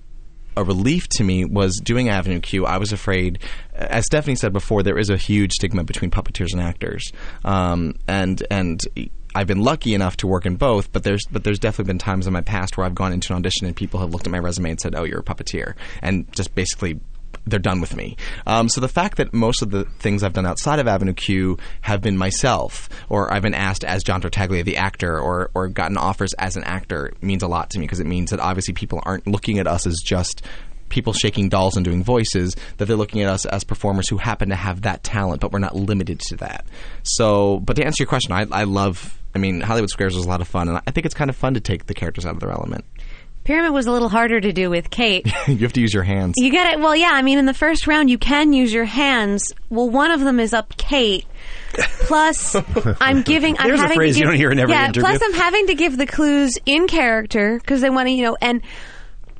a 0.56 0.64
relief 0.64 1.08
to 1.10 1.24
me 1.24 1.44
was 1.44 1.78
doing 1.78 2.08
Avenue 2.08 2.40
Q. 2.40 2.66
I 2.66 2.78
was 2.78 2.92
afraid, 2.92 3.38
as 3.74 4.06
Stephanie 4.06 4.36
said 4.36 4.52
before, 4.52 4.82
there 4.82 4.98
is 4.98 5.10
a 5.10 5.16
huge 5.16 5.52
stigma 5.52 5.84
between 5.84 6.10
puppeteers 6.10 6.52
and 6.52 6.60
actors, 6.60 7.12
um, 7.44 7.94
and 8.06 8.42
and. 8.50 8.80
I've 9.34 9.46
been 9.46 9.62
lucky 9.62 9.94
enough 9.94 10.18
to 10.18 10.26
work 10.26 10.44
in 10.44 10.56
both, 10.56 10.92
but 10.92 11.04
there's 11.04 11.24
but 11.32 11.42
there's 11.42 11.58
definitely 11.58 11.88
been 11.88 11.98
times 11.98 12.26
in 12.26 12.34
my 12.34 12.42
past 12.42 12.76
where 12.76 12.84
I've 12.84 12.94
gone 12.94 13.14
into 13.14 13.32
an 13.32 13.38
audition 13.38 13.66
and 13.66 13.74
people 13.74 13.98
have 14.00 14.10
looked 14.10 14.26
at 14.26 14.30
my 14.30 14.38
resume 14.38 14.68
and 14.72 14.78
said, 14.78 14.94
"Oh, 14.94 15.04
you're 15.04 15.20
a 15.20 15.22
puppeteer," 15.22 15.72
and 16.02 16.30
just 16.34 16.54
basically 16.54 17.00
they're 17.46 17.58
done 17.58 17.80
with 17.80 17.96
me. 17.96 18.16
Um, 18.46 18.68
so 18.68 18.80
the 18.80 18.88
fact 18.88 19.16
that 19.16 19.32
most 19.34 19.62
of 19.62 19.70
the 19.70 19.84
things 19.98 20.22
I've 20.22 20.32
done 20.32 20.46
outside 20.46 20.78
of 20.78 20.86
Avenue 20.86 21.12
Q 21.12 21.58
have 21.82 22.00
been 22.00 22.16
myself, 22.16 22.88
or 23.08 23.32
I've 23.32 23.42
been 23.42 23.54
asked 23.54 23.84
as 23.84 24.02
John 24.02 24.20
Tartaglia, 24.20 24.62
the 24.64 24.76
actor, 24.76 25.18
or 25.18 25.50
or 25.54 25.68
gotten 25.68 25.96
offers 25.96 26.34
as 26.34 26.56
an 26.56 26.64
actor, 26.64 27.12
means 27.20 27.42
a 27.42 27.48
lot 27.48 27.70
to 27.70 27.78
me 27.78 27.86
because 27.86 28.00
it 28.00 28.06
means 28.06 28.30
that 28.30 28.40
obviously 28.40 28.74
people 28.74 29.00
aren't 29.04 29.26
looking 29.26 29.58
at 29.58 29.66
us 29.66 29.86
as 29.86 29.96
just 30.04 30.42
people 30.88 31.14
shaking 31.14 31.48
dolls 31.48 31.74
and 31.74 31.84
doing 31.86 32.04
voices 32.04 32.54
that 32.76 32.84
they're 32.84 32.96
looking 32.96 33.22
at 33.22 33.28
us 33.28 33.46
as 33.46 33.64
performers 33.64 34.10
who 34.10 34.18
happen 34.18 34.50
to 34.50 34.54
have 34.54 34.82
that 34.82 35.02
talent 35.02 35.40
but 35.40 35.50
we're 35.50 35.58
not 35.58 35.74
limited 35.74 36.20
to 36.20 36.36
that 36.36 36.66
so 37.02 37.60
but 37.60 37.76
to 37.76 37.82
answer 37.82 38.02
your 38.02 38.08
question 38.08 38.30
i, 38.30 38.44
I 38.52 38.64
love 38.64 39.18
I 39.34 39.38
mean, 39.38 39.60
Hollywood 39.60 39.90
Squares 39.90 40.14
was 40.14 40.26
a 40.26 40.28
lot 40.28 40.40
of 40.40 40.48
fun, 40.48 40.68
and 40.68 40.80
I 40.86 40.90
think 40.90 41.06
it's 41.06 41.14
kind 41.14 41.30
of 41.30 41.36
fun 41.36 41.54
to 41.54 41.60
take 41.60 41.86
the 41.86 41.94
characters 41.94 42.26
out 42.26 42.34
of 42.34 42.40
their 42.40 42.50
element. 42.50 42.84
Pyramid 43.44 43.72
was 43.72 43.86
a 43.86 43.92
little 43.92 44.08
harder 44.08 44.40
to 44.40 44.52
do 44.52 44.70
with 44.70 44.88
Kate. 44.90 45.26
you 45.48 45.58
have 45.58 45.72
to 45.72 45.80
use 45.80 45.92
your 45.92 46.04
hands. 46.04 46.34
You 46.36 46.50
get 46.50 46.72
it. 46.72 46.80
Well, 46.80 46.94
yeah. 46.94 47.10
I 47.12 47.22
mean, 47.22 47.38
in 47.38 47.46
the 47.46 47.54
first 47.54 47.86
round, 47.86 48.08
you 48.08 48.18
can 48.18 48.52
use 48.52 48.72
your 48.72 48.84
hands. 48.84 49.52
Well, 49.68 49.90
one 49.90 50.12
of 50.12 50.20
them 50.20 50.38
is 50.38 50.52
up 50.54 50.76
Kate. 50.76 51.26
Plus, 51.72 52.54
I'm 53.00 53.22
giving. 53.22 53.56
I'm 53.58 53.68
There's 53.68 53.80
a 53.80 53.82
having 53.82 53.96
phrase 53.96 54.14
to 54.14 54.20
you 54.20 54.24
give, 54.24 54.30
don't 54.30 54.38
hear 54.38 54.50
in 54.52 54.58
every 54.58 54.74
yeah, 54.74 54.84
interview. 54.86 55.02
Plus, 55.02 55.22
I'm 55.22 55.32
having 55.32 55.66
to 55.68 55.74
give 55.74 55.96
the 55.96 56.06
clues 56.06 56.56
in 56.66 56.86
character 56.86 57.58
because 57.58 57.80
they 57.80 57.90
want 57.90 58.08
to, 58.08 58.12
you 58.12 58.22
know, 58.22 58.36
and 58.40 58.62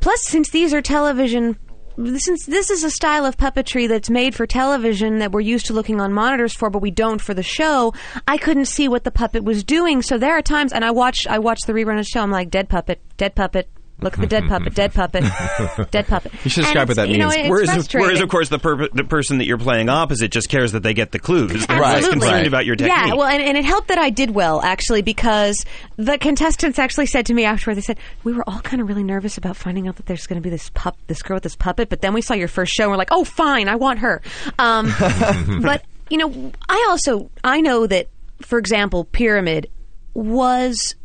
plus, 0.01 0.23
since 0.23 0.51
these 0.51 0.75
are 0.75 0.83
television. 0.83 1.57
Since 1.99 2.47
this 2.47 2.71
is 2.71 2.85
a 2.85 2.91
style 2.91 3.27
of 3.27 3.37
puppetry 3.37 3.87
that's 3.87 4.09
made 4.09 4.35
for 4.35 4.47
television 4.47 5.19
that 5.19 5.31
we're 5.31 5.43
used 5.43 5.67
to 5.67 5.75
looking 5.75 6.01
on 6.01 6.11
monitors 6.11 6.55
for, 6.55 6.71
but 6.71 6.81
we 6.81 6.91
don't 6.91 7.21
for 7.21 7.35
the 7.35 7.43
show, 7.43 7.93
I 8.27 8.39
couldn't 8.39 8.65
see 8.65 8.89
what 8.89 9.05
the 9.05 9.11
puppet 9.11 9.45
was 9.45 9.63
doing. 9.63 10.01
So 10.01 10.17
there 10.17 10.33
are 10.33 10.41
times, 10.41 10.73
and 10.73 10.87
I 10.87 10.91
watched, 10.91 11.27
I 11.27 11.39
watched 11.39 11.67
the 11.67 11.75
rerun 11.75 11.99
of 11.99 11.99
the 11.99 12.05
show. 12.05 12.23
I'm 12.23 12.31
like, 12.31 12.49
dead 12.49 12.71
puppet, 12.71 13.03
dead 13.19 13.35
puppet. 13.35 13.69
Look 14.01 14.15
at 14.15 14.21
the 14.21 14.27
dead 14.27 14.49
puppet, 14.49 14.75
dead 14.75 14.93
puppet, 14.93 15.23
dead 15.93 16.09
puppet. 16.09 16.33
You 16.43 16.51
should 16.51 16.65
And 16.65 16.73
describe 16.75 16.89
what 16.89 16.93
it's- 16.99 17.07
that 17.07 17.09
you 17.09 17.19
know, 17.19 17.29
means. 17.29 17.43
it's 17.43 17.49
Whereas, 17.51 17.93
whereas, 17.95 18.21
of 18.21 18.29
course, 18.29 18.49
the, 18.49 18.59
per- 18.59 18.89
the 18.89 19.05
person 19.05 19.39
that 19.39 19.47
you're 19.47 19.59
playing 19.59 19.89
opposite 19.89 20.33
just 20.33 20.49
cares 20.49 20.73
that 20.73 20.83
they 20.83 20.93
get 20.93 21.13
the 21.13 21.21
clues. 21.21 21.67
They're 21.67 21.79
less 21.79 21.97
Absolutely. 21.99 22.13
concerned 22.21 22.33
Right. 22.39 22.47
about 22.49 22.67
your 22.67 22.75
technique. 22.75 22.97
Yeah, 22.97 23.15
well, 23.15 23.29
and, 23.29 23.41
and 23.41 23.57
it 23.57 23.65
helped 23.65 23.89
that 23.89 23.99
I 23.99 24.11
did 24.11 24.31
well 24.31 24.61
actually 24.61 25.03
because 25.03 25.65
the 25.97 26.19
contestants 26.19 26.81
actually 26.81 27.07
said 27.07 27.27
to 27.27 27.35
me 27.35 27.45
afterward, 27.45 27.77
they 27.77 27.81
said 27.83 27.99
we 28.25 28.33
were 28.33 28.43
all 28.49 28.59
kind 28.61 28.81
of 28.83 28.89
really 28.89 29.05
nervous 29.05 29.39
about 29.39 29.57
finding 29.57 29.87
out 29.87 29.95
that 29.97 30.07
there's 30.07 30.27
going 30.27 30.41
to 30.41 30.43
be 30.43 30.51
this 30.51 30.71
pup, 30.75 30.97
this 31.07 31.23
girl 31.23 31.37
with 31.37 31.45
this 31.45 31.55
puppet, 31.55 31.89
but 31.89 32.01
then 32.01 32.13
we 32.13 32.23
saw 32.23 32.35
your 32.35 32.49
first 32.49 32.73
show 32.73 32.85
and 32.85 32.91
we're 32.91 32.97
like, 32.97 33.13
oh, 33.13 33.23
fine, 33.23 33.69
I 33.69 33.77
want 33.77 34.01
her. 34.01 34.21
Um, 34.59 34.93
but 35.63 35.85
you 36.11 36.19
know, 36.19 36.51
I 36.69 36.87
also 36.91 37.31
I 37.45 37.61
know 37.61 37.87
that, 37.87 38.09
for 38.41 38.59
example, 38.59 39.05
Pyramid 39.05 39.71
was 40.15 40.97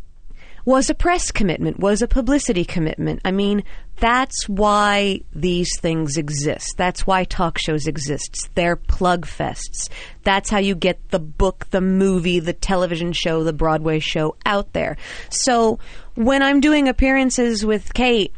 was 0.68 0.90
a 0.90 0.94
press 0.94 1.32
commitment, 1.32 1.80
was 1.80 2.02
a 2.02 2.08
publicity 2.10 2.66
commitment. 2.66 3.22
I 3.24 3.32
mean, 3.32 3.64
that's 4.02 4.50
why 4.50 5.22
these 5.34 5.70
things 5.80 6.18
exist. 6.18 6.76
That's 6.76 7.08
why 7.08 7.24
talk 7.24 7.58
shows 7.58 7.88
exist. 7.88 8.50
They're 8.54 8.76
plug 8.76 9.26
fests. 9.26 9.88
That's 10.26 10.50
how 10.50 10.58
you 10.58 10.76
get 10.76 11.12
the 11.12 11.20
book, 11.20 11.68
the 11.70 11.80
movie, 11.80 12.42
the 12.42 12.52
television 12.52 13.14
show, 13.14 13.46
the 13.46 13.54
Broadway 13.54 14.00
show 14.00 14.36
out 14.46 14.74
there. 14.74 14.98
So 15.30 15.80
when 16.16 16.44
I'm 16.44 16.60
doing 16.60 16.90
appearances 16.90 17.66
with 17.66 17.94
Kate 17.94 18.34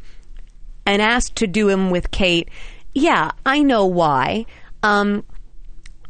and 0.85 1.01
asked 1.01 1.37
to 1.37 1.47
do 1.47 1.67
them 1.67 1.89
with 1.89 2.11
Kate, 2.11 2.47
yeah, 2.93 3.31
I 3.43 3.63
know 3.63 3.87
why. 3.87 4.45
Um, 4.83 5.25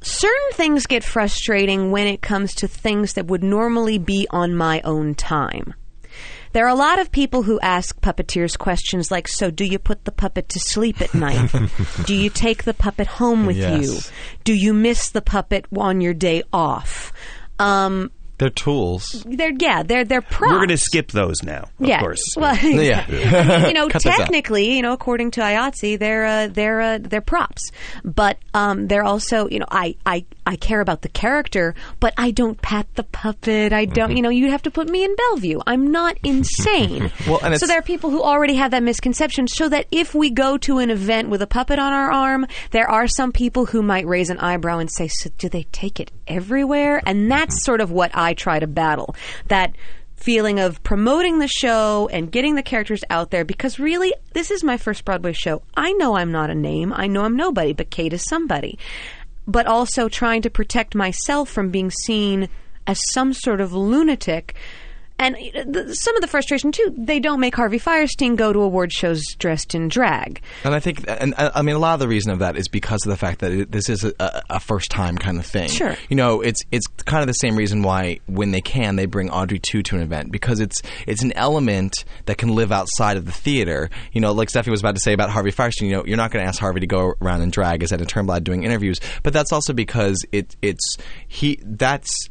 certain 0.01 0.51
things 0.51 0.85
get 0.85 1.05
frustrating 1.05 1.91
when 1.91 2.07
it 2.07 2.21
comes 2.21 2.55
to 2.55 2.67
things 2.67 3.13
that 3.13 3.27
would 3.27 3.41
normally 3.41 3.97
be 3.97 4.27
on 4.31 4.53
my 4.53 4.81
own 4.81 5.15
time. 5.15 5.75
There 6.53 6.65
are 6.65 6.69
a 6.69 6.75
lot 6.75 6.99
of 6.99 7.11
people 7.11 7.43
who 7.43 7.59
ask 7.59 7.99
puppeteers 8.01 8.57
questions 8.57 9.11
like, 9.11 9.27
so 9.27 9.51
do 9.51 9.65
you 9.65 9.77
put 9.79 10.05
the 10.05 10.11
puppet 10.11 10.49
to 10.49 10.59
sleep 10.59 11.01
at 11.01 11.13
night? 11.13 11.51
do 12.05 12.15
you 12.15 12.29
take 12.29 12.63
the 12.63 12.73
puppet 12.73 13.07
home 13.07 13.45
with 13.45 13.57
Yes. 13.57 13.83
you? 13.83 13.99
Do 14.43 14.53
you 14.53 14.73
miss 14.73 15.09
the 15.09 15.21
puppet 15.21 15.65
on 15.77 16.01
your 16.01 16.13
day 16.13 16.43
off? 16.51 17.13
Um, 17.59 18.11
They're 18.37 18.49
tools. 18.49 19.23
they're, 19.27 19.51
yeah, 19.59 19.83
they're, 19.83 20.05
they're 20.05 20.21
props. 20.21 20.51
We're 20.53 20.57
going 20.59 20.69
to 20.69 20.77
skip 20.77 21.11
those 21.11 21.43
now, 21.43 21.63
of 21.79 21.85
yeah. 21.87 21.99
course. 21.99 22.21
Well, 22.37 22.55
Yeah. 22.57 23.05
I 23.07 23.11
mean, 23.57 23.65
you 23.67 23.73
know, 23.73 23.89
Cut 23.89 24.01
those 24.03 24.13
out. 24.13 24.17
technically, 24.19 24.75
you 24.75 24.81
know, 24.81 24.93
according 24.93 25.31
to 25.31 25.41
IATSE, 25.41 25.99
they're 25.99 26.25
uh, 26.25 26.47
they're 26.47 26.79
uh, 26.81 26.97
they're 27.01 27.19
props, 27.21 27.69
but 28.05 28.37
um, 28.53 28.87
they're 28.87 29.03
also, 29.03 29.49
you 29.49 29.59
know, 29.59 29.65
I, 29.69 29.95
I 30.05 30.25
I 30.49 30.55
care 30.55 30.81
about 30.81 31.03
the 31.03 31.09
character, 31.09 31.75
but 31.99 32.11
I 32.17 32.31
don't 32.31 32.59
pat 32.59 32.87
the 32.95 33.03
puppet. 33.03 33.71
I 33.71 33.85
don't, 33.85 34.07
mm-hmm. 34.07 34.17
you 34.17 34.23
know, 34.23 34.29
you'd 34.29 34.49
have 34.49 34.63
to 34.63 34.71
put 34.71 34.89
me 34.89 35.03
in 35.03 35.15
Bellevue. 35.15 35.59
I'm 35.67 35.91
not 35.91 36.17
insane. 36.23 37.11
Well, 37.27 37.39
and 37.43 37.59
so 37.59 37.67
there 37.67 37.77
are 37.77 37.83
people 37.83 38.09
who 38.09 38.23
already 38.23 38.55
have 38.55 38.71
that 38.71 38.81
misconception. 38.81 39.47
So 39.47 39.69
that 39.69 39.85
if 39.91 40.15
we 40.15 40.31
go 40.31 40.57
to 40.57 40.79
an 40.79 40.89
event 40.89 41.29
with 41.29 41.43
a 41.43 41.47
puppet 41.47 41.77
on 41.77 41.93
our 41.93 42.11
arm, 42.11 42.47
there 42.71 42.89
are 42.89 43.07
some 43.07 43.31
people 43.31 43.67
who 43.67 43.83
might 43.83 44.07
raise 44.07 44.31
an 44.31 44.39
eyebrow 44.39 44.79
and 44.79 44.91
say, 44.91 45.07
"So 45.07 45.29
do 45.37 45.49
they 45.49 45.67
take 45.71 45.99
it 45.99 46.11
everywhere?" 46.27 46.99
And 47.05 47.29
that's 47.29 47.53
mm-hmm. 47.53 47.65
sort 47.65 47.81
of 47.81 47.91
what 47.91 48.09
I 48.15 48.33
try 48.33 48.57
to 48.57 48.65
battle. 48.65 49.15
That 49.49 49.75
feeling 50.15 50.59
of 50.59 50.83
promoting 50.83 51.39
the 51.39 51.47
show 51.47 52.09
and 52.11 52.31
getting 52.31 52.55
the 52.55 52.63
characters 52.63 53.03
out 53.09 53.31
there 53.31 53.45
because 53.45 53.79
really 53.79 54.13
this 54.33 54.51
is 54.51 54.63
my 54.63 54.77
first 54.77 55.05
Broadway 55.05 55.33
show. 55.33 55.61
I 55.77 55.93
know 55.93 56.17
I'm 56.17 56.31
not 56.31 56.49
a 56.49 56.55
name. 56.55 56.91
I 56.93 57.07
know 57.07 57.23
I'm 57.23 57.35
nobody, 57.35 57.73
but 57.73 57.89
Kate 57.89 58.13
is 58.13 58.23
somebody. 58.23 58.77
But 59.49 59.65
also 59.65 60.07
trying 60.07 60.43
to 60.43 60.49
protect 60.51 60.93
myself 60.93 61.49
from 61.49 61.71
being 61.71 61.89
seen 61.89 62.49
as 62.85 63.01
some 63.13 63.33
sort 63.33 63.59
of 63.59 63.73
lunatic. 63.73 64.55
And 65.19 65.35
uh, 65.35 65.65
the, 65.67 65.95
some 65.95 66.15
of 66.15 66.21
the 66.21 66.27
frustration 66.27 66.71
too, 66.71 66.93
they 66.97 67.19
don't 67.19 67.41
make 67.41 67.53
Harvey 67.53 67.77
Fierstein 67.77 68.37
go 68.37 68.53
to 68.53 68.59
award 68.61 68.93
shows 68.93 69.21
dressed 69.37 69.75
in 69.75 69.89
drag. 69.89 70.41
And 70.63 70.73
I 70.73 70.79
think, 70.79 71.03
and 71.07 71.35
I 71.37 71.51
I 71.55 71.61
mean, 71.61 71.75
a 71.75 71.79
lot 71.79 71.93
of 71.93 71.99
the 71.99 72.07
reason 72.07 72.31
of 72.31 72.39
that 72.39 72.55
is 72.55 72.69
because 72.69 73.05
of 73.05 73.09
the 73.09 73.17
fact 73.17 73.41
that 73.41 73.51
it, 73.51 73.71
this 73.71 73.89
is 73.89 74.05
a, 74.05 74.41
a, 74.49 74.59
first 74.61 74.89
time 74.89 75.17
kind 75.17 75.37
of 75.37 75.45
thing. 75.45 75.69
Sure. 75.69 75.95
You 76.09 76.15
know, 76.15 76.39
it's 76.39 76.61
it's 76.71 76.87
kind 77.05 77.21
of 77.21 77.27
the 77.27 77.33
same 77.33 77.57
reason 77.57 77.83
why 77.83 78.19
when 78.27 78.51
they 78.51 78.61
can 78.61 78.95
they 78.95 79.05
bring 79.05 79.29
Audrey 79.29 79.59
II 79.73 79.83
to 79.83 79.97
an 79.97 80.01
event 80.01 80.31
because 80.31 80.61
it's 80.61 80.81
it's 81.05 81.21
an 81.21 81.33
element 81.33 82.05
that 82.25 82.37
can 82.37 82.55
live 82.55 82.71
outside 82.71 83.17
of 83.17 83.25
the 83.25 83.33
theater. 83.33 83.89
You 84.13 84.21
know, 84.21 84.31
like 84.31 84.49
Stephanie 84.49 84.71
was 84.71 84.79
about 84.79 84.95
to 84.95 85.01
say 85.01 85.11
about 85.11 85.29
Harvey 85.29 85.51
Fierstein. 85.51 85.87
You 85.87 85.97
know, 85.97 86.05
you're 86.05 86.17
not 86.17 86.31
going 86.31 86.43
to 86.45 86.47
ask 86.47 86.59
Harvey 86.59 86.79
to 86.79 86.87
go 86.87 87.13
around 87.21 87.41
and 87.41 87.51
drag 87.51 87.83
as 87.83 87.91
Edna 87.91 88.05
Turnblad 88.05 88.45
doing 88.45 88.63
interviews, 88.63 89.01
but 89.23 89.33
that's 89.33 89.51
also 89.51 89.73
because 89.73 90.25
it 90.31 90.55
it's 90.61 90.97
he 91.27 91.59
that's 91.61 92.29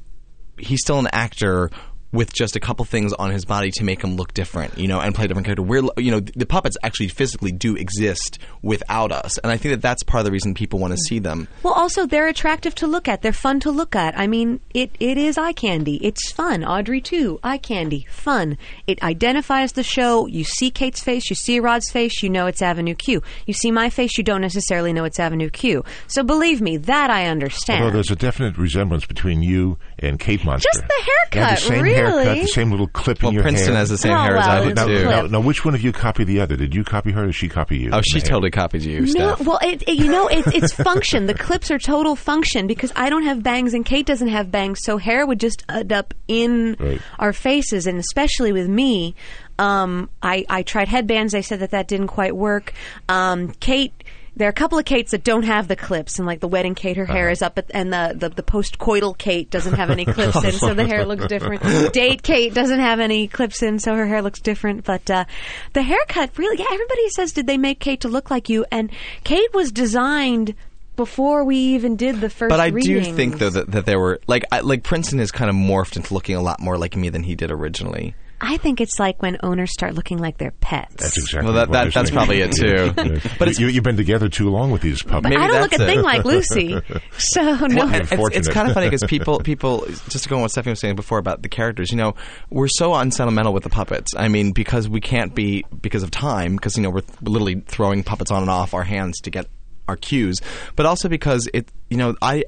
he's 0.58 0.80
still 0.80 0.98
an 0.98 1.08
actor 1.12 1.70
with 2.12 2.32
just 2.32 2.56
a 2.56 2.60
couple 2.60 2.84
things 2.84 3.12
on 3.12 3.30
his 3.30 3.44
body 3.44 3.70
to 3.72 3.84
make 3.84 4.02
him 4.02 4.16
look 4.16 4.32
different, 4.32 4.78
you 4.78 4.88
know, 4.88 5.00
and 5.00 5.14
play 5.14 5.24
a 5.24 5.28
different 5.28 5.46
character. 5.46 5.62
We're, 5.62 5.82
you 5.98 6.10
know, 6.10 6.20
the 6.20 6.46
puppets 6.46 6.76
actually 6.82 7.08
physically 7.08 7.52
do 7.52 7.76
exist 7.76 8.38
without 8.62 9.12
us, 9.12 9.38
and 9.38 9.52
I 9.52 9.56
think 9.56 9.74
that 9.74 9.82
that's 9.82 10.02
part 10.02 10.20
of 10.20 10.24
the 10.24 10.32
reason 10.32 10.54
people 10.54 10.78
want 10.78 10.92
to 10.92 10.98
see 10.98 11.18
them. 11.18 11.48
Well, 11.62 11.74
also 11.74 12.06
they're 12.06 12.28
attractive 12.28 12.74
to 12.76 12.86
look 12.86 13.08
at. 13.08 13.22
They're 13.22 13.32
fun 13.32 13.60
to 13.60 13.70
look 13.70 13.94
at. 13.94 14.18
I 14.18 14.26
mean, 14.26 14.60
it, 14.72 14.90
it 15.00 15.18
is 15.18 15.36
eye 15.36 15.52
candy. 15.52 15.96
It's 16.04 16.32
fun. 16.32 16.64
Audrey 16.64 17.02
II. 17.12 17.38
Eye 17.42 17.58
candy. 17.58 18.06
Fun. 18.10 18.56
It 18.86 19.02
identifies 19.02 19.72
the 19.72 19.82
show. 19.82 20.26
You 20.26 20.44
see 20.44 20.70
Kate's 20.70 21.02
face. 21.02 21.28
You 21.28 21.36
see 21.36 21.60
Rod's 21.60 21.90
face. 21.90 22.22
You 22.22 22.30
know 22.30 22.46
it's 22.46 22.62
Avenue 22.62 22.94
Q. 22.94 23.22
You 23.46 23.54
see 23.54 23.70
my 23.70 23.90
face. 23.90 24.16
You 24.16 24.24
don't 24.24 24.40
necessarily 24.40 24.92
know 24.92 25.04
it's 25.04 25.20
Avenue 25.20 25.50
Q. 25.50 25.84
So 26.06 26.22
believe 26.22 26.60
me, 26.60 26.76
that 26.78 27.10
I 27.10 27.26
understand. 27.26 27.84
Although 27.84 27.94
there's 27.94 28.10
a 28.10 28.16
definite 28.16 28.56
resemblance 28.56 29.04
between 29.04 29.42
you 29.42 29.78
and 29.98 30.18
Kate 30.18 30.44
Monster. 30.44 30.68
Just 30.72 30.86
the 30.86 31.12
haircut, 31.32 31.58
the 31.58 31.62
same 31.62 31.82
really? 31.82 31.97
Haircut, 31.98 32.38
the 32.40 32.46
same 32.48 32.70
little 32.70 32.88
clip 32.88 33.22
Well, 33.22 33.30
in 33.30 33.34
your 33.34 33.42
Princeton 33.42 33.72
hair. 33.72 33.78
has 33.80 33.88
the 33.90 33.98
same 33.98 34.12
Oh, 34.12 34.16
hair 34.22 34.36
as 34.36 34.46
I 34.46 34.62
do 34.64 34.68
it's 34.70 34.76
now, 34.76 34.86
too. 34.86 35.04
now, 35.04 35.22
now, 35.22 35.40
which 35.40 35.64
one 35.64 35.74
of 35.74 35.82
you 35.82 35.92
copied 35.92 36.26
the 36.26 36.40
other? 36.40 36.56
Did 36.56 36.74
you 36.74 36.84
copy 36.84 37.10
her 37.12 37.22
or 37.24 37.26
did 37.26 37.34
she 37.34 37.48
copy 37.48 37.78
you? 37.78 37.90
Oh, 37.92 38.00
she 38.02 38.20
The 38.20 38.26
hair. 38.26 38.30
totally 38.34 38.50
copied 38.50 38.82
you, 38.82 39.00
No, 39.00 39.06
Steph. 39.34 39.40
well, 39.46 39.58
it, 39.62 39.82
it- 39.88 39.94
you 39.96 40.08
know, 40.10 40.28
it, 40.28 40.46
it's 40.54 40.72
function. 40.72 41.26
The 41.26 41.34
clips 41.34 41.70
are 41.70 41.78
total 41.78 42.16
function 42.16 42.66
because 42.66 42.92
I 42.96 43.10
don't 43.10 43.24
have 43.24 43.42
bangs 43.42 43.74
and 43.74 43.84
Kate 43.84 44.06
doesn't 44.06 44.28
have 44.28 44.50
bangs, 44.50 44.80
so 44.82 44.96
hair 44.98 45.26
would 45.26 45.40
just 45.40 45.64
end 45.68 45.92
up 45.92 46.14
in 46.28 46.76
Right. 46.78 47.00
our 47.18 47.32
faces, 47.32 47.86
and 47.86 47.98
especially 47.98 48.52
with 48.52 48.68
me, 48.68 49.14
um, 49.58 50.08
I, 50.22 50.44
I 50.48 50.62
tried 50.62 50.88
headbands. 50.88 51.34
I 51.34 51.40
said 51.40 51.60
that 51.60 51.70
that 51.72 51.88
didn't 51.88 52.06
quite 52.08 52.36
work. 52.36 52.72
Um, 53.08 53.52
Kate. 53.60 53.92
There 54.38 54.46
are 54.46 54.50
a 54.50 54.54
couple 54.54 54.78
of 54.78 54.84
Kates 54.84 55.10
that 55.10 55.24
don't 55.24 55.42
have 55.42 55.66
the 55.66 55.74
clips, 55.74 56.18
and 56.18 56.26
like 56.26 56.38
the 56.38 56.46
wedding 56.46 56.76
Kate, 56.76 56.96
her 56.96 57.04
hair 57.04 57.28
is 57.28 57.42
up, 57.42 57.58
at, 57.58 57.66
and 57.70 57.92
the, 57.92 58.14
the, 58.16 58.28
the 58.28 58.42
post-coital 58.44 59.18
Kate 59.18 59.50
doesn't 59.50 59.74
have 59.74 59.90
any 59.90 60.04
clips 60.04 60.44
in, 60.44 60.52
so 60.52 60.74
the 60.74 60.86
hair 60.86 61.04
looks 61.04 61.26
different. 61.26 61.60
Date 61.92 62.22
Kate 62.22 62.54
doesn't 62.54 62.78
have 62.78 63.00
any 63.00 63.26
clips 63.26 63.64
in, 63.64 63.80
so 63.80 63.96
her 63.96 64.06
hair 64.06 64.22
looks 64.22 64.40
different. 64.40 64.84
But 64.84 65.10
uh, 65.10 65.24
the 65.72 65.82
haircut, 65.82 66.38
really, 66.38 66.56
yeah, 66.56 66.66
everybody 66.72 67.08
says, 67.10 67.32
did 67.32 67.48
they 67.48 67.58
make 67.58 67.80
Kate 67.80 68.00
to 68.02 68.08
look 68.08 68.30
like 68.30 68.48
you? 68.48 68.64
And 68.70 68.92
Kate 69.24 69.52
was 69.52 69.72
designed 69.72 70.54
before 70.94 71.44
we 71.44 71.56
even 71.56 71.96
did 71.96 72.20
the 72.20 72.30
first. 72.30 72.50
But 72.50 72.60
I 72.60 72.70
do 72.70 73.02
think 73.02 73.38
though 73.38 73.50
that, 73.50 73.70
that 73.72 73.86
there 73.86 73.98
were 73.98 74.20
like 74.26 74.44
I, 74.52 74.60
like 74.60 74.82
Princeton 74.82 75.20
has 75.20 75.30
kind 75.30 75.48
of 75.48 75.56
morphed 75.56 75.96
into 75.96 76.12
looking 76.12 76.36
a 76.36 76.42
lot 76.42 76.60
more 76.60 76.76
like 76.76 76.96
me 76.96 77.08
than 77.08 77.22
he 77.22 77.34
did 77.34 77.50
originally. 77.50 78.14
I 78.40 78.56
think 78.56 78.80
it's 78.80 78.98
like 78.98 79.20
when 79.20 79.36
owners 79.42 79.72
start 79.72 79.94
looking 79.94 80.18
like 80.18 80.38
their 80.38 80.52
pets. 80.52 80.94
That's 80.96 81.16
exactly 81.18 81.46
Well, 81.46 81.54
that, 81.54 81.68
what 81.68 81.72
that, 81.72 81.94
that's 81.94 82.10
thinking. 82.10 82.14
probably 82.14 82.40
it, 82.40 82.52
too. 82.52 82.92
Yeah. 83.28 83.32
But 83.38 83.46
you, 83.48 83.50
it's- 83.50 83.58
you, 83.58 83.66
you've 83.68 83.84
been 83.84 83.96
together 83.96 84.28
too 84.28 84.48
long 84.50 84.70
with 84.70 84.82
these 84.82 85.02
puppets. 85.02 85.24
Maybe 85.30 85.36
I 85.36 85.46
don't 85.48 85.60
look 85.62 85.70
that's 85.70 85.82
a 85.82 85.86
thing 85.86 86.02
like 86.02 86.24
Lucy, 86.24 86.78
so 87.18 87.42
no. 87.66 87.76
Well, 87.84 87.94
and 87.94 88.08
it's, 88.10 88.36
it's 88.36 88.48
kind 88.48 88.68
of 88.68 88.74
funny 88.74 88.86
because 88.86 89.04
people, 89.04 89.38
people, 89.40 89.84
just 90.08 90.24
to 90.24 90.28
go 90.28 90.36
on 90.36 90.42
what 90.42 90.50
Stephanie 90.50 90.72
was 90.72 90.80
saying 90.80 90.96
before 90.96 91.18
about 91.18 91.42
the 91.42 91.48
characters, 91.48 91.90
you 91.90 91.96
know, 91.96 92.14
we're 92.50 92.68
so 92.68 92.94
unsentimental 92.94 93.52
with 93.52 93.62
the 93.64 93.70
puppets. 93.70 94.12
I 94.16 94.28
mean, 94.28 94.52
because 94.52 94.88
we 94.88 95.00
can't 95.00 95.34
be, 95.34 95.64
because 95.80 96.02
of 96.02 96.10
time, 96.10 96.56
because, 96.56 96.76
you 96.76 96.82
know, 96.82 96.90
we're 96.90 97.02
literally 97.22 97.60
throwing 97.66 98.02
puppets 98.04 98.30
on 98.30 98.42
and 98.42 98.50
off 98.50 98.74
our 98.74 98.84
hands 98.84 99.20
to 99.22 99.30
get 99.30 99.46
our 99.88 99.96
cues, 99.96 100.40
but 100.76 100.86
also 100.86 101.08
because 101.08 101.48
it, 101.52 101.68
you 101.88 101.96
know, 101.96 102.14
I, 102.20 102.44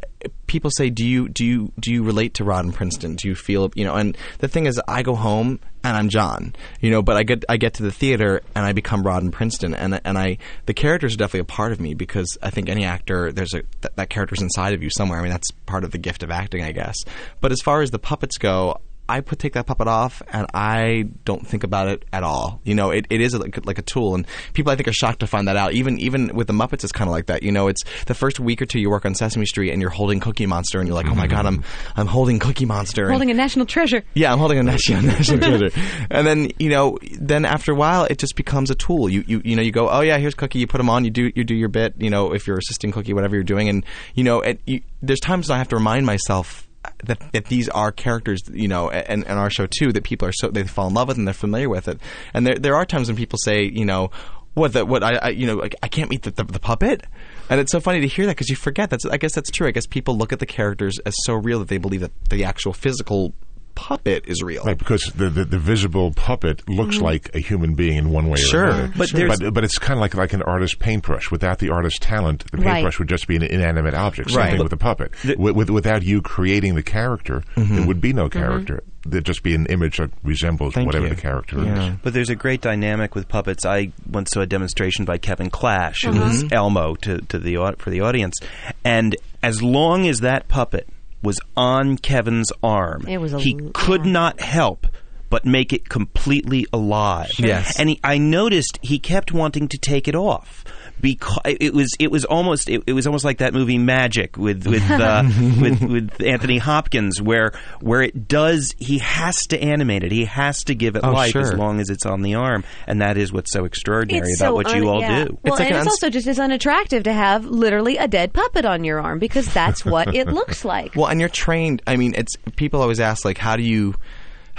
people 0.46 0.70
say, 0.70 0.90
do 0.90 1.06
you, 1.06 1.28
do 1.28 1.44
you, 1.44 1.72
do 1.80 1.92
you 1.92 2.02
relate 2.02 2.34
to 2.34 2.44
Rod 2.44 2.64
and 2.64 2.74
Princeton? 2.74 3.16
Do 3.16 3.28
you 3.28 3.34
feel, 3.34 3.70
you 3.74 3.84
know, 3.84 3.94
and 3.94 4.16
the 4.38 4.48
thing 4.48 4.66
is, 4.66 4.80
I 4.86 5.02
go 5.02 5.14
home 5.14 5.60
and 5.82 5.96
I'm 5.96 6.10
John, 6.10 6.54
you 6.80 6.90
know, 6.90 7.00
but 7.00 7.16
I 7.16 7.22
get, 7.22 7.44
I 7.48 7.56
get 7.56 7.74
to 7.74 7.82
the 7.82 7.90
theater 7.90 8.42
and 8.54 8.66
I 8.66 8.72
become 8.72 9.02
Rod 9.02 9.22
and 9.22 9.32
Princeton, 9.32 9.74
and 9.74 9.98
and 10.04 10.18
I, 10.18 10.36
the 10.66 10.74
characters 10.74 11.14
are 11.14 11.16
definitely 11.16 11.40
a 11.40 11.44
part 11.44 11.72
of 11.72 11.80
me 11.80 11.94
because 11.94 12.36
I 12.42 12.50
think 12.50 12.68
any 12.68 12.84
actor, 12.84 13.32
there's 13.32 13.54
a 13.54 13.62
that, 13.80 13.96
that 13.96 14.10
character's 14.10 14.42
inside 14.42 14.74
of 14.74 14.82
you 14.82 14.90
somewhere. 14.90 15.18
I 15.18 15.22
mean, 15.22 15.30
that's 15.30 15.50
part 15.64 15.84
of 15.84 15.90
the 15.90 15.98
gift 15.98 16.22
of 16.22 16.30
acting, 16.30 16.62
I 16.62 16.72
guess. 16.72 16.96
But 17.40 17.50
as 17.50 17.60
far 17.64 17.80
as 17.80 17.90
the 17.90 17.98
puppets 17.98 18.36
go, 18.36 18.78
I 19.10 19.20
put 19.20 19.38
take 19.38 19.54
that 19.54 19.66
puppet 19.66 19.88
off 19.88 20.22
and 20.32 20.46
I 20.54 21.08
don't 21.24 21.46
think 21.46 21.64
about 21.64 21.88
it 21.88 22.04
at 22.12 22.22
all. 22.22 22.60
You 22.64 22.74
know, 22.74 22.90
it, 22.90 23.06
it 23.10 23.20
is 23.20 23.34
like, 23.34 23.66
like 23.66 23.78
a 23.78 23.82
tool, 23.82 24.14
and 24.14 24.26
people 24.52 24.72
I 24.72 24.76
think 24.76 24.88
are 24.88 24.92
shocked 24.92 25.20
to 25.20 25.26
find 25.26 25.48
that 25.48 25.56
out. 25.56 25.72
Even 25.72 25.98
even 25.98 26.34
with 26.34 26.46
the 26.46 26.52
Muppets, 26.52 26.84
it's 26.84 26.92
kind 26.92 27.08
of 27.08 27.12
like 27.12 27.26
that. 27.26 27.42
You 27.42 27.52
know, 27.52 27.68
it's 27.68 27.82
the 28.06 28.14
first 28.14 28.38
week 28.40 28.62
or 28.62 28.66
two 28.66 28.78
you 28.78 28.90
work 28.90 29.04
on 29.04 29.14
Sesame 29.14 29.46
Street 29.46 29.72
and 29.72 29.80
you're 29.80 29.90
holding 29.90 30.20
Cookie 30.20 30.46
Monster, 30.46 30.78
and 30.78 30.88
you're 30.88 30.94
like, 30.94 31.06
oh 31.06 31.14
my 31.14 31.26
god, 31.26 31.46
I'm 31.46 31.58
mm-hmm. 31.58 32.00
I'm 32.00 32.06
holding 32.06 32.38
Cookie 32.38 32.66
Monster. 32.66 33.04
and- 33.04 33.10
Holding 33.12 33.30
a 33.30 33.34
national 33.34 33.66
treasure. 33.66 34.02
yeah, 34.14 34.32
I'm 34.32 34.38
holding 34.38 34.58
a 34.58 34.62
national, 34.62 35.02
national 35.14 35.38
treasure. 35.38 35.70
And 36.10 36.26
then 36.26 36.50
you 36.58 36.70
know, 36.70 36.98
then 37.18 37.44
after 37.44 37.72
a 37.72 37.74
while, 37.74 38.04
it 38.04 38.18
just 38.18 38.36
becomes 38.36 38.70
a 38.70 38.74
tool. 38.74 39.08
You 39.08 39.24
you 39.26 39.42
you 39.44 39.56
know, 39.56 39.62
you 39.62 39.72
go, 39.72 39.88
oh 39.88 40.00
yeah, 40.00 40.18
here's 40.18 40.34
Cookie. 40.34 40.60
You 40.60 40.66
put 40.66 40.78
them 40.78 40.88
on. 40.90 41.04
You 41.04 41.10
do 41.10 41.32
you 41.34 41.44
do 41.44 41.54
your 41.54 41.68
bit. 41.68 41.94
You 41.98 42.10
know, 42.10 42.32
if 42.32 42.46
you're 42.46 42.58
assisting 42.58 42.92
Cookie, 42.92 43.12
whatever 43.12 43.34
you're 43.34 43.42
doing, 43.44 43.68
and 43.68 43.84
you 44.14 44.24
know, 44.24 44.40
it, 44.40 44.60
you, 44.66 44.82
there's 45.02 45.20
times 45.20 45.48
when 45.48 45.56
I 45.56 45.58
have 45.58 45.68
to 45.68 45.76
remind 45.76 46.06
myself. 46.06 46.66
That, 47.04 47.20
that 47.32 47.44
these 47.46 47.68
are 47.68 47.92
characters, 47.92 48.40
you 48.50 48.68
know, 48.68 48.90
and, 48.90 49.26
and 49.26 49.38
our 49.38 49.50
show 49.50 49.66
too. 49.66 49.92
That 49.92 50.04
people 50.04 50.26
are 50.28 50.32
so 50.32 50.48
they 50.48 50.64
fall 50.64 50.88
in 50.88 50.94
love 50.94 51.08
with 51.08 51.18
and 51.18 51.26
they're 51.26 51.34
familiar 51.34 51.68
with 51.68 51.88
it. 51.88 52.00
And 52.32 52.46
there 52.46 52.54
there 52.54 52.74
are 52.74 52.86
times 52.86 53.08
when 53.08 53.16
people 53.16 53.38
say, 53.38 53.64
you 53.64 53.84
know, 53.84 54.10
what 54.54 54.72
the 54.72 54.86
what 54.86 55.02
I, 55.02 55.16
I 55.16 55.28
you 55.30 55.46
know 55.46 55.56
like, 55.56 55.74
I 55.82 55.88
can't 55.88 56.10
meet 56.10 56.22
the, 56.22 56.30
the, 56.30 56.44
the 56.44 56.58
puppet. 56.58 57.04
And 57.50 57.60
it's 57.60 57.72
so 57.72 57.80
funny 57.80 58.00
to 58.00 58.06
hear 58.06 58.26
that 58.26 58.32
because 58.36 58.48
you 58.48 58.56
forget. 58.56 58.90
That's 58.90 59.04
I 59.04 59.16
guess 59.18 59.34
that's 59.34 59.50
true. 59.50 59.66
I 59.68 59.72
guess 59.72 59.86
people 59.86 60.16
look 60.16 60.32
at 60.32 60.38
the 60.38 60.46
characters 60.46 60.98
as 61.00 61.14
so 61.24 61.34
real 61.34 61.58
that 61.58 61.68
they 61.68 61.78
believe 61.78 62.00
that 62.00 62.12
the 62.30 62.44
actual 62.44 62.72
physical 62.72 63.34
puppet 63.80 64.24
is 64.26 64.42
real. 64.42 64.62
Right, 64.64 64.76
because 64.76 65.02
the, 65.16 65.30
the, 65.30 65.44
the 65.44 65.58
visible 65.58 66.12
puppet 66.12 66.68
looks 66.68 66.96
mm-hmm. 66.96 67.04
like 67.04 67.34
a 67.34 67.38
human 67.40 67.74
being 67.74 67.96
in 67.96 68.10
one 68.10 68.28
way 68.28 68.38
Sure. 68.38 68.64
or 68.64 68.68
another. 68.68 68.92
But 68.96 69.10
there's- 69.10 69.38
but, 69.40 69.54
but 69.54 69.64
it's 69.64 69.78
kind 69.78 69.98
of 69.98 70.00
like 70.02 70.14
like 70.14 70.32
an 70.34 70.42
artist's 70.42 70.76
paintbrush. 70.76 71.30
Without 71.30 71.58
the 71.58 71.70
artist's 71.70 71.98
talent, 71.98 72.44
the 72.50 72.58
Right. 72.58 72.74
paintbrush 72.74 72.98
would 72.98 73.08
just 73.08 73.26
be 73.26 73.36
an 73.36 73.42
inanimate 73.42 73.94
object. 73.94 74.30
Same 74.30 74.38
Right. 74.38 74.48
thing 74.50 74.58
But- 74.58 74.64
with 74.64 74.70
the 74.70 74.76
puppet. 74.76 75.12
with, 75.38 75.56
with, 75.56 75.70
without 75.70 76.02
you 76.02 76.20
creating 76.20 76.74
the 76.74 76.82
character, 76.82 77.42
mm-hmm. 77.56 77.74
there 77.76 77.86
would 77.86 78.00
be 78.00 78.12
no 78.12 78.28
mm-hmm. 78.28 78.38
character. 78.38 78.82
There'd 79.06 79.24
just 79.24 79.42
be 79.42 79.54
an 79.54 79.64
image 79.66 79.96
that 79.96 80.10
resembles 80.22 80.74
Thank 80.74 80.84
whatever 80.86 81.08
you. 81.08 81.14
the 81.14 81.20
character 81.20 81.62
Yeah. 81.64 81.92
is. 81.92 81.94
But 82.02 82.12
there's 82.12 82.28
a 82.28 82.34
great 82.34 82.60
dynamic 82.60 83.14
with 83.14 83.28
puppets. 83.28 83.64
I 83.64 83.92
once 84.10 84.30
saw 84.32 84.40
a 84.42 84.46
demonstration 84.46 85.06
by 85.06 85.16
Kevin 85.16 85.48
Clash, 85.48 86.02
who 86.04 86.10
was 86.20 86.44
Elmo 86.52 86.96
to, 86.96 87.18
to 87.18 87.38
the 87.38 87.56
for 87.78 87.88
the 87.88 88.02
audience, 88.02 88.38
and 88.84 89.16
as 89.42 89.62
long 89.62 90.06
as 90.06 90.20
that 90.20 90.48
puppet 90.48 90.86
was 91.22 91.38
on 91.56 91.98
Kevin's 91.98 92.52
arm, 92.62 93.04
It 93.08 93.18
was 93.18 93.32
a 93.32 93.38
he 93.38 93.56
l- 93.60 93.70
could 93.74 94.06
yeah. 94.06 94.12
not 94.12 94.40
help 94.40 94.86
but 95.28 95.44
make 95.46 95.72
it 95.72 95.88
completely 95.88 96.66
alive. 96.72 97.30
Yes. 97.38 97.78
and 97.78 97.88
he, 97.90 98.00
I 98.02 98.18
noticed 98.18 98.80
he 98.82 98.98
kept 98.98 99.30
wanting 99.30 99.68
to 99.68 99.78
take 99.78 100.08
it 100.08 100.16
off. 100.16 100.64
Because 101.00 101.38
it 101.44 101.72
was, 101.74 101.94
it 101.98 102.10
was 102.10 102.24
almost, 102.24 102.68
it, 102.68 102.82
it 102.86 102.92
was 102.92 103.06
almost 103.06 103.24
like 103.24 103.38
that 103.38 103.54
movie 103.54 103.78
Magic 103.78 104.36
with 104.36 104.66
with, 104.66 104.88
uh, 104.90 105.22
with 105.60 105.80
with 105.82 106.22
Anthony 106.22 106.58
Hopkins, 106.58 107.20
where 107.20 107.52
where 107.80 108.02
it 108.02 108.28
does, 108.28 108.74
he 108.78 108.98
has 108.98 109.36
to 109.48 109.60
animate 109.60 110.04
it, 110.04 110.12
he 110.12 110.24
has 110.26 110.64
to 110.64 110.74
give 110.74 110.96
it 110.96 111.02
Oh, 111.04 111.12
life 111.12 111.34
as 111.36 111.54
long 111.54 111.80
as 111.80 111.88
it's 111.90 112.06
on 112.06 112.22
the 112.22 112.34
arm, 112.34 112.64
and 112.86 113.00
that 113.00 113.16
is 113.16 113.32
what's 113.32 113.52
so 113.52 113.64
extraordinary 113.64 114.28
It's 114.30 114.40
about 114.40 114.48
so 114.50 114.54
what 114.54 114.74
you 114.74 114.88
all 114.88 115.00
yeah. 115.00 115.24
do. 115.24 115.38
Well, 115.42 115.54
It's 115.54 115.60
like 115.60 115.68
and 115.68 115.76
an 115.76 115.82
it's 115.82 115.86
uns- 115.86 116.02
also 116.02 116.10
just 116.10 116.26
as 116.26 116.38
unattractive 116.38 117.04
to 117.04 117.12
have 117.12 117.44
literally 117.46 117.96
a 117.96 118.06
dead 118.08 118.32
puppet 118.32 118.64
on 118.64 118.84
your 118.84 119.00
arm 119.00 119.18
because 119.18 119.52
that's 119.52 119.84
what 119.84 120.14
it 120.14 120.28
looks 120.32 120.64
like. 120.64 120.94
Well, 120.94 121.06
and 121.06 121.20
you're 121.20 121.28
trained. 121.28 121.82
I 121.86 121.96
mean, 121.96 122.14
it's 122.16 122.36
people 122.56 122.82
always 122.82 123.00
ask 123.00 123.24
like, 123.24 123.38
how 123.38 123.56
do 123.56 123.62
you, 123.62 123.94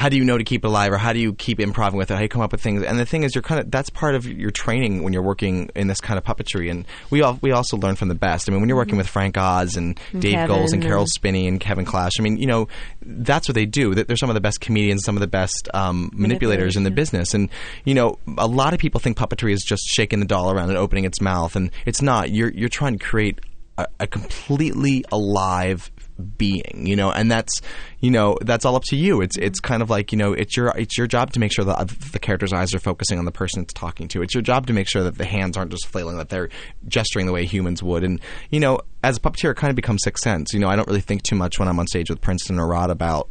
how 0.02 0.10
do 0.10 0.18
you 0.18 0.26
know 0.26 0.36
to 0.36 0.44
keep 0.44 0.66
it 0.66 0.68
alive, 0.68 0.92
or 0.92 0.98
how 0.98 1.14
do 1.14 1.20
you 1.20 1.32
keep 1.32 1.60
improving 1.60 1.96
with 1.96 2.10
it? 2.10 2.16
How 2.16 2.22
do 2.22 2.26
you 2.26 2.30
come 2.30 2.42
up 2.42 2.52
with 2.52 2.60
things? 2.60 2.82
And 2.82 2.98
the 2.98 3.06
thing 3.06 3.22
is, 3.22 3.36
you're 3.36 3.44
kind 3.44 3.62
of 3.62 3.70
that's 3.70 3.92
part 3.92 4.16
of 4.16 4.26
your 4.26 4.50
training 4.50 5.04
when 5.04 5.14
you're 5.14 5.22
working 5.22 5.70
in 5.76 5.86
this 5.86 6.02
kind 6.02 6.18
of 6.18 6.24
puppetry. 6.24 6.72
And 6.72 6.88
we 7.12 7.22
all 7.22 7.38
we 7.44 7.52
also 7.52 7.78
learn 7.78 7.96
from 7.96 8.08
the 8.08 8.16
best. 8.16 8.50
I 8.50 8.52
mean, 8.52 8.62
when 8.62 8.68
you're 8.68 8.80
working 8.80 8.98
with 8.98 9.08
Frank 9.08 9.38
Oz 9.38 9.78
and 9.78 10.00
Dave 10.18 10.34
Kevin 10.34 10.56
Goelz 10.56 10.74
and 10.74 10.82
Caroll 10.82 11.06
Spinney 11.06 11.48
and 11.48 11.60
Kevin 11.60 11.86
Clash, 11.86 12.14
I 12.20 12.24
mean, 12.24 12.38
you 12.38 12.48
know, 12.48 12.68
that's 13.04 13.48
what 13.48 13.54
they 13.54 13.68
do. 13.68 13.94
That 13.94 14.08
They're 14.08 14.18
some 14.18 14.32
of 14.32 14.34
the 14.34 14.42
best 14.42 14.60
comedians, 14.60 15.04
some 15.04 15.16
of 15.16 15.22
the 15.22 15.28
best 15.28 15.70
um, 15.76 16.10
manipulators 16.14 16.76
in 16.76 16.82
the 16.82 16.90
business. 16.90 17.36
And 17.36 17.50
you 17.86 17.94
know, 17.94 18.18
a 18.40 18.48
lot 18.48 18.74
of 18.74 18.80
people 18.80 19.00
think 19.00 19.18
puppetry 19.18 19.54
is 19.54 19.64
just 19.64 19.84
shaking 19.88 20.20
the 20.20 20.26
doll 20.26 20.52
around 20.52 20.70
and 20.70 20.80
opening 20.80 21.06
its 21.06 21.22
mouth, 21.22 21.56
and 21.56 21.70
it's 21.86 22.02
not. 22.02 22.32
You're 22.32 22.50
you're 22.50 22.70
trying 22.70 22.98
to 22.98 23.06
create 23.06 23.38
a, 23.78 23.86
a 24.00 24.08
completely 24.08 25.06
alive 25.12 25.92
being 26.22 26.86
you 26.86 26.96
know 26.96 27.12
and 27.12 27.32
that's 27.32 27.62
you 28.00 28.12
know 28.12 28.38
that's 28.42 28.66
all 28.66 28.76
up 28.76 28.84
to 28.86 28.96
you. 28.96 29.22
It's 29.22 29.38
it's 29.38 29.60
kind 29.60 29.82
of 29.82 29.90
like 29.90 30.12
you 30.12 30.18
know 30.18 30.34
it's 30.34 30.56
your 30.56 30.74
it's 30.78 30.98
your 30.98 31.08
job 31.08 31.34
to 31.34 31.40
make 31.40 31.52
sure 31.52 31.66
that 31.66 31.90
the 32.12 32.20
character's 32.20 32.54
eyes 32.54 32.74
are 32.74 32.80
focusing 32.80 33.20
on 33.20 33.26
the 33.26 33.32
person 33.32 33.64
it's 33.64 33.74
talking 33.74 34.08
to. 34.10 34.22
It's 34.22 34.34
your 34.34 34.42
job 34.42 34.68
to 34.68 34.74
make 34.74 34.88
sure 34.88 35.04
that 35.04 35.18
the 35.18 35.26
hands 35.26 35.58
aren't 35.58 35.72
just 35.72 35.88
flailing 35.88 36.18
that 36.18 36.30
they're 36.30 36.50
gesturing 36.88 37.26
the 37.26 37.34
way 37.34 37.46
humans 37.46 37.84
would. 37.84 38.04
And 38.04 38.22
you 38.50 38.60
know 38.60 38.80
as 39.04 39.18
a 39.18 39.20
puppeteer 39.20 39.52
it 39.52 39.58
kind 39.58 39.70
of 39.70 39.76
becomes 39.76 40.04
sixth 40.04 40.24
sense. 40.24 40.54
You 40.54 40.60
know 40.60 40.70
i 40.70 40.76
don't 40.76 40.88
really 40.88 41.02
think 41.02 41.24
too 41.24 41.36
much 41.36 41.60
when 41.60 41.68
i'm 41.68 41.80
on 41.80 41.88
stage 41.88 42.10
with 42.10 42.22
princeton 42.22 42.60
or 42.60 42.68
rod 42.68 42.90
about 42.90 43.30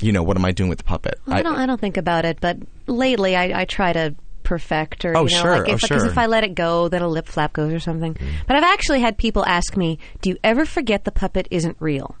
you 0.00 0.12
know 0.12 0.22
what 0.22 0.36
am 0.36 0.44
i 0.44 0.52
doing 0.52 0.68
with 0.68 0.78
the 0.78 0.84
puppet? 0.84 1.18
I 1.26 1.42
don't. 1.42 1.56
I 1.56 1.66
don't 1.66 1.80
think 1.80 1.96
about 1.96 2.24
it, 2.24 2.38
but 2.40 2.58
lately 2.86 3.34
I, 3.36 3.62
I 3.62 3.64
try 3.64 3.92
to 3.92 4.14
perfect 4.46 5.04
or 5.04 5.16
Oh, 5.16 5.26
you 5.26 5.34
know, 5.36 5.42
sure. 5.42 5.50
like 5.58 5.68
Oh, 5.68 5.72
if, 5.74 5.80
because 5.82 6.02
sure. 6.02 6.10
if 6.10 6.16
I 6.16 6.26
let 6.26 6.44
it 6.44 6.54
go, 6.54 6.88
then 6.88 7.02
a 7.02 7.08
lip 7.08 7.26
flap 7.26 7.52
goes 7.52 7.72
or 7.72 7.80
something. 7.80 8.14
Mm. 8.14 8.28
But 8.46 8.56
I've 8.56 8.62
actually 8.62 9.00
had 9.00 9.18
people 9.18 9.44
ask 9.44 9.76
me, 9.76 9.98
"Do 10.22 10.30
you 10.30 10.36
ever 10.44 10.64
forget 10.64 11.04
the 11.04 11.12
puppet 11.12 11.48
isn't 11.50 11.76
real?" 11.80 12.16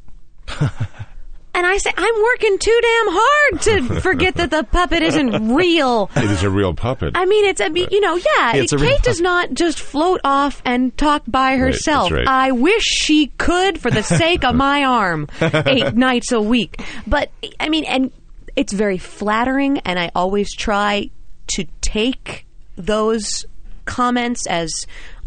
and 0.60 1.66
I 1.66 1.78
say, 1.78 1.90
"I'm 1.96 2.22
working 2.22 2.58
too 2.58 2.80
damn 2.82 3.14
hard 3.14 3.62
to 3.62 4.00
forget 4.00 4.34
that 4.36 4.50
the 4.50 4.64
puppet 4.64 5.02
isn't 5.02 5.54
real." 5.54 6.10
It 6.16 6.30
is 6.30 6.42
a 6.42 6.50
real 6.50 6.74
puppet. 6.74 7.12
I 7.16 7.24
mean, 7.24 7.46
it's 7.46 7.60
I 7.60 7.68
mean, 7.68 7.86
you 7.90 8.00
know, 8.00 8.16
yeah. 8.16 8.52
Kate 8.52 8.72
real- 8.72 8.98
does 9.02 9.20
not 9.20 9.54
just 9.54 9.78
float 9.80 10.20
off 10.24 10.60
and 10.64 10.96
talk 10.98 11.22
by 11.26 11.56
herself. 11.56 12.10
right. 12.10 12.26
I 12.28 12.50
wish 12.52 12.82
she 12.82 13.28
could, 13.38 13.78
for 13.80 13.90
the 13.90 14.02
sake 14.02 14.44
of 14.44 14.54
my 14.54 14.84
arm, 14.84 15.28
eight 15.40 15.94
nights 15.94 16.32
a 16.32 16.40
week. 16.40 16.82
But 17.06 17.30
I 17.60 17.68
mean, 17.68 17.84
and 17.84 18.10
it's 18.56 18.72
very 18.72 18.98
flattering, 18.98 19.78
and 19.80 19.98
I 19.98 20.10
always 20.14 20.52
try 20.54 21.10
to 21.48 21.64
take 21.80 22.46
those 22.76 23.44
comments 23.84 24.46
as 24.46 24.70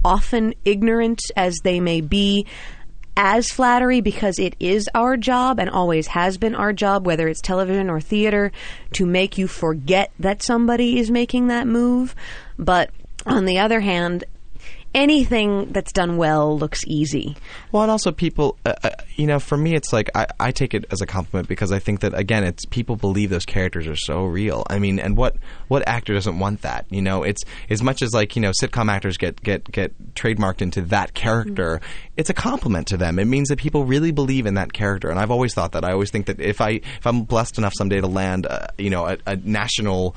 often 0.03 0.53
ignorant 0.65 1.21
as 1.35 1.57
they 1.63 1.79
may 1.79 2.01
be 2.01 2.45
as 3.21 3.49
flattery 3.49 3.99
because 3.99 4.39
it 4.39 4.55
is 4.61 4.89
our 4.95 5.17
job 5.17 5.59
and 5.59 5.69
always 5.69 6.07
has 6.07 6.37
been 6.37 6.55
our 6.55 6.71
job, 6.71 7.05
whether 7.05 7.27
it's 7.27 7.41
television 7.41 7.89
or 7.89 7.99
theater, 7.99 8.51
to 8.93 9.05
make 9.05 9.37
you 9.37 9.45
forget 9.47 10.11
that 10.19 10.41
somebody 10.41 10.99
is 10.99 11.11
making 11.11 11.47
that 11.47 11.67
move. 11.67 12.15
But 12.57 12.91
on 13.25 13.43
the 13.43 13.59
other 13.59 13.81
hand, 13.81 14.23
anything 14.93 15.71
that's 15.71 15.91
done 15.91 16.17
well 16.17 16.57
looks 16.57 16.81
easy. 16.87 17.35
Well, 17.71 17.83
and 17.83 17.91
also 17.91 18.11
people, 18.11 18.57
uh, 18.65 18.73
uh, 18.83 18.89
you 19.15 19.27
know, 19.27 19.39
for 19.39 19.57
me, 19.57 19.75
it's 19.75 19.93
like 19.93 20.09
I, 20.15 20.27
I 20.39 20.51
take 20.51 20.73
it 20.73 20.85
as 20.91 21.01
a 21.01 21.05
compliment 21.05 21.47
because 21.47 21.71
I 21.71 21.79
think 21.79 21.99
that 22.01 22.13
again, 22.13 22.43
it's 22.43 22.65
people 22.65 22.95
believe 22.95 23.29
those 23.29 23.45
characters 23.45 23.87
are 23.87 23.95
so 23.95 24.23
real. 24.23 24.63
I 24.69 24.79
mean, 24.79 24.99
and 24.99 25.15
what 25.15 25.35
what 25.67 25.87
actor 25.87 26.13
doesn't 26.13 26.39
want 26.39 26.61
that? 26.61 26.85
You 26.89 27.01
know, 27.01 27.23
it's 27.23 27.43
as 27.69 27.83
much 27.83 28.01
as 28.01 28.13
like 28.13 28.35
you 28.35 28.41
know, 28.41 28.51
sitcom 28.61 28.89
actors 28.89 29.17
get 29.17 29.41
get 29.41 29.69
get 29.71 30.13
trademarked 30.15 30.61
into 30.61 30.81
that 30.83 31.13
character. 31.13 31.81
It's 32.17 32.29
a 32.29 32.33
compliment 32.33 32.87
to 32.87 32.97
them. 32.97 33.19
It 33.19 33.25
means 33.25 33.49
that 33.49 33.59
people 33.59 33.85
really 33.85 34.11
believe 34.11 34.45
in 34.45 34.55
that 34.55 34.73
character, 34.73 35.09
and 35.09 35.19
I've 35.19 35.31
always 35.31 35.53
thought 35.53 35.73
that. 35.73 35.85
I 35.85 35.91
always 35.91 36.11
think 36.11 36.25
that 36.25 36.39
if 36.39 36.61
I 36.61 36.81
if 36.99 37.05
I'm 37.05 37.23
blessed 37.23 37.57
enough 37.57 37.73
someday 37.77 38.01
to 38.01 38.07
land, 38.07 38.45
uh, 38.45 38.67
you 38.77 38.89
know, 38.89 39.05
a, 39.05 39.17
a 39.25 39.35
national 39.35 40.15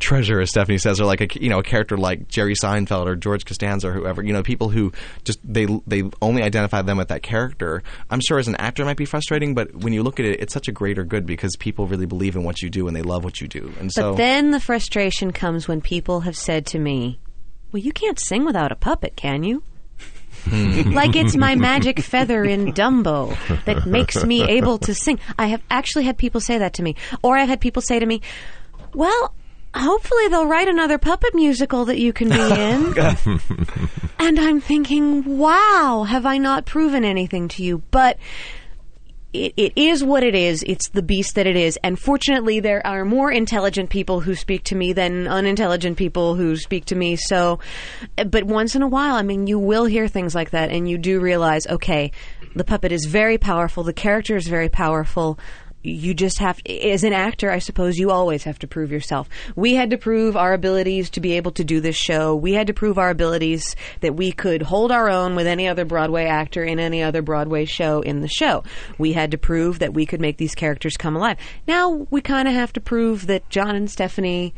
treasure, 0.00 0.40
as 0.40 0.50
Stephanie 0.50 0.78
says, 0.78 1.00
or 1.00 1.04
like 1.04 1.20
a 1.20 1.28
you 1.40 1.48
know 1.48 1.58
a 1.58 1.62
character 1.62 1.96
like 1.96 2.28
Jerry 2.28 2.54
Seinfeld 2.54 3.06
or 3.06 3.16
George 3.16 3.44
Costanza 3.44 3.88
or 3.88 3.92
whoever. 3.92 4.22
You 4.22 4.32
know, 4.32 4.42
people 4.42 4.68
who 4.70 4.92
just 5.24 5.38
they 5.44 5.66
they 5.86 6.02
only 6.20 6.42
identify 6.42 6.82
them 6.82 6.96
with 6.96 7.08
that 7.08 7.22
character. 7.22 7.82
I'm 8.10 8.20
sure 8.20 8.38
as 8.38 8.48
an 8.48 8.56
actor 8.56 8.82
it 8.82 8.86
might 8.86 8.96
be 8.96 9.04
frustrating, 9.04 9.54
but 9.54 9.74
when 9.74 9.92
you 9.92 10.02
look 10.02 10.18
at 10.18 10.26
it, 10.26 10.40
it's 10.40 10.52
such 10.52 10.68
a 10.68 10.72
greater 10.72 11.04
good 11.04 11.26
because 11.26 11.54
people 11.56 11.86
really 11.86 12.06
believe 12.06 12.34
in 12.36 12.42
what 12.42 12.62
you 12.62 12.70
do 12.70 12.88
and 12.88 12.96
they 12.96 13.02
love 13.02 13.22
what 13.24 13.40
you 13.40 13.48
do. 13.48 13.72
And 13.78 13.88
But 13.88 13.92
so 13.92 14.14
then 14.14 14.50
the 14.50 14.60
frustration 14.60 15.32
comes 15.32 15.68
when 15.68 15.80
people 15.80 16.20
have 16.20 16.36
said 16.36 16.66
to 16.66 16.78
me, 16.78 17.20
Well, 17.72 17.82
you 17.82 17.92
can't 17.92 18.18
sing 18.18 18.44
without 18.44 18.72
a 18.72 18.76
puppet, 18.76 19.16
can 19.16 19.42
you? 19.42 19.62
Hmm. 20.44 20.92
like 20.92 21.16
it's 21.16 21.36
my 21.36 21.54
magic 21.56 22.00
feather 22.00 22.44
in 22.44 22.72
Dumbo 22.72 23.36
that 23.64 23.84
makes 23.86 24.24
me 24.24 24.42
able 24.42 24.78
to 24.78 24.94
sing. 24.94 25.18
I 25.38 25.48
have 25.48 25.62
actually 25.70 26.04
had 26.04 26.16
people 26.16 26.40
say 26.40 26.58
that 26.58 26.74
to 26.74 26.82
me. 26.82 26.96
Or 27.22 27.36
I've 27.36 27.48
had 27.48 27.60
people 27.60 27.82
say 27.82 27.98
to 27.98 28.06
me, 28.06 28.22
Well, 28.94 29.34
hopefully 29.74 30.28
they'll 30.28 30.46
write 30.46 30.68
another 30.68 30.98
puppet 30.98 31.34
musical 31.34 31.84
that 31.86 31.98
you 31.98 32.12
can 32.12 32.28
be 32.28 32.34
in. 32.40 33.40
and 34.18 34.38
I'm 34.38 34.60
thinking, 34.60 35.38
Wow, 35.38 36.04
have 36.08 36.26
I 36.26 36.38
not 36.38 36.66
proven 36.66 37.04
anything 37.04 37.48
to 37.48 37.62
you? 37.62 37.82
But 37.90 38.18
it, 39.32 39.54
it 39.56 39.72
is 39.76 40.02
what 40.02 40.22
it 40.22 40.34
is. 40.34 40.64
It's 40.66 40.88
the 40.88 41.02
beast 41.02 41.36
that 41.36 41.46
it 41.46 41.56
is. 41.56 41.78
And 41.84 41.98
fortunately, 41.98 42.60
there 42.60 42.84
are 42.86 43.04
more 43.04 43.30
intelligent 43.30 43.90
people 43.90 44.20
who 44.20 44.34
speak 44.34 44.64
to 44.64 44.74
me 44.74 44.92
than 44.92 45.28
unintelligent 45.28 45.96
people 45.96 46.34
who 46.34 46.56
speak 46.56 46.86
to 46.86 46.96
me. 46.96 47.16
So, 47.16 47.60
but 48.26 48.44
once 48.44 48.74
in 48.74 48.82
a 48.82 48.88
while, 48.88 49.14
I 49.14 49.22
mean, 49.22 49.46
you 49.46 49.58
will 49.58 49.84
hear 49.84 50.08
things 50.08 50.34
like 50.34 50.50
that, 50.50 50.70
and 50.70 50.88
you 50.88 50.98
do 50.98 51.20
realize, 51.20 51.66
okay, 51.66 52.10
the 52.56 52.64
puppet 52.64 52.90
is 52.90 53.04
very 53.04 53.38
powerful. 53.38 53.84
The 53.84 53.92
character 53.92 54.34
is 54.36 54.48
very 54.48 54.68
powerful. 54.68 55.38
You 55.82 56.14
just 56.14 56.38
have 56.38 56.60
as 56.66 57.04
an 57.04 57.12
actor 57.12 57.50
i 57.50 57.58
suppose 57.58 57.98
you 57.98 58.10
always 58.10 58.44
have 58.44 58.58
to 58.58 58.66
prove 58.66 58.92
yourself. 58.92 59.28
We 59.56 59.74
had 59.74 59.90
to 59.90 59.98
prove 59.98 60.36
our 60.36 60.52
abilities 60.52 61.10
to 61.10 61.20
be 61.20 61.32
able 61.32 61.52
to 61.52 61.64
do 61.64 61.80
this 61.80 61.96
show. 61.96 62.34
We 62.34 62.54
had 62.54 62.66
to 62.68 62.74
prove 62.74 62.98
our 62.98 63.10
abilities 63.10 63.76
that 64.00 64.14
we 64.14 64.32
could 64.32 64.62
hold 64.62 64.92
our 64.92 65.10
own 65.10 65.34
with 65.34 65.46
any 65.46 65.68
other 65.68 65.84
broadway 65.84 66.24
actor 66.26 66.62
in 66.64 66.78
any 66.78 67.02
other 67.02 67.22
broadway 67.22 67.64
show 67.64 68.00
in 68.00 68.20
the 68.20 68.28
show. 68.28 68.64
We 68.98 69.12
had 69.12 69.30
to 69.32 69.38
prove 69.38 69.80
that 69.80 69.94
we 69.94 70.06
could 70.06 70.20
make 70.20 70.36
these 70.36 70.54
characters 70.54 70.96
come 70.96 71.16
alive. 71.16 71.38
Now 71.66 72.06
we 72.10 72.20
kind 72.20 72.48
of 72.48 72.54
have 72.54 72.72
to 72.74 72.80
prove 72.80 73.26
that 73.26 73.48
john 73.50 73.74
and 73.74 73.90
stephanie 73.90 74.54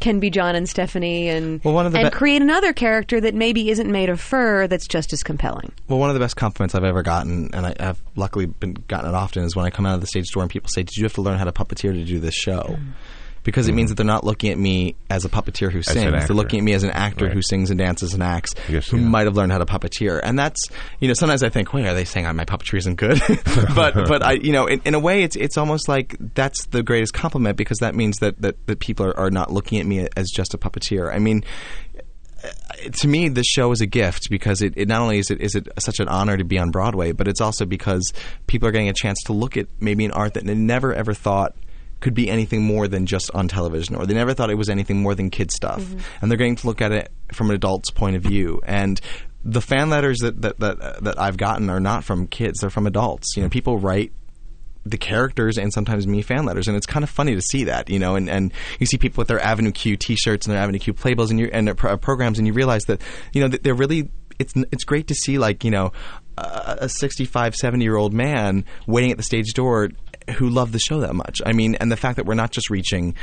can 0.00 0.20
be 0.20 0.28
John 0.30 0.54
and 0.54 0.68
Stephanie 0.68 1.28
and 1.28 1.62
Well, 1.64 1.74
one 1.74 1.86
of 1.86 1.92
the 1.92 1.98
and 1.98 2.10
be- 2.10 2.16
create 2.16 2.42
another 2.42 2.72
character 2.72 3.20
that 3.20 3.34
maybe 3.34 3.70
isn't 3.70 3.90
made 3.90 4.08
of 4.10 4.20
fur 4.20 4.66
that's 4.66 4.86
just 4.86 5.12
as 5.12 5.22
compelling. 5.22 5.72
Well, 5.88 5.98
one 5.98 6.10
of 6.10 6.14
the 6.14 6.20
best 6.20 6.36
compliments 6.36 6.74
I've 6.74 6.84
ever 6.84 7.02
gotten, 7.02 7.50
and 7.54 7.66
I, 7.66 7.74
I've 7.80 8.02
luckily 8.16 8.46
been 8.46 8.74
gotten 8.88 9.08
it 9.10 9.14
often, 9.14 9.44
is 9.44 9.56
when 9.56 9.64
I 9.64 9.70
come 9.70 9.86
out 9.86 9.94
of 9.94 10.00
the 10.00 10.06
stage 10.06 10.26
door 10.30 10.42
and 10.42 10.50
people 10.50 10.68
say, 10.68 10.82
"Did 10.82 10.96
you 10.96 11.04
have 11.04 11.14
to 11.14 11.22
learn 11.22 11.38
how 11.38 11.44
to 11.44 11.52
puppeteer 11.52 11.92
to 11.92 12.04
do 12.04 12.18
this 12.20 12.34
show?" 12.34 12.76
Hmm. 12.78 12.90
Because 13.44 13.68
it 13.68 13.72
means 13.72 13.90
that 13.90 13.96
they're 13.96 14.06
not 14.06 14.24
looking 14.24 14.50
at 14.50 14.58
me 14.58 14.96
as 15.10 15.24
a 15.24 15.28
puppeteer 15.28 15.70
who 15.70 15.82
sings. 15.82 16.10
They're 16.26 16.34
looking 16.34 16.60
at 16.60 16.64
me 16.64 16.72
as 16.72 16.82
an 16.82 16.90
actor 16.90 17.26
Right. 17.26 17.34
who 17.34 17.42
sings 17.42 17.70
and 17.70 17.78
dances 17.78 18.14
and 18.14 18.22
acts, 18.22 18.54
Yes, 18.68 18.88
who 18.88 18.96
yeah. 18.96 19.04
might 19.06 19.26
have 19.26 19.36
learned 19.36 19.52
how 19.52 19.58
to 19.58 19.66
puppeteer. 19.66 20.18
And 20.22 20.38
that's, 20.38 20.60
you 20.98 21.08
know, 21.08 21.14
sometimes 21.14 21.42
I 21.42 21.50
think, 21.50 21.72
wait, 21.72 21.86
are 21.86 21.94
they 21.94 22.04
saying 22.04 22.24
my 22.34 22.44
puppetry 22.44 22.78
isn't 22.78 22.96
good? 22.96 23.20
but, 23.76 23.94
but 24.08 24.24
I, 24.24 24.32
you 24.32 24.52
know, 24.52 24.66
in, 24.66 24.80
in 24.84 24.94
a 24.94 24.98
way, 24.98 25.22
it's 25.22 25.36
it's 25.36 25.58
almost 25.58 25.88
like 25.88 26.16
that's 26.34 26.66
the 26.66 26.82
greatest 26.82 27.12
compliment 27.12 27.56
because 27.56 27.78
that 27.78 27.94
means 27.94 28.16
that 28.18 28.40
that, 28.40 28.66
that 28.66 28.80
people 28.80 29.06
are, 29.06 29.16
are 29.18 29.30
not 29.30 29.52
looking 29.52 29.78
at 29.78 29.86
me 29.86 30.08
as 30.16 30.30
just 30.30 30.54
a 30.54 30.58
puppeteer. 30.58 31.14
I 31.14 31.18
mean, 31.18 31.44
uh, 32.42 32.48
to 32.92 33.08
me, 33.08 33.28
this 33.28 33.46
show 33.46 33.70
is 33.72 33.80
a 33.80 33.86
gift 33.86 34.28
because 34.30 34.62
it, 34.62 34.74
it 34.76 34.88
not 34.88 35.00
only 35.00 35.18
is 35.18 35.30
it 35.30 35.40
is 35.40 35.54
it 35.54 35.68
such 35.78 36.00
an 36.00 36.08
honor 36.08 36.36
to 36.36 36.44
be 36.44 36.58
on 36.58 36.70
Broadway, 36.70 37.12
but 37.12 37.28
it's 37.28 37.40
also 37.40 37.66
because 37.66 38.12
people 38.46 38.68
are 38.68 38.72
getting 38.72 38.88
a 38.88 38.94
chance 38.94 39.20
to 39.26 39.32
look 39.32 39.56
at 39.56 39.66
maybe 39.80 40.04
an 40.04 40.12
art 40.12 40.34
that 40.34 40.44
they 40.44 40.54
never 40.54 40.94
ever 40.94 41.12
thought 41.14 41.54
could 42.04 42.14
be 42.14 42.28
anything 42.28 42.62
more 42.62 42.86
than 42.86 43.06
just 43.06 43.30
on 43.32 43.48
television, 43.48 43.96
or 43.96 44.04
they 44.04 44.12
never 44.12 44.34
thought 44.34 44.50
it 44.50 44.58
was 44.58 44.68
anything 44.68 45.00
more 45.00 45.14
than 45.14 45.30
kid 45.30 45.50
stuff, 45.50 45.80
mm-hmm. 45.80 45.98
and 46.20 46.30
they're 46.30 46.36
getting 46.36 46.54
to 46.54 46.66
look 46.66 46.82
at 46.82 46.92
it 46.92 47.10
from 47.32 47.48
an 47.48 47.56
adult's 47.56 47.90
point 47.90 48.14
of 48.14 48.22
view 48.22 48.60
and. 48.64 49.00
The 49.46 49.60
fan 49.60 49.90
letters 49.90 50.20
that, 50.20 50.40
that, 50.40 50.58
that, 50.60 51.04
that 51.04 51.20
I've 51.20 51.36
gotten 51.36 51.68
are 51.68 51.78
not 51.78 52.02
from 52.02 52.28
kids; 52.28 52.60
they're 52.60 52.70
from 52.70 52.86
adults. 52.86 53.36
You 53.36 53.42
know, 53.42 53.48
mm-hmm. 53.48 53.52
people 53.52 53.78
write 53.78 54.10
the 54.86 54.96
characters 54.96 55.58
and 55.58 55.70
sometimes 55.70 56.06
me 56.06 56.22
fan 56.22 56.46
letters, 56.46 56.66
and 56.66 56.78
it's 56.78 56.86
kind 56.86 57.04
of 57.04 57.10
funny 57.10 57.34
to 57.34 57.42
see 57.42 57.64
that, 57.64 57.90
you 57.90 57.98
know. 57.98 58.16
And, 58.16 58.30
and 58.30 58.54
you 58.80 58.86
see 58.86 58.96
people 58.96 59.20
with 59.20 59.28
their 59.28 59.40
Avenue 59.40 59.70
Q 59.70 59.98
T-shirts 59.98 60.46
and 60.46 60.54
their 60.54 60.62
Avenue 60.62 60.78
Q 60.78 60.94
playbills 60.94 61.30
and, 61.30 61.38
you, 61.38 61.50
and 61.52 61.66
their 61.66 61.74
pro- 61.74 61.92
uh, 61.92 61.96
programs, 61.98 62.38
and 62.38 62.46
you 62.46 62.54
realize 62.54 62.84
that 62.84 63.02
you 63.34 63.42
know 63.42 63.48
that 63.48 63.62
they're 63.62 63.74
really. 63.74 64.08
It's 64.38 64.54
it's 64.72 64.84
great 64.84 65.08
to 65.08 65.14
see 65.14 65.36
like 65.36 65.62
you 65.62 65.70
know 65.70 65.92
a, 66.38 66.78
a 66.80 66.88
65, 66.88 67.54
70 67.54 67.84
year 67.84 67.96
old 67.96 68.14
man 68.14 68.64
waiting 68.86 69.10
at 69.10 69.18
the 69.18 69.22
stage 69.22 69.52
door 69.52 69.90
who 70.32 70.48
love 70.48 70.72
the 70.72 70.78
show 70.78 71.00
that 71.00 71.14
much. 71.14 71.40
I 71.44 71.52
mean, 71.52 71.74
and 71.76 71.90
the 71.90 71.96
fact 71.96 72.16
that 72.16 72.26
we're 72.26 72.34
not 72.34 72.50
just 72.50 72.70
reaching 72.70 73.14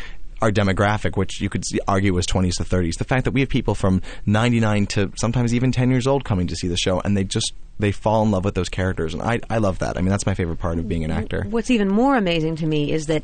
our 0.42 0.52
demographic, 0.52 1.18
which 1.18 1.40
you 1.40 1.50
could 1.50 1.64
argue 1.88 2.14
was 2.14 2.26
20s 2.26 2.56
to 2.56 2.64
30s. 2.64 2.98
The 2.98 3.04
fact 3.04 3.26
that 3.26 3.32
we 3.32 3.42
have 3.42 3.50
people 3.50 3.76
from 3.76 4.02
99 4.26 4.88
to 4.88 5.12
sometimes 5.20 5.54
even 5.54 5.72
10 5.72 5.92
years 5.92 6.08
old 6.08 6.26
coming 6.26 6.48
to 6.48 6.56
see 6.56 6.68
the 6.68 6.78
show, 6.78 7.00
and 7.00 7.16
they 7.16 7.24
just 7.24 7.54
they 7.80 7.92
fall 7.92 8.24
in 8.24 8.32
love 8.32 8.46
with 8.46 8.56
those 8.56 8.70
characters, 8.70 9.14
and 9.14 9.22
I 9.22 9.40
I 9.50 9.58
love 9.58 9.80
that. 9.80 9.98
I 9.98 10.02
mean, 10.02 10.10
that's 10.10 10.26
my 10.26 10.34
favorite 10.34 10.60
part 10.60 10.80
of 10.80 10.88
being 10.88 11.04
an 11.04 11.12
actor. 11.12 11.46
What's 11.50 11.72
even 11.72 11.88
more 11.88 12.16
amazing 12.16 12.56
to 12.58 12.68
me 12.68 12.92
is 12.92 13.08
that 13.08 13.24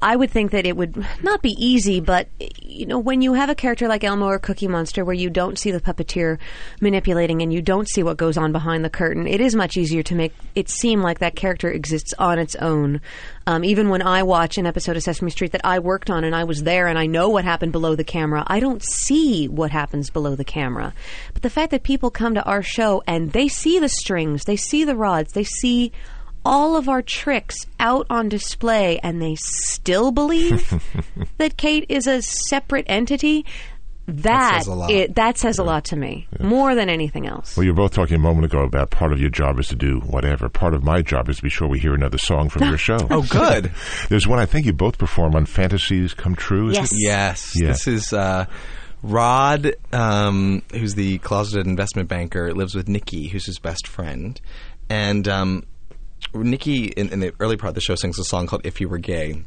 I 0.00 0.16
would 0.16 0.30
think 0.30 0.50
that 0.50 0.66
it 0.66 0.76
would 0.76 1.06
not 1.22 1.40
be 1.40 1.54
easy, 1.58 2.00
but 2.00 2.28
you 2.60 2.86
know, 2.86 2.98
when 2.98 3.22
you 3.22 3.34
have 3.34 3.48
a 3.48 3.54
character 3.54 3.86
like 3.86 4.02
Elmo 4.02 4.26
or 4.26 4.38
Cookie 4.38 4.66
Monster, 4.66 5.04
where 5.04 5.14
you 5.14 5.30
don't 5.30 5.58
see 5.58 5.70
the 5.70 5.80
puppeteer 5.80 6.38
manipulating 6.80 7.42
and 7.42 7.52
you 7.52 7.62
don't 7.62 7.88
see 7.88 8.02
what 8.02 8.16
goes 8.16 8.36
on 8.36 8.50
behind 8.50 8.84
the 8.84 8.90
curtain, 8.90 9.28
it 9.28 9.40
is 9.40 9.54
much 9.54 9.76
easier 9.76 10.02
to 10.02 10.14
make 10.14 10.34
it 10.54 10.68
seem 10.68 11.00
like 11.00 11.20
that 11.20 11.36
character 11.36 11.70
exists 11.70 12.12
on 12.18 12.38
its 12.38 12.56
own. 12.56 13.00
Um, 13.46 13.64
even 13.64 13.88
when 13.88 14.02
I 14.02 14.22
watch 14.22 14.58
an 14.58 14.66
episode 14.66 14.96
of 14.96 15.02
Sesame 15.02 15.30
Street 15.30 15.52
that 15.52 15.64
I 15.64 15.78
worked 15.78 16.10
on 16.10 16.24
and 16.24 16.34
I 16.34 16.44
was 16.44 16.62
there 16.62 16.88
and 16.88 16.98
I 16.98 17.06
know 17.06 17.28
what 17.28 17.44
happened 17.44 17.72
below 17.72 17.94
the 17.94 18.04
camera, 18.04 18.44
I 18.46 18.58
don't 18.58 18.82
see 18.82 19.46
what 19.46 19.70
happens 19.70 20.10
below 20.10 20.34
the 20.34 20.44
camera. 20.44 20.92
But 21.32 21.42
the 21.42 21.50
fact 21.50 21.70
that 21.70 21.82
people 21.82 22.10
come 22.10 22.34
to 22.34 22.44
our 22.44 22.62
show 22.62 23.02
and 23.06 23.32
they 23.32 23.48
see 23.48 23.78
the 23.78 23.88
strings, 23.88 24.44
they 24.44 24.56
see 24.56 24.84
the 24.84 24.96
rods, 24.96 25.32
they 25.32 25.44
see 25.44 25.92
all 26.44 26.76
of 26.76 26.88
our 26.88 27.02
tricks 27.02 27.66
out 27.78 28.06
on 28.10 28.28
display 28.28 28.98
and 29.02 29.20
they 29.22 29.36
still 29.36 30.10
believe 30.10 30.72
that 31.38 31.56
Kate 31.56 31.86
is 31.88 32.06
a 32.06 32.20
separate 32.22 32.84
entity, 32.88 33.44
that 34.08 34.58
says 34.58 34.66
a 34.66 34.74
lot. 34.74 34.90
It, 34.90 35.14
that 35.14 35.38
says 35.38 35.58
a 35.60 35.62
lot 35.64 35.84
to 35.86 35.96
me, 35.96 36.26
more 36.40 36.74
than 36.74 36.88
anything 36.88 37.26
else. 37.28 37.56
Well, 37.56 37.62
you 37.64 37.70
were 37.70 37.76
both 37.76 37.92
talking 37.92 38.16
a 38.16 38.20
moment 38.20 38.44
ago 38.46 38.62
about 38.62 38.90
part 38.90 39.12
of 39.12 39.20
your 39.20 39.30
job 39.30 39.60
is 39.60 39.68
to 39.68 39.76
do 39.76 40.00
whatever. 40.00 40.48
Part 40.48 40.74
of 40.74 40.82
my 40.82 41.02
job 41.02 41.28
is 41.28 41.36
to 41.36 41.42
be 41.44 41.48
sure 41.48 41.68
we 41.68 41.78
hear 41.78 41.94
another 41.94 42.18
song 42.18 42.48
from 42.48 42.64
your 42.64 42.78
show. 42.78 42.98
Oh, 43.10 43.22
good. 43.22 43.70
There's 44.08 44.26
one 44.26 44.40
I 44.40 44.46
think 44.46 44.66
you 44.66 44.72
both 44.72 44.98
perform 44.98 45.36
on 45.36 45.46
Fantasies 45.46 46.14
Come 46.14 46.34
True. 46.34 46.70
Is 46.70 46.76
Yes. 46.78 46.92
it? 46.92 46.98
Yes, 47.00 47.52
Yeah. 47.60 47.68
this 47.68 47.86
is 47.86 48.12
uh, 48.12 48.46
Rod, 49.04 49.74
um, 49.92 50.62
who's 50.72 50.94
the 50.96 51.18
closeted 51.18 51.66
investment 51.68 52.08
banker, 52.08 52.52
lives 52.54 52.74
with 52.74 52.88
Nikki, 52.88 53.28
who's 53.28 53.46
his 53.46 53.60
best 53.60 53.86
friend, 53.86 54.40
and 54.90 55.28
um, 55.28 55.64
Nikki 56.34 56.86
in, 56.86 57.10
in 57.10 57.20
the 57.20 57.32
early 57.40 57.56
part 57.56 57.70
of 57.70 57.74
the 57.74 57.80
show 57.80 57.94
sings 57.94 58.18
a 58.18 58.24
song 58.24 58.46
called 58.46 58.62
"If 58.64 58.80
You 58.80 58.88
Were 58.88 58.98
Gay." 58.98 59.44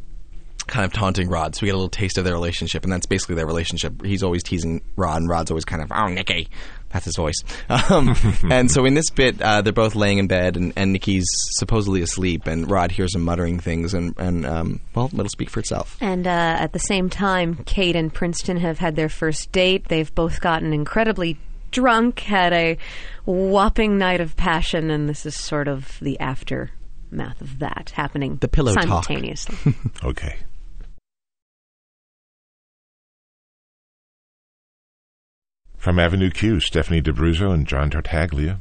Kind 0.68 0.84
of 0.84 0.94
taunting 0.94 1.30
Rod, 1.30 1.54
so 1.54 1.62
we 1.62 1.68
get 1.68 1.76
a 1.76 1.78
little 1.78 1.90
taste 1.90 2.18
of 2.18 2.24
their 2.24 2.34
relationship, 2.34 2.84
and 2.84 2.92
that's 2.92 3.06
basically 3.06 3.36
their 3.36 3.46
relationship. 3.46 4.04
He's 4.04 4.24
always 4.24 4.42
teasing 4.42 4.82
Rod, 4.96 5.18
and 5.22 5.30
Rod's 5.30 5.52
always 5.52 5.64
kind 5.64 5.80
of, 5.84 5.92
"Oh, 5.92 6.08
Nikki," 6.08 6.50
that's 6.90 7.06
his 7.06 7.16
voice. 7.16 7.36
Um, 7.70 8.16
and 8.50 8.72
so 8.72 8.86
in 8.86 8.96
this 8.96 9.10
bit, 9.12 9.40
uh, 9.42 9.62
they're 9.62 9.74
both 9.74 9.96
laying 9.96 10.18
in 10.18 10.28
bed, 10.28 10.56
and, 10.58 10.74
and 10.76 10.92
Nikki's 10.92 11.28
supposedly 11.52 12.02
asleep, 12.02 12.48
and 12.48 12.72
Rod 12.72 12.92
hears 12.92 13.14
him 13.14 13.22
muttering 13.22 13.60
things, 13.60 13.94
and, 13.94 14.16
and 14.18 14.46
um, 14.46 14.82
well, 14.96 15.10
it'll 15.14 15.30
speak 15.30 15.50
for 15.50 15.60
itself. 15.60 15.98
And 16.02 16.26
uh, 16.26 16.30
at 16.30 16.74
the 16.74 16.80
same 16.80 17.10
time, 17.10 17.64
Kate 17.66 17.96
and 17.96 18.12
Princeton 18.12 18.58
have 18.58 18.80
had 18.80 18.96
their 18.96 19.10
first 19.10 19.52
date. 19.52 19.88
They've 19.88 20.14
both 20.16 20.42
gotten 20.42 20.74
incredibly 20.74 21.38
drunk, 21.76 22.22
had 22.22 22.54
a 22.54 22.78
whopping 23.26 23.98
night 23.98 24.22
of 24.22 24.36
passion, 24.38 24.90
and 24.90 25.08
this 25.10 25.26
is 25.26 25.36
sort 25.36 25.68
of 25.68 26.00
the 26.00 26.18
aftermath 26.20 27.42
of 27.42 27.60
that 27.60 27.92
happening 27.96 28.38
The 28.38 28.48
pillow 28.48 28.74
talk. 28.74 28.84
simultaneously. 28.84 29.76
Okay. 30.04 30.38
From 35.78 36.00
Avenue 36.00 36.32
Q, 36.32 36.60
Stephanie 36.60 37.02
D'Abruzzo 37.02 37.52
and 37.54 37.68
John 37.68 37.90
Tartaglia. 37.92 38.60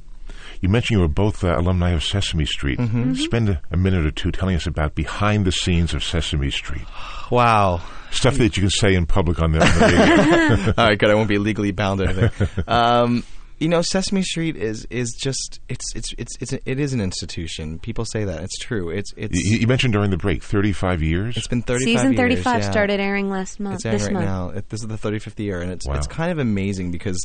You 0.65 0.71
mentioned 0.71 0.97
you 0.97 1.03
were 1.03 1.09
both 1.09 1.45
uh, 1.45 1.59
alumni 1.59 1.91
of 1.91 2.03
Sesame 2.03 2.47
Street. 2.47 2.79
Mm-hmm. 2.79 3.13
Spend 3.17 3.51
a, 3.51 3.61
a 3.71 3.77
minute 3.77 4.07
or 4.07 4.11
two 4.11 4.33
telling 4.33 4.57
us 4.57 4.67
about 4.67 4.95
behind 4.95 5.45
the 5.45 5.53
scenes 5.53 5.93
of 5.93 6.03
Sesame 6.03 6.51
Street. 6.51 6.87
Wow. 7.31 7.81
Stuff 8.11 8.37
that 8.37 8.57
you 8.57 8.63
can 8.63 8.71
say 8.71 8.95
in 8.95 9.07
public 9.07 9.41
on 9.41 9.53
the, 9.53 9.61
on 9.61 9.67
the 9.67 9.87
radio. 9.87 10.75
All 10.79 10.89
right, 10.89 10.99
good. 10.99 11.11
I 11.11 11.15
won't 11.15 11.29
be 11.29 11.39
legally 11.39 11.73
bound 11.73 12.01
or 12.01 12.09
anything. 12.09 12.65
um, 12.69 13.25
you 13.59 13.69
know, 13.69 13.81
Sesame 13.83 14.23
Street 14.23 14.57
is 14.57 14.87
is 14.91 15.17
just 15.21 15.59
it's 15.69 15.85
it's 15.97 16.13
it's 16.19 16.37
it's 16.41 16.53
a, 16.53 16.71
it 16.71 16.79
is 16.79 16.93
an 16.93 17.01
institution. 17.01 17.79
People 17.79 18.05
say 18.05 18.25
that 18.25 18.43
it's 18.43 18.59
true. 18.59 18.91
It's 18.91 19.13
it's 19.17 19.43
you, 19.43 19.59
you 19.61 19.67
mentioned 19.67 19.95
during 19.95 20.11
the 20.11 20.19
break, 20.19 20.43
35 20.43 21.03
years. 21.03 21.37
it's 21.37 21.49
been 21.49 21.63
thirty 21.63 21.85
Season 21.87 22.15
35 22.15 22.45
yeah. 22.63 22.71
started 22.71 23.01
airing 23.01 23.31
last 23.31 23.59
month. 23.59 23.77
It's 23.77 23.87
airing 23.87 23.99
this 23.99 24.07
right 24.07 24.13
month. 24.13 24.27
now. 24.27 24.49
It, 24.51 24.69
this 24.69 24.83
is 24.83 24.87
the 24.87 24.99
35th 24.99 25.39
year, 25.39 25.61
and 25.61 25.73
it's 25.73 25.89
Wow. 25.89 25.95
it's 25.95 26.07
kind 26.07 26.31
of 26.31 26.39
amazing 26.39 26.91
because, 26.91 27.25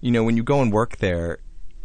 you 0.00 0.12
know, 0.12 0.22
when 0.22 0.36
you 0.36 0.44
go 0.44 0.62
and 0.62 0.72
work 0.72 0.98
there, 0.98 1.38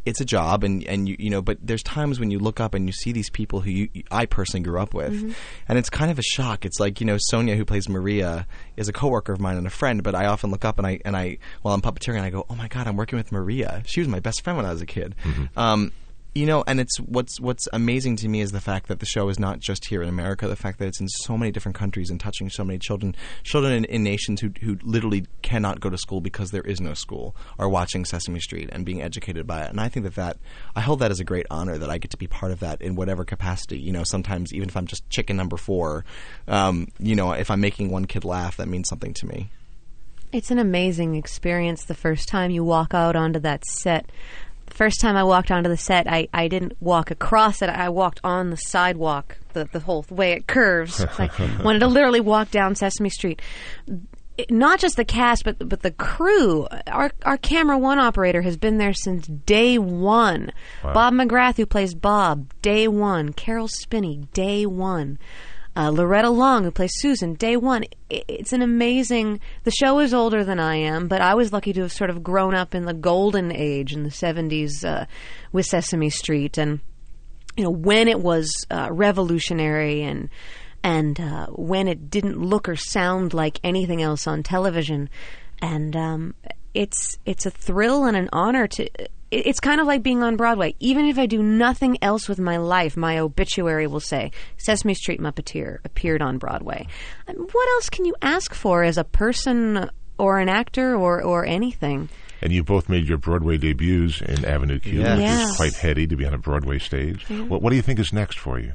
it's 0.06 0.22
a 0.22 0.26
job, 0.26 0.64
and 0.64 0.84
and 0.86 1.10
you 1.10 1.16
you 1.20 1.30
know, 1.30 1.42
but 1.42 1.58
there's 1.62 1.84
times 1.84 2.20
when 2.20 2.32
you 2.32 2.40
look 2.40 2.60
up 2.60 2.74
and 2.74 2.88
you 2.88 2.94
see 2.94 3.12
these 3.12 3.30
people 3.30 3.62
who 3.62 3.72
you, 3.72 3.90
I 4.12 4.26
personally 4.26 4.64
grew 4.64 4.80
up 4.80 4.94
with, 4.94 5.14
Mm-hmm. 5.14 5.32
and 5.68 5.78
it's 5.78 5.90
kind 5.90 6.12
of 6.12 6.20
a 6.20 6.24
shock. 6.24 6.66
It's 6.66 6.80
like 6.80 7.00
you 7.00 7.06
know, 7.06 7.18
Sonia 7.20 7.56
who 7.56 7.66
plays 7.66 7.90
Maria 7.90 8.48
is 8.78 8.88
a 8.88 8.94
coworker 8.94 9.34
of 9.34 9.40
mine 9.40 9.58
and 9.58 9.68
a 9.68 9.72
friend, 9.72 10.04
but 10.04 10.16
I 10.16 10.28
often 10.28 10.52
look 10.52 10.64
up 10.66 10.78
and 10.78 10.86
I 10.88 11.00
and 11.06 11.16
I 11.18 11.38
while 11.64 11.74
I'm 11.74 11.82
puppeteering, 11.82 12.22
I 12.22 12.30
go, 12.30 12.46
oh 12.50 12.56
my 12.56 12.68
god, 12.68 12.88
I'm 12.88 12.96
working 12.98 13.18
with 13.18 13.32
Maria. 13.32 13.84
She 13.86 14.00
was 14.00 14.08
my 14.08 14.20
best 14.20 14.44
friend 14.44 14.58
when 14.58 14.66
I 14.66 14.72
was 14.72 14.82
a 14.82 14.86
kid. 14.86 15.16
Um, 15.58 15.92
you 16.36 16.46
know, 16.46 16.66
and 16.68 16.82
it's 16.82 16.98
what's 16.98 17.40
what's 17.40 17.66
amazing 17.72 18.18
to 18.18 18.28
me 18.28 18.42
is 18.42 18.52
the 18.52 18.60
fact 18.60 18.88
that 18.88 19.00
the 19.00 19.06
show 19.06 19.30
is 19.30 19.40
not 19.40 19.62
just 19.62 19.86
here 19.86 20.04
in 20.04 20.10
America. 20.10 20.50
The 20.50 20.58
fact 20.58 20.80
that 20.80 20.88
it's 20.90 21.00
in 21.00 21.08
so 21.08 21.38
many 21.38 21.50
different 21.50 21.78
countries 21.78 22.10
and 22.10 22.20
touching 22.20 22.50
so 22.50 22.66
many 22.66 22.78
children, 22.78 23.16
children 23.44 23.74
in, 23.74 23.86
in 23.86 24.04
nations 24.04 24.42
who 24.42 24.52
who 24.62 24.78
literally 24.84 25.26
cannot 25.42 25.80
go 25.80 25.90
to 25.90 25.98
school 25.98 26.20
because 26.20 26.52
there 26.52 26.62
is 26.64 26.82
no 26.82 26.94
school, 26.94 27.38
are 27.58 27.70
watching 27.70 28.04
Sesame 28.04 28.42
Street 28.42 28.68
and 28.74 28.86
being 28.86 29.02
educated 29.02 29.48
by 29.48 29.64
it. 29.64 29.70
And 29.70 29.80
I 29.80 29.88
think 29.88 30.04
that 30.04 30.16
that 30.16 30.38
I 30.76 30.82
hold 30.82 31.00
that 31.00 31.10
as 31.10 31.22
a 31.22 31.24
great 31.24 31.46
honor 31.50 31.78
that 31.78 31.90
I 31.90 31.98
get 31.98 32.12
to 32.12 32.18
be 32.18 32.28
part 32.28 32.52
of 32.52 32.60
that 32.60 32.82
in 32.82 32.96
whatever 32.96 33.24
capacity. 33.24 33.80
You 33.80 33.94
know, 33.94 34.04
sometimes 34.04 34.54
even 34.54 34.68
if 34.68 34.76
I'm 34.76 34.88
just 34.88 35.10
chicken 35.10 35.38
number 35.38 35.56
four, 35.56 36.04
um, 36.50 36.90
you 37.00 37.16
know, 37.16 37.32
if 37.32 37.50
I'm 37.50 37.62
making 37.62 37.92
one 37.92 38.06
kid 38.06 38.26
laugh, 38.26 38.58
that 38.58 38.68
means 38.68 38.90
something 38.90 39.14
to 39.14 39.26
me. 39.26 39.52
It's 40.36 40.52
an 40.52 40.60
amazing 40.60 41.16
experience 41.16 41.86
the 41.86 41.94
first 41.94 42.28
time 42.28 42.52
you 42.52 42.62
walk 42.62 42.94
out 42.94 43.16
onto 43.16 43.40
that 43.40 43.64
set. 43.66 44.10
The 44.68 44.74
first 44.74 45.00
time 45.00 45.16
I 45.16 45.24
walked 45.24 45.52
onto 45.52 45.70
the 45.70 45.78
set, 45.78 46.08
I, 46.08 46.28
I 46.34 46.48
didn't 46.48 46.74
walk 46.82 47.12
across 47.12 47.62
it. 47.62 47.70
I 47.70 47.90
walked 47.90 48.20
on 48.24 48.50
the 48.50 48.58
sidewalk, 48.58 49.38
the, 49.54 49.66
the 49.66 49.80
whole 49.80 50.06
way 50.10 50.34
it 50.34 50.48
curves. 50.48 51.00
I 51.20 51.64
wanted 51.64 51.80
to 51.80 51.88
literally 51.88 52.20
walk 52.20 52.52
down 52.52 52.76
Sesame 52.76 53.10
Street. 53.10 53.42
It- 54.38 54.52
not 54.52 54.80
just 54.80 54.98
the 54.98 55.06
cast, 55.06 55.46
but 55.46 55.70
but 55.70 55.82
the 55.82 55.92
crew. 55.92 56.68
Our 56.88 57.10
our 57.24 57.38
camera 57.38 57.78
one 57.78 58.00
operator 58.00 58.42
has 58.42 58.58
been 58.58 58.78
there 58.80 58.94
since 58.94 59.26
day 59.28 59.78
one. 59.78 60.52
Bob 60.94 61.14
McGrath, 61.14 61.56
who 61.56 61.66
plays 61.66 61.96
Bob, 61.96 62.52
day 62.62 62.86
one. 62.90 63.32
Caroll 63.32 63.70
Spinney, 63.70 64.28
day 64.34 64.66
one. 64.66 65.20
Uh, 65.78 65.90
Loretta 65.90 66.30
Long, 66.30 66.64
who 66.64 66.72
plays 66.72 66.94
Susan, 66.96 67.34
day 67.34 67.58
one. 67.58 67.84
It's 68.10 68.54
an 68.54 68.62
amazing. 68.62 69.42
The 69.66 69.72
show 69.72 70.00
is 70.00 70.14
older 70.14 70.46
than 70.46 70.60
I 70.60 70.76
am, 70.76 71.10
but 71.10 71.22
I 71.22 71.36
was 71.36 71.52
lucky 71.52 71.74
to 71.74 71.82
have 71.82 71.92
sort 71.92 72.10
of 72.10 72.24
grown 72.24 72.56
up 72.56 72.74
in 72.74 72.86
the 72.86 72.94
golden 72.94 73.52
age 73.52 73.92
in 73.92 74.04
the 74.04 74.10
'70s 74.10 74.86
uh, 74.86 75.06
with 75.52 75.66
Sesame 75.66 76.10
Street, 76.10 76.58
and 76.58 76.80
you 77.58 77.66
know 77.66 77.72
when 77.72 78.08
it 78.08 78.22
was 78.22 78.50
uh, 78.72 78.88
revolutionary 78.90 80.04
and 80.04 80.30
and 80.82 81.20
uh, 81.20 81.48
when 81.48 81.90
it 81.90 82.10
didn't 82.10 82.40
look 82.40 82.70
or 82.70 82.76
sound 82.76 83.34
like 83.34 83.60
anything 83.64 84.02
else 84.02 84.28
on 84.28 84.44
television, 84.44 85.10
and 85.62 85.94
um, 85.96 86.36
it's 86.74 87.18
it's 87.26 87.46
a 87.46 87.52
thrill 87.52 88.06
and 88.06 88.16
an 88.16 88.30
honor 88.32 88.68
to. 88.68 88.88
It- 89.40 89.48
It's 89.48 89.60
kind 89.60 89.80
of 89.82 89.88
like 89.88 90.02
being 90.04 90.24
on 90.24 90.36
Broadway. 90.36 90.76
Even 90.80 91.06
if 91.06 91.18
I 91.18 91.26
do 91.26 91.42
nothing 91.44 91.98
else 92.02 92.28
with 92.30 92.40
my 92.40 92.58
life, 92.58 92.96
my 92.98 93.20
obituary 93.20 93.88
will 93.88 94.00
say 94.00 94.32
Sesame 94.58 94.94
Street 94.94 95.20
Muppeteer 95.22 95.78
appeared 95.86 96.22
on 96.22 96.38
Broadway. 96.38 96.88
Um, 97.28 97.36
What 97.52 97.68
else 97.76 97.90
can 97.90 98.06
you 98.06 98.16
ask 98.22 98.54
for 98.54 98.84
as 98.84 98.98
a 98.98 99.04
person 99.04 99.90
or 100.18 100.40
an 100.40 100.50
actor 100.50 100.96
or, 100.96 101.22
or 101.22 101.46
anything? 101.46 102.10
And 102.42 102.52
you 102.52 102.64
both 102.64 102.90
made 102.90 103.08
your 103.08 103.18
Broadway 103.18 103.58
debuts 103.58 104.22
in 104.22 104.46
Avenue 104.46 104.80
Q, 104.80 105.00
Yes. 105.00 105.18
which 105.18 105.26
Yes. 105.26 105.50
is 105.50 105.56
quite 105.58 105.74
heady 105.76 106.06
to 106.08 106.16
be 106.16 106.26
on 106.26 106.34
a 106.34 106.38
Broadway 106.38 106.80
stage. 106.80 107.26
What, 107.30 107.62
what 107.62 107.70
do 107.72 107.76
you 107.76 107.82
think 107.82 108.00
is 108.00 108.12
next 108.14 108.38
for 108.40 108.60
you? 108.60 108.74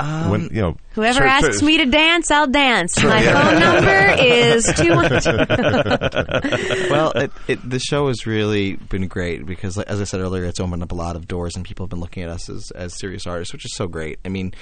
Um, 0.00 0.30
when 0.30 0.42
you 0.52 0.60
know, 0.60 0.76
Whoever 0.94 1.20
so- 1.20 1.24
asks 1.24 1.60
so- 1.60 1.66
me 1.66 1.78
to 1.78 1.86
dance, 1.86 2.30
I'll 2.30 2.46
dance. 2.46 3.02
My 3.02 3.22
phone 3.22 3.60
number 3.60 4.22
is 4.22 4.64
two 4.76 4.94
one 4.94 5.20
two. 5.22 5.36
well, 6.90 7.12
it, 7.12 7.30
it, 7.48 7.68
the 7.70 7.78
show 7.78 8.08
has 8.08 8.26
really 8.26 8.76
been 8.76 9.06
great 9.08 9.46
because, 9.46 9.76
like, 9.76 9.86
as 9.88 10.00
I 10.00 10.04
said 10.04 10.20
earlier, 10.20 10.44
it's 10.44 10.60
opened 10.60 10.82
up 10.82 10.92
a 10.92 10.94
lot 10.94 11.16
of 11.16 11.26
doors, 11.28 11.56
and 11.56 11.64
people 11.64 11.84
have 11.84 11.90
been 11.90 12.00
looking 12.00 12.22
at 12.22 12.28
us 12.28 12.48
as, 12.48 12.70
as 12.72 12.98
serious 12.98 13.26
artists, 13.26 13.52
which 13.52 13.64
is 13.64 13.74
so 13.74 13.86
great. 13.86 14.18
I 14.24 14.28
mean, 14.28 14.54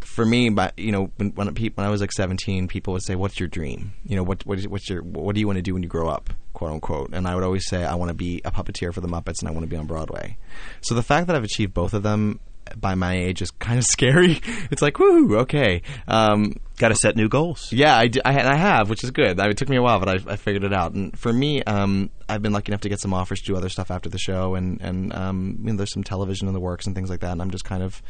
for 0.00 0.24
me, 0.24 0.48
but 0.50 0.78
you 0.78 0.92
know, 0.92 1.10
when 1.16 1.30
when, 1.30 1.52
pe- 1.54 1.70
when 1.70 1.86
I 1.86 1.90
was 1.90 2.00
like 2.00 2.12
seventeen, 2.12 2.68
people 2.68 2.92
would 2.94 3.02
say, 3.02 3.14
"What's 3.16 3.38
your 3.40 3.48
dream? 3.48 3.92
You 4.04 4.16
know, 4.16 4.22
what 4.22 4.44
what 4.46 4.58
is, 4.58 4.68
what's 4.68 4.88
your 4.88 5.02
what 5.02 5.34
do 5.34 5.40
you 5.40 5.46
want 5.46 5.56
to 5.56 5.62
do 5.62 5.74
when 5.74 5.82
you 5.82 5.88
grow 5.88 6.08
up?" 6.08 6.30
"Quote 6.52 6.70
unquote," 6.72 7.10
and 7.12 7.26
I 7.26 7.34
would 7.34 7.44
always 7.44 7.66
say, 7.68 7.84
"I 7.84 7.94
want 7.96 8.08
to 8.10 8.14
be 8.14 8.40
a 8.44 8.50
puppeteer 8.50 8.92
for 8.94 9.00
the 9.00 9.08
Muppets, 9.08 9.40
and 9.40 9.48
I 9.48 9.50
want 9.52 9.64
to 9.64 9.68
be 9.68 9.76
on 9.76 9.86
Broadway." 9.86 10.38
So 10.80 10.94
the 10.94 11.02
fact 11.02 11.26
that 11.26 11.36
I've 11.36 11.44
achieved 11.44 11.74
both 11.74 11.92
of 11.92 12.02
them 12.02 12.40
by 12.76 12.94
my 12.94 13.16
age 13.16 13.42
is 13.42 13.50
kind 13.50 13.78
of 13.78 13.84
scary. 13.86 14.40
It's 14.70 14.82
like, 14.82 14.98
woo, 14.98 15.38
okay. 15.38 15.82
Um, 16.08 16.54
Got 16.78 16.88
to 16.88 16.94
set 16.94 17.16
new 17.16 17.28
goals. 17.28 17.72
yeah, 17.72 17.96
I, 17.96 18.08
d- 18.08 18.20
I, 18.24 18.34
and 18.34 18.48
I 18.48 18.56
have, 18.56 18.90
which 18.90 19.02
is 19.02 19.10
good. 19.10 19.40
I, 19.40 19.48
it 19.48 19.56
took 19.56 19.68
me 19.68 19.76
a 19.76 19.82
while, 19.82 19.98
but 19.98 20.08
I, 20.08 20.32
I 20.32 20.36
figured 20.36 20.62
it 20.64 20.74
out. 20.74 20.92
And 20.92 21.18
for 21.18 21.32
me, 21.32 21.62
um, 21.62 22.10
I've 22.28 22.42
been 22.42 22.52
lucky 22.52 22.70
enough 22.70 22.82
to 22.82 22.88
get 22.90 23.00
some 23.00 23.14
offers 23.14 23.40
to 23.40 23.46
do 23.46 23.56
other 23.56 23.70
stuff 23.70 23.90
after 23.90 24.10
the 24.10 24.18
show, 24.18 24.54
and 24.56 24.80
and 24.82 25.12
um, 25.14 25.58
you 25.62 25.70
know, 25.70 25.76
there's 25.78 25.92
some 25.92 26.04
television 26.04 26.48
in 26.48 26.54
the 26.54 26.60
works 26.60 26.86
and 26.86 26.94
things 26.94 27.08
like 27.08 27.20
that. 27.20 27.32
And 27.32 27.40
I'm 27.40 27.50
just 27.50 27.64
kind 27.64 27.82
of 27.82 28.02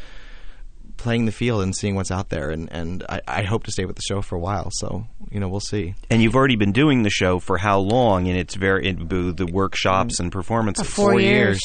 playing 0.96 1.26
the 1.26 1.32
field 1.32 1.62
and 1.62 1.76
seeing 1.76 1.94
what's 1.94 2.10
out 2.10 2.28
there. 2.30 2.50
And 2.50 2.68
and 2.72 3.04
I, 3.08 3.20
I 3.28 3.42
hope 3.42 3.64
to 3.64 3.70
stay 3.70 3.84
with 3.84 3.94
the 3.96 4.02
show 4.02 4.20
for 4.20 4.34
a 4.34 4.40
while. 4.40 4.70
So 4.72 5.06
you 5.30 5.38
know, 5.38 5.48
we'll 5.48 5.60
see. 5.60 5.94
And 6.10 6.20
you've 6.22 6.34
already 6.34 6.56
been 6.56 6.72
doing 6.72 7.02
the 7.02 7.10
show 7.10 7.38
for 7.38 7.58
how 7.58 7.78
long? 7.78 8.26
And 8.28 8.36
it's 8.36 8.54
very 8.56 8.88
in, 8.88 9.06
the 9.08 9.48
workshops 9.50 10.18
and 10.18 10.32
performances. 10.32 10.88
Four 10.88 11.20
years. 11.20 11.60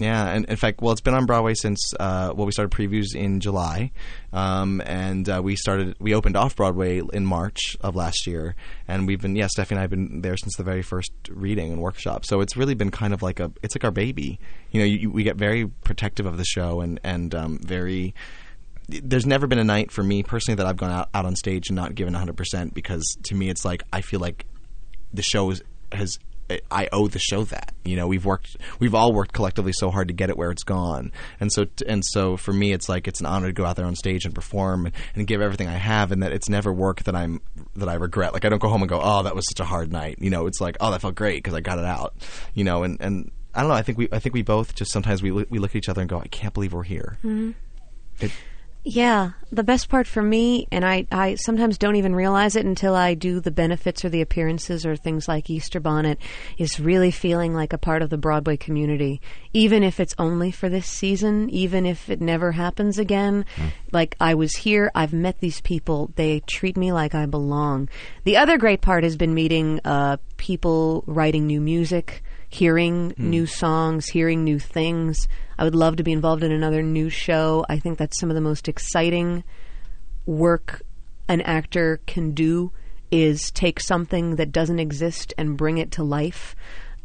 Yeah, 0.00 0.30
and 0.30 0.46
in 0.46 0.56
fact, 0.56 0.80
well, 0.80 0.92
it's 0.92 1.02
been 1.02 1.12
on 1.12 1.26
Broadway 1.26 1.52
since 1.52 1.92
uh, 2.00 2.32
well, 2.34 2.46
we 2.46 2.52
started 2.52 2.74
previews 2.74 3.14
in 3.14 3.38
July, 3.38 3.92
um, 4.32 4.80
and 4.86 5.28
uh, 5.28 5.42
we 5.44 5.56
started 5.56 5.94
we 6.00 6.14
opened 6.14 6.38
off 6.38 6.56
Broadway 6.56 7.02
in 7.12 7.26
March 7.26 7.76
of 7.82 7.94
last 7.94 8.26
year, 8.26 8.56
and 8.88 9.06
we've 9.06 9.20
been 9.20 9.36
yeah, 9.36 9.46
Stephanie 9.46 9.76
and 9.76 9.80
I 9.80 9.82
have 9.82 9.90
been 9.90 10.22
there 10.22 10.38
since 10.38 10.56
the 10.56 10.62
very 10.62 10.80
first 10.80 11.12
reading 11.28 11.70
and 11.70 11.82
workshop. 11.82 12.24
So 12.24 12.40
it's 12.40 12.56
really 12.56 12.72
been 12.72 12.90
kind 12.90 13.12
of 13.12 13.20
like 13.20 13.40
a 13.40 13.52
it's 13.62 13.76
like 13.76 13.84
our 13.84 13.90
baby. 13.90 14.40
You 14.70 14.80
know, 14.80 14.86
you, 14.86 14.96
you, 14.96 15.10
we 15.10 15.22
get 15.22 15.36
very 15.36 15.66
protective 15.66 16.24
of 16.24 16.38
the 16.38 16.46
show 16.46 16.80
and 16.80 16.98
and 17.04 17.34
um, 17.34 17.58
very 17.58 18.14
there's 18.88 19.26
never 19.26 19.46
been 19.46 19.58
a 19.58 19.64
night 19.64 19.90
for 19.92 20.02
me 20.02 20.22
personally 20.22 20.56
that 20.56 20.66
I've 20.66 20.78
gone 20.78 20.90
out, 20.90 21.10
out 21.14 21.26
on 21.26 21.36
stage 21.36 21.68
and 21.68 21.76
not 21.76 21.94
given 21.94 22.14
100% 22.14 22.74
because 22.74 23.16
to 23.24 23.34
me 23.34 23.48
it's 23.48 23.64
like 23.64 23.82
I 23.92 24.00
feel 24.00 24.18
like 24.18 24.46
the 25.12 25.22
show 25.22 25.50
is, 25.50 25.62
has 25.92 26.18
I 26.70 26.88
owe 26.92 27.08
the 27.08 27.18
show 27.18 27.44
that. 27.44 27.72
You 27.84 27.96
know, 27.96 28.06
we've 28.06 28.24
worked 28.24 28.56
we've 28.78 28.94
all 28.94 29.12
worked 29.12 29.32
collectively 29.32 29.72
so 29.72 29.90
hard 29.90 30.08
to 30.08 30.14
get 30.14 30.30
it 30.30 30.36
where 30.36 30.50
it's 30.50 30.62
gone. 30.62 31.12
And 31.40 31.52
so 31.52 31.66
and 31.86 32.04
so 32.04 32.36
for 32.36 32.52
me 32.52 32.72
it's 32.72 32.88
like 32.88 33.08
it's 33.08 33.20
an 33.20 33.26
honor 33.26 33.46
to 33.48 33.52
go 33.52 33.64
out 33.64 33.76
there 33.76 33.86
on 33.86 33.96
stage 33.96 34.24
and 34.24 34.34
perform 34.34 34.86
and, 34.86 34.94
and 35.14 35.26
give 35.26 35.40
everything 35.40 35.68
I 35.68 35.76
have 35.76 36.12
and 36.12 36.22
that 36.22 36.32
it's 36.32 36.48
never 36.48 36.72
work 36.72 37.02
that 37.04 37.14
I'm 37.16 37.40
that 37.76 37.88
I 37.88 37.94
regret. 37.94 38.32
Like 38.32 38.44
I 38.44 38.48
don't 38.48 38.60
go 38.60 38.68
home 38.68 38.82
and 38.82 38.88
go, 38.88 39.00
"Oh, 39.02 39.22
that 39.22 39.34
was 39.34 39.46
such 39.48 39.60
a 39.60 39.64
hard 39.64 39.92
night." 39.92 40.18
You 40.20 40.30
know, 40.30 40.46
it's 40.46 40.60
like, 40.60 40.76
"Oh, 40.80 40.90
that 40.90 41.00
felt 41.00 41.14
great 41.14 41.42
because 41.42 41.54
I 41.54 41.60
got 41.60 41.78
it 41.78 41.84
out." 41.84 42.14
You 42.54 42.64
know, 42.64 42.82
and 42.82 43.00
and 43.00 43.30
I 43.54 43.60
don't 43.60 43.68
know, 43.70 43.74
I 43.74 43.82
think 43.82 43.98
we 43.98 44.08
I 44.12 44.18
think 44.18 44.34
we 44.34 44.42
both 44.42 44.74
just 44.74 44.92
sometimes 44.92 45.22
we 45.22 45.30
look- 45.32 45.48
we 45.50 45.58
look 45.58 45.70
at 45.72 45.76
each 45.76 45.88
other 45.88 46.00
and 46.00 46.08
go, 46.08 46.20
"I 46.20 46.28
can't 46.28 46.54
believe 46.54 46.72
we're 46.72 46.82
here." 46.84 47.16
Mm-hmm. 47.24 47.50
It, 48.20 48.32
Yeah, 48.82 49.32
the 49.52 49.62
best 49.62 49.90
part 49.90 50.06
for 50.06 50.22
me, 50.22 50.66
and 50.72 50.86
I, 50.86 51.06
I 51.12 51.34
sometimes 51.34 51.76
don't 51.76 51.96
even 51.96 52.14
realize 52.14 52.56
it 52.56 52.64
until 52.64 52.94
I 52.94 53.12
do 53.12 53.38
the 53.38 53.50
benefits 53.50 54.06
or 54.06 54.08
the 54.08 54.22
appearances 54.22 54.86
or 54.86 54.96
things 54.96 55.28
like 55.28 55.50
Easter 55.50 55.80
Bonnet, 55.80 56.18
is 56.56 56.80
really 56.80 57.10
feeling 57.10 57.52
like 57.52 57.74
a 57.74 57.78
part 57.78 58.00
of 58.00 58.08
the 58.08 58.16
Broadway 58.16 58.56
community. 58.56 59.20
Even 59.52 59.82
if 59.82 60.00
it's 60.00 60.14
only 60.18 60.50
for 60.50 60.70
this 60.70 60.86
season, 60.86 61.50
even 61.50 61.84
if 61.84 62.08
it 62.08 62.22
never 62.22 62.52
happens 62.52 62.98
again. 62.98 63.44
Like, 63.92 64.16
I 64.18 64.34
was 64.34 64.56
here, 64.56 64.90
I've 64.94 65.12
met 65.12 65.40
these 65.40 65.60
people, 65.60 66.10
they 66.16 66.40
treat 66.40 66.78
me 66.78 66.90
like 66.90 67.14
I 67.14 67.26
belong. 67.26 67.90
The 68.24 68.38
other 68.38 68.56
great 68.56 68.80
part 68.80 69.04
has 69.04 69.16
been 69.16 69.34
meeting 69.34 69.80
uh, 69.84 70.16
people 70.38 71.04
writing 71.06 71.46
new 71.46 71.60
music 71.60 72.22
hearing 72.50 73.14
new 73.16 73.46
songs, 73.46 74.08
hearing 74.08 74.44
new 74.44 74.58
things. 74.58 75.28
I 75.56 75.64
would 75.64 75.74
love 75.74 75.96
to 75.96 76.02
be 76.02 76.12
involved 76.12 76.42
in 76.42 76.52
another 76.52 76.82
new 76.82 77.08
show. 77.08 77.64
I 77.68 77.78
think 77.78 77.96
that's 77.96 78.18
some 78.18 78.28
of 78.28 78.34
the 78.34 78.40
most 78.40 78.68
exciting 78.68 79.44
work 80.26 80.82
an 81.28 81.40
actor 81.42 82.00
can 82.06 82.32
do 82.32 82.72
is 83.10 83.50
take 83.52 83.80
something 83.80 84.36
that 84.36 84.52
doesn't 84.52 84.78
exist 84.78 85.32
and 85.38 85.56
bring 85.56 85.78
it 85.78 85.92
to 85.92 86.02
life. 86.02 86.54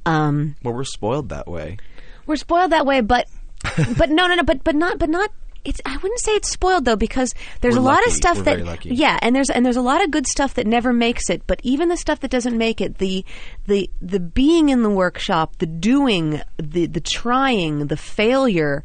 Um, 0.06 0.56
well, 0.64 0.74
we're 0.74 0.84
spoiled 0.84 1.30
that 1.30 1.48
way. 1.48 1.78
we're 2.26 2.36
spoiled 2.36 2.72
that 2.72 2.86
way, 2.86 3.02
but 3.02 3.28
but 3.98 4.10
no, 4.10 4.28
no, 4.28 4.36
no, 4.36 4.43
but 4.43 4.64
but 4.64 4.76
not, 4.76 5.00
but 5.00 5.10
not. 5.10 5.32
It's 5.66 5.82
I 5.86 5.97
wouldn't 5.97 6.20
say 6.20 6.34
it's 6.34 6.51
spoiled 6.51 6.86
though 6.86 6.95
because 6.95 7.34
there's 7.61 7.76
We're 7.76 7.82
a 7.82 7.84
lot 7.84 7.95
lucky. 7.97 8.07
of 8.11 8.13
stuff 8.13 8.38
We're 8.38 8.43
that 8.43 8.51
very 8.57 8.63
lucky. 8.63 8.89
yeah, 8.95 9.18
and 9.22 9.36
there's 9.36 9.49
and 9.49 9.66
there's 9.66 9.76
a 9.78 9.82
lot 9.82 10.03
of 10.03 10.11
good 10.11 10.28
stuff 10.28 10.53
that 10.55 10.68
never 10.68 10.93
makes 10.93 11.30
it. 11.30 11.41
But 11.47 11.59
even 11.63 11.89
the 11.89 11.97
stuff 11.97 12.20
that 12.22 12.32
doesn't 12.32 12.57
make 12.57 12.82
it, 12.82 12.99
the 12.99 13.26
the 13.68 13.89
the 14.01 14.20
being 14.20 14.70
in 14.70 14.84
the 14.84 14.89
workshop, 14.89 15.57
the 15.57 15.66
doing, 15.66 16.41
the 16.57 16.86
the 16.86 17.01
trying, 17.01 17.88
the 17.88 17.97
failure, 17.97 18.84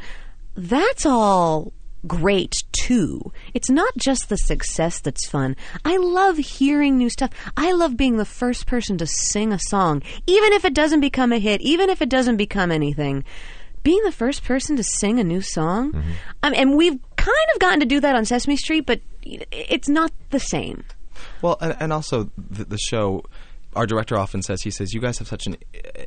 that's 0.57 1.05
all 1.07 1.73
great 2.07 2.55
too. 2.73 3.31
It's 3.53 3.69
not 3.69 3.93
just 3.99 4.31
the 4.31 4.39
success 4.39 5.01
that's 5.01 5.29
fun. 5.29 5.55
I 5.85 5.99
love 5.99 6.39
hearing 6.39 6.97
new 6.97 7.11
stuff. 7.11 7.29
I 7.59 7.73
love 7.73 7.97
being 7.99 8.17
the 8.17 8.25
first 8.25 8.67
person 8.67 8.97
to 8.99 9.07
sing 9.07 9.53
a 9.53 9.59
song, 9.59 10.03
even 10.27 10.55
if 10.55 10.65
it 10.65 10.73
doesn't 10.73 11.01
become 11.01 11.31
a 11.31 11.39
hit, 11.39 11.61
even 11.61 11.91
if 11.91 12.01
it 12.01 12.09
doesn't 12.09 12.39
become 12.39 12.73
anything. 12.73 13.25
Being 13.83 14.03
the 14.05 14.13
first 14.13 14.45
person 14.45 14.77
to 14.77 14.83
sing 14.83 15.19
a 15.19 15.25
new 15.25 15.41
song, 15.41 15.95
um, 16.43 16.53
and 16.55 16.77
we've 16.77 16.99
kind 17.17 17.47
of 17.55 17.61
gotten 17.61 17.81
to 17.81 17.87
do 17.87 18.01
that 18.01 18.15
on 18.15 18.25
Sesame 18.25 18.57
Street, 18.57 18.87
but 18.87 19.01
it's 19.23 19.89
not 19.89 20.13
the 20.31 20.41
same. 20.41 20.85
Well, 21.43 21.57
and, 21.61 21.77
and 21.81 21.93
also 21.93 22.31
the, 22.37 22.65
the 22.65 22.79
show. 22.79 23.25
Our 23.77 23.87
director 23.87 24.19
often 24.19 24.43
says 24.43 24.63
he 24.63 24.73
says 24.73 24.93
you 24.93 25.01
guys 25.01 25.19
have 25.19 25.29
such 25.29 25.47
an 25.47 25.57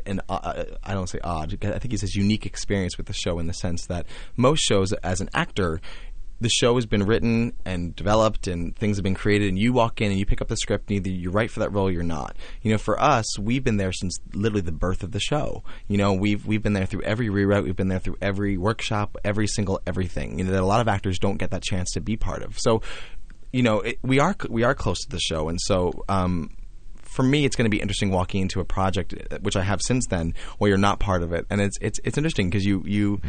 an 0.05 0.19
uh, 0.27 0.65
I 0.83 0.93
don't 0.93 1.07
say 1.07 1.19
odd. 1.23 1.57
I 1.63 1.79
think 1.79 1.91
he 1.91 1.97
says 1.97 2.13
unique 2.13 2.45
experience 2.45 2.97
with 2.97 3.07
the 3.07 3.13
show 3.13 3.39
in 3.39 3.47
the 3.47 3.53
sense 3.53 3.85
that 3.85 4.05
most 4.35 4.59
shows, 4.65 4.91
as 4.91 5.21
an 5.21 5.29
actor, 5.33 5.79
the 6.41 6.49
show 6.49 6.75
has 6.75 6.85
been 6.85 7.03
written 7.03 7.53
and 7.65 7.95
developed 7.95 8.47
and 8.47 8.75
things 8.75 8.97
have 8.97 9.03
been 9.03 9.15
created 9.15 9.49
and 9.49 9.57
you 9.57 9.71
walk 9.71 10.01
in 10.01 10.11
and 10.11 10.19
you 10.19 10.25
pick 10.25 10.41
up 10.41 10.47
the 10.47 10.57
script 10.57 10.89
and 10.89 10.97
either 10.97 11.09
you're 11.09 11.31
right 11.31 11.49
for 11.49 11.61
that 11.61 11.71
role 11.71 11.87
or 11.87 11.91
you're 11.91 12.03
not. 12.03 12.35
You 12.61 12.71
know, 12.71 12.77
for 12.77 12.99
us, 12.99 13.39
we've 13.39 13.63
been 13.63 13.77
there 13.77 13.93
since 13.93 14.17
literally 14.33 14.61
the 14.61 14.71
birth 14.71 15.03
of 15.03 15.11
the 15.11 15.19
show. 15.19 15.63
You 15.87 15.97
know, 15.97 16.13
we've 16.13 16.45
we've 16.45 16.61
been 16.61 16.73
there 16.73 16.85
through 16.85 17.03
every 17.03 17.29
rewrite, 17.29 17.63
we've 17.63 17.75
been 17.75 17.87
there 17.87 17.99
through 17.99 18.17
every 18.21 18.57
workshop, 18.57 19.17
every 19.23 19.47
single 19.47 19.81
everything. 19.87 20.37
You 20.37 20.45
know, 20.45 20.51
that 20.51 20.61
a 20.61 20.65
lot 20.65 20.81
of 20.81 20.87
actors 20.87 21.19
don't 21.19 21.37
get 21.37 21.51
that 21.51 21.63
chance 21.63 21.91
to 21.91 22.01
be 22.01 22.17
part 22.17 22.43
of. 22.43 22.59
So, 22.59 22.81
you 23.51 23.63
know, 23.63 23.79
it, 23.81 23.99
we 24.01 24.19
are 24.19 24.35
we 24.49 24.63
are 24.63 24.75
close 24.75 24.99
to 25.01 25.09
the 25.09 25.19
show 25.19 25.49
and 25.49 25.59
so 25.61 26.03
um 26.09 26.49
for 27.13 27.21
me, 27.21 27.45
it's 27.45 27.55
going 27.55 27.65
to 27.65 27.69
be 27.69 27.79
interesting 27.79 28.09
walking 28.09 28.41
into 28.41 28.59
a 28.59 28.65
project, 28.65 29.13
uh, 29.31 29.37
which 29.41 29.55
I 29.55 29.61
have 29.61 29.81
since 29.83 30.07
then, 30.07 30.33
where 30.57 30.69
you're 30.69 30.79
not 30.79 30.99
part 30.99 31.21
of 31.21 31.31
it, 31.31 31.45
and 31.49 31.61
it's 31.61 31.77
it's 31.79 31.99
it's 32.03 32.17
interesting 32.17 32.49
because 32.49 32.65
you 32.65 32.83
you. 32.85 33.21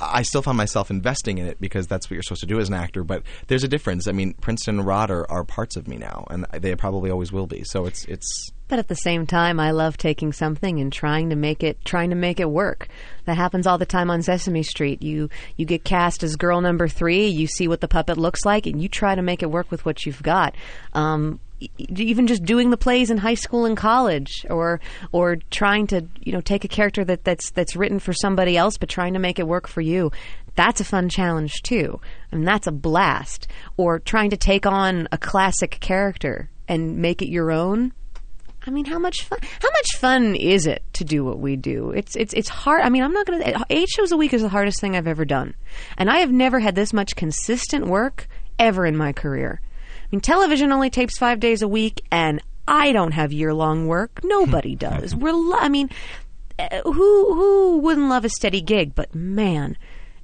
I 0.00 0.22
still 0.22 0.42
find 0.42 0.56
myself 0.56 0.90
investing 0.90 1.38
in 1.38 1.46
it 1.46 1.60
because 1.60 1.86
that's 1.86 2.08
what 2.08 2.14
you're 2.14 2.22
supposed 2.22 2.40
to 2.42 2.46
do 2.46 2.60
as 2.60 2.68
an 2.68 2.74
actor. 2.74 3.04
But 3.04 3.22
there's 3.48 3.64
a 3.64 3.68
difference. 3.68 4.06
I 4.06 4.12
mean, 4.12 4.34
Princeton 4.34 4.78
and 4.78 4.86
Rod 4.86 5.10
are, 5.10 5.44
parts 5.44 5.76
of 5.76 5.88
me 5.88 5.96
now, 5.96 6.26
and 6.30 6.46
they 6.52 6.74
probably 6.76 7.10
always 7.10 7.32
will 7.32 7.46
be. 7.46 7.64
So 7.64 7.86
it's 7.86 8.04
it's 8.04 8.50
But 8.68 8.78
at 8.78 8.88
the 8.88 8.94
same 8.94 9.26
time, 9.26 9.58
I 9.58 9.70
love 9.70 9.96
taking 9.96 10.32
something 10.32 10.78
and 10.80 10.92
trying 10.92 11.30
to 11.30 11.36
make 11.36 11.62
it 11.62 11.84
trying 11.84 12.10
to 12.10 12.16
make 12.16 12.38
it 12.38 12.50
work. 12.50 12.88
That 13.24 13.36
happens 13.36 13.66
all 13.66 13.78
the 13.78 13.86
time 13.86 14.10
on 14.10 14.22
Sesame 14.22 14.62
Street. 14.62 15.02
You 15.02 15.30
you 15.56 15.66
get 15.66 15.84
cast 15.84 16.22
as 16.22 16.36
girl 16.36 16.60
number 16.60 16.88
three. 16.88 17.28
You 17.28 17.46
see 17.46 17.66
what 17.66 17.80
the 17.80 17.88
puppet 17.88 18.18
looks 18.18 18.44
like, 18.44 18.66
and 18.66 18.80
you 18.82 18.88
try 18.88 19.14
to 19.14 19.22
make 19.22 19.42
it 19.42 19.50
work 19.50 19.70
with 19.70 19.84
what 19.84 20.06
you've 20.06 20.22
got. 20.22 20.54
Um, 20.92 21.40
even 21.78 22.26
just 22.26 22.44
doing 22.44 22.70
the 22.70 22.76
plays 22.76 23.10
in 23.10 23.18
high 23.18 23.34
school 23.34 23.64
and 23.64 23.76
college, 23.76 24.46
or 24.48 24.80
or 25.12 25.36
trying 25.50 25.86
to 25.88 26.06
you 26.20 26.32
know 26.32 26.40
take 26.40 26.64
a 26.64 26.68
character 26.68 27.04
that 27.04 27.24
that's 27.24 27.50
that's 27.50 27.76
written 27.76 27.98
for 27.98 28.12
somebody 28.12 28.56
else, 28.56 28.78
but 28.78 28.88
trying 28.88 29.14
to 29.14 29.18
make 29.18 29.38
it 29.38 29.46
work 29.46 29.66
for 29.66 29.80
you. 29.80 30.10
That's 30.54 30.80
a 30.80 30.84
fun 30.84 31.08
challenge 31.08 31.62
too. 31.62 32.00
I 32.32 32.36
mean, 32.36 32.44
that's 32.44 32.66
a 32.66 32.72
blast. 32.72 33.46
Or 33.76 34.00
trying 34.00 34.30
to 34.30 34.36
take 34.36 34.66
on 34.66 35.06
a 35.12 35.18
classic 35.18 35.78
character 35.80 36.50
and 36.66 36.98
make 36.98 37.22
it 37.22 37.28
your 37.28 37.50
own. 37.52 37.92
I 38.66 38.70
mean, 38.70 38.84
how 38.84 38.98
much 38.98 39.22
fun? 39.22 39.38
How 39.40 39.70
much 39.70 39.96
fun 39.96 40.34
is 40.34 40.66
it 40.66 40.82
to 40.94 41.04
do 41.04 41.24
what 41.24 41.38
we 41.38 41.56
do? 41.56 41.90
It's 41.90 42.16
it's 42.16 42.34
it's 42.34 42.48
hard. 42.48 42.82
I 42.82 42.88
mean, 42.88 43.02
I'm 43.02 43.12
not 43.12 43.26
going 43.26 43.42
to. 43.42 43.66
Eight 43.70 43.88
shows 43.88 44.12
a 44.12 44.16
week 44.16 44.34
is 44.34 44.42
the 44.42 44.48
hardest 44.48 44.80
thing 44.80 44.94
I've 44.96 45.06
ever 45.06 45.24
done, 45.24 45.54
and 45.96 46.10
I 46.10 46.18
have 46.18 46.32
never 46.32 46.58
had 46.58 46.74
this 46.74 46.92
much 46.92 47.16
consistent 47.16 47.86
work 47.86 48.28
ever 48.58 48.84
in 48.84 48.96
my 48.96 49.12
career. 49.12 49.60
I 50.10 50.16
mean, 50.16 50.20
television 50.20 50.72
only 50.72 50.88
tapes 50.90 51.18
five 51.18 51.38
days 51.38 51.60
a 51.62 51.68
week, 51.68 52.02
and 52.10 52.40
I 52.66 52.92
don't 52.92 53.12
have 53.12 53.32
year 53.32 53.52
long 53.52 53.86
work. 53.86 54.20
Nobody 54.24 54.74
does. 54.88 55.14
We're. 55.14 55.32
Lo- 55.32 55.58
I 55.58 55.68
mean, 55.68 55.90
uh, 56.58 56.80
who 56.82 56.92
who 57.34 57.78
wouldn't 57.78 58.08
love 58.08 58.24
a 58.24 58.30
steady 58.30 58.60
gig? 58.62 58.94
But 58.94 59.14
man, 59.14 59.76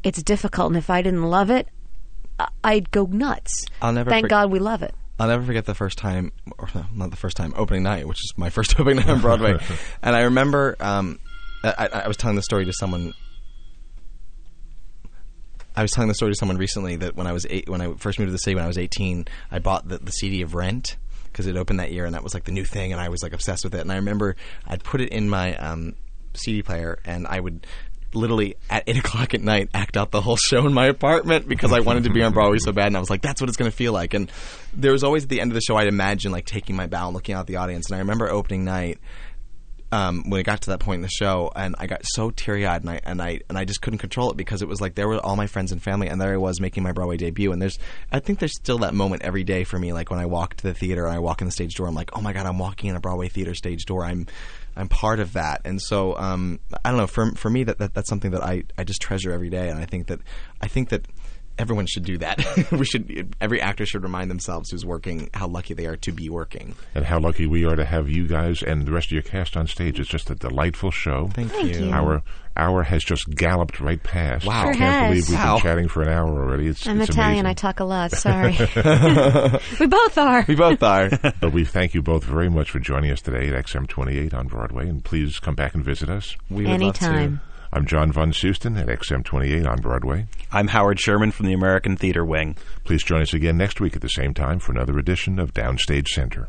it's 0.02 0.22
difficult, 0.22 0.68
and 0.68 0.76
if 0.76 0.88
I 0.88 1.02
didn't 1.02 1.24
love 1.24 1.50
it, 1.50 1.68
I- 2.40 2.48
I'd 2.64 2.90
go 2.90 3.04
nuts. 3.04 3.66
I'll 3.82 3.92
never 3.92 4.10
Thank 4.10 4.26
forg- 4.26 4.30
God 4.30 4.50
we 4.50 4.58
love 4.58 4.82
it. 4.82 4.94
I'll 5.18 5.28
never 5.28 5.44
forget 5.44 5.64
the 5.66 5.74
first 5.74 5.96
time, 5.98 6.32
or 6.58 6.68
not 6.92 7.10
the 7.10 7.16
first 7.16 7.36
time, 7.36 7.52
opening 7.56 7.82
night, 7.84 8.08
which 8.08 8.18
is 8.24 8.32
my 8.36 8.48
first 8.56 8.80
opening 8.80 8.96
night 8.96 9.08
on 9.10 9.20
Broadway. 9.20 9.58
and 10.02 10.16
I 10.16 10.22
remember 10.22 10.76
um, 10.80 11.18
I, 11.62 11.88
I 11.92 12.00
I 12.00 12.08
was 12.08 12.16
telling 12.16 12.36
the 12.36 12.42
story 12.42 12.64
to 12.64 12.72
someone. 12.72 13.12
I 15.76 15.82
was 15.82 15.90
telling 15.90 16.08
the 16.08 16.14
story 16.14 16.32
to 16.32 16.36
someone 16.36 16.56
recently 16.56 16.96
that 16.96 17.16
when 17.16 17.26
I 17.26 17.32
was 17.32 17.46
eight, 17.50 17.68
when 17.68 17.80
I 17.80 17.92
first 17.94 18.18
moved 18.18 18.28
to 18.28 18.32
the 18.32 18.38
city, 18.38 18.54
when 18.54 18.64
I 18.64 18.68
was 18.68 18.78
eighteen, 18.78 19.26
I 19.50 19.58
bought 19.58 19.88
the, 19.88 19.98
the 19.98 20.12
CD 20.12 20.42
of 20.42 20.54
Rent 20.54 20.96
because 21.34 21.46
it 21.46 21.56
opened 21.56 21.80
that 21.80 21.90
year, 21.92 22.04
and 22.04 22.14
that 22.14 22.22
was 22.22 22.32
like 22.32 22.44
the 22.44 22.52
new 22.52 22.64
thing, 22.64 22.92
and 22.92 23.00
I 23.00 23.08
was 23.08 23.22
like 23.22 23.32
obsessed 23.32 23.64
with 23.64 23.74
it. 23.74 23.80
And 23.80 23.90
I 23.90 23.96
remember 23.96 24.36
I'd 24.66 24.84
put 24.84 25.00
it 25.00 25.10
in 25.10 25.28
my 25.28 25.56
um, 25.56 25.94
CD 26.34 26.62
player, 26.62 26.98
and 27.04 27.26
I 27.26 27.40
would 27.40 27.66
literally 28.14 28.54
at 28.70 28.84
eight 28.86 28.96
o'clock 29.04 29.34
at 29.34 29.40
night 29.40 29.68
act 29.74 29.96
out 29.96 30.12
the 30.12 30.20
whole 30.20 30.36
show 30.36 30.66
in 30.66 30.72
my 30.72 30.86
apartment 30.86 31.48
because 31.48 31.72
I 31.72 31.80
wanted 31.80 32.04
to 32.04 32.10
be 32.10 32.22
on 32.22 32.32
Broadway 32.32 32.58
so 32.58 32.72
bad, 32.72 32.86
and 32.86 32.96
I 32.96 33.00
was 33.00 33.10
like, 33.10 33.22
that's 33.22 33.40
what 33.40 33.48
it's 33.48 33.56
going 33.56 33.70
to 33.70 33.76
feel 33.76 33.92
like. 33.92 34.14
And 34.14 34.30
there 34.72 34.92
was 34.92 35.02
always 35.02 35.24
at 35.24 35.28
the 35.28 35.40
end 35.40 35.50
of 35.50 35.54
the 35.54 35.60
show, 35.60 35.76
I'd 35.76 35.88
imagine 35.88 36.32
like 36.32 36.46
taking 36.46 36.76
my 36.76 36.86
bow 36.86 37.06
and 37.06 37.14
looking 37.14 37.34
out 37.34 37.40
at 37.40 37.46
the 37.46 37.56
audience. 37.56 37.88
And 37.88 37.96
I 37.96 37.98
remember 37.98 38.30
opening 38.30 38.64
night. 38.64 38.98
Um, 39.94 40.28
when 40.28 40.40
it 40.40 40.42
got 40.42 40.62
to 40.62 40.70
that 40.70 40.80
point 40.80 40.96
in 40.98 41.02
the 41.02 41.08
show, 41.08 41.52
and 41.54 41.76
I 41.78 41.86
got 41.86 42.00
so 42.04 42.30
teary 42.30 42.66
eyed, 42.66 42.80
and 42.80 42.90
I 42.90 43.00
and 43.04 43.22
I 43.22 43.40
and 43.48 43.56
I 43.56 43.64
just 43.64 43.80
couldn't 43.80 44.00
control 44.00 44.28
it 44.32 44.36
because 44.36 44.60
it 44.60 44.66
was 44.66 44.80
like 44.80 44.96
there 44.96 45.06
were 45.06 45.18
all 45.18 45.36
my 45.36 45.46
friends 45.46 45.70
and 45.70 45.80
family, 45.80 46.08
and 46.08 46.20
there 46.20 46.32
I 46.32 46.36
was 46.36 46.60
making 46.60 46.82
my 46.82 46.90
Broadway 46.90 47.16
debut. 47.16 47.52
And 47.52 47.62
there's, 47.62 47.78
I 48.10 48.18
think 48.18 48.40
there's 48.40 48.56
still 48.56 48.78
that 48.78 48.92
moment 48.92 49.22
every 49.22 49.44
day 49.44 49.62
for 49.62 49.78
me, 49.78 49.92
like 49.92 50.10
when 50.10 50.18
I 50.18 50.26
walk 50.26 50.56
to 50.56 50.64
the 50.64 50.74
theater 50.74 51.06
and 51.06 51.14
I 51.14 51.20
walk 51.20 51.42
in 51.42 51.46
the 51.46 51.52
stage 51.52 51.76
door, 51.76 51.86
I'm 51.86 51.94
like, 51.94 52.10
oh 52.16 52.20
my 52.20 52.32
god, 52.32 52.44
I'm 52.46 52.58
walking 52.58 52.90
in 52.90 52.96
a 52.96 53.00
Broadway 53.00 53.28
theater 53.28 53.54
stage 53.54 53.84
door. 53.84 54.04
I'm 54.04 54.26
I'm 54.76 54.88
part 54.88 55.20
of 55.20 55.34
that, 55.34 55.60
and 55.64 55.80
so 55.80 56.16
um, 56.16 56.58
I 56.84 56.90
don't 56.90 56.98
know. 56.98 57.06
For 57.06 57.30
for 57.36 57.48
me, 57.48 57.62
that, 57.62 57.78
that 57.78 57.94
that's 57.94 58.08
something 58.08 58.32
that 58.32 58.42
I, 58.42 58.64
I 58.76 58.82
just 58.82 59.00
treasure 59.00 59.30
every 59.30 59.50
day, 59.50 59.68
and 59.68 59.78
I 59.78 59.84
think 59.84 60.08
that 60.08 60.18
I 60.60 60.66
think 60.66 60.88
that 60.88 61.06
everyone 61.58 61.86
should 61.86 62.04
do 62.04 62.18
that. 62.18 62.38
we 62.72 62.84
should 62.84 63.34
every 63.40 63.60
actor 63.60 63.86
should 63.86 64.02
remind 64.02 64.30
themselves 64.30 64.70
who's 64.70 64.84
working 64.84 65.30
how 65.34 65.46
lucky 65.46 65.74
they 65.74 65.86
are 65.86 65.96
to 65.96 66.12
be 66.12 66.28
working. 66.28 66.74
And 66.94 67.04
how 67.04 67.18
lucky 67.20 67.46
we 67.46 67.64
are 67.64 67.76
to 67.76 67.84
have 67.84 68.08
you 68.08 68.26
guys 68.26 68.62
and 68.62 68.86
the 68.86 68.92
rest 68.92 69.08
of 69.08 69.12
your 69.12 69.22
cast 69.22 69.56
on 69.56 69.66
stage. 69.66 69.98
It's 70.00 70.08
just 70.08 70.30
a 70.30 70.34
delightful 70.34 70.90
show. 70.90 71.28
Thank, 71.32 71.50
Thank 71.52 71.74
you. 71.76 71.86
you. 71.86 71.92
Our 71.92 72.22
hour 72.56 72.82
has 72.84 73.02
just 73.02 73.28
galloped 73.30 73.80
right 73.80 74.00
past. 74.02 74.46
Wow. 74.46 74.62
I 74.68 74.72
can't 74.74 74.78
has. 74.78 75.08
believe 75.10 75.28
we've 75.28 75.38
Wow. 75.38 75.54
been 75.54 75.62
chatting 75.62 75.88
for 75.88 76.02
an 76.02 76.08
hour 76.08 76.28
already. 76.28 76.68
It's, 76.68 76.86
I'm 76.86 77.00
it's 77.00 77.10
Italian. 77.10 77.40
amazing. 77.40 77.46
I 77.46 77.54
talk 77.54 77.80
a 77.80 77.84
lot. 77.84 78.12
Sorry. 78.12 78.52
we 79.80 79.86
both 79.86 80.18
are. 80.18 80.44
We 80.46 80.54
both 80.54 80.82
are. 80.82 81.10
But 81.40 81.52
we 81.52 81.64
thank 81.64 81.94
you 81.94 82.02
both 82.02 82.24
very 82.24 82.48
much 82.48 82.70
for 82.70 82.78
joining 82.78 83.10
us 83.10 83.20
today 83.20 83.48
at 83.48 83.64
XM28 83.66 84.34
on 84.34 84.46
Broadway, 84.46 84.88
and 84.88 85.04
please 85.04 85.40
come 85.40 85.54
back 85.54 85.74
and 85.74 85.84
visit 85.84 86.08
us. 86.08 86.36
We 86.48 86.62
would 86.62 86.66
love 86.70 86.74
Anytime. 86.80 87.40
I'm 87.74 87.86
John 87.86 88.12
Von 88.12 88.32
Soosten 88.32 88.76
at 88.76 88.86
XM28 88.86 89.68
on 89.68 89.80
Broadway. 89.80 90.26
I'm 90.52 90.68
Howard 90.68 91.00
Sherman 91.00 91.32
from 91.32 91.46
the 91.46 91.54
American 91.54 91.96
Theatre 91.96 92.24
Wing. 92.24 92.56
Please 92.84 93.02
join 93.02 93.20
us 93.20 93.34
again 93.34 93.56
next 93.56 93.80
week 93.80 93.96
at 93.96 94.00
the 94.00 94.06
same 94.06 94.32
time 94.32 94.60
for 94.60 94.70
another 94.70 94.96
edition 94.96 95.40
of 95.40 95.52
Downstage 95.52 96.06
Center. 96.06 96.48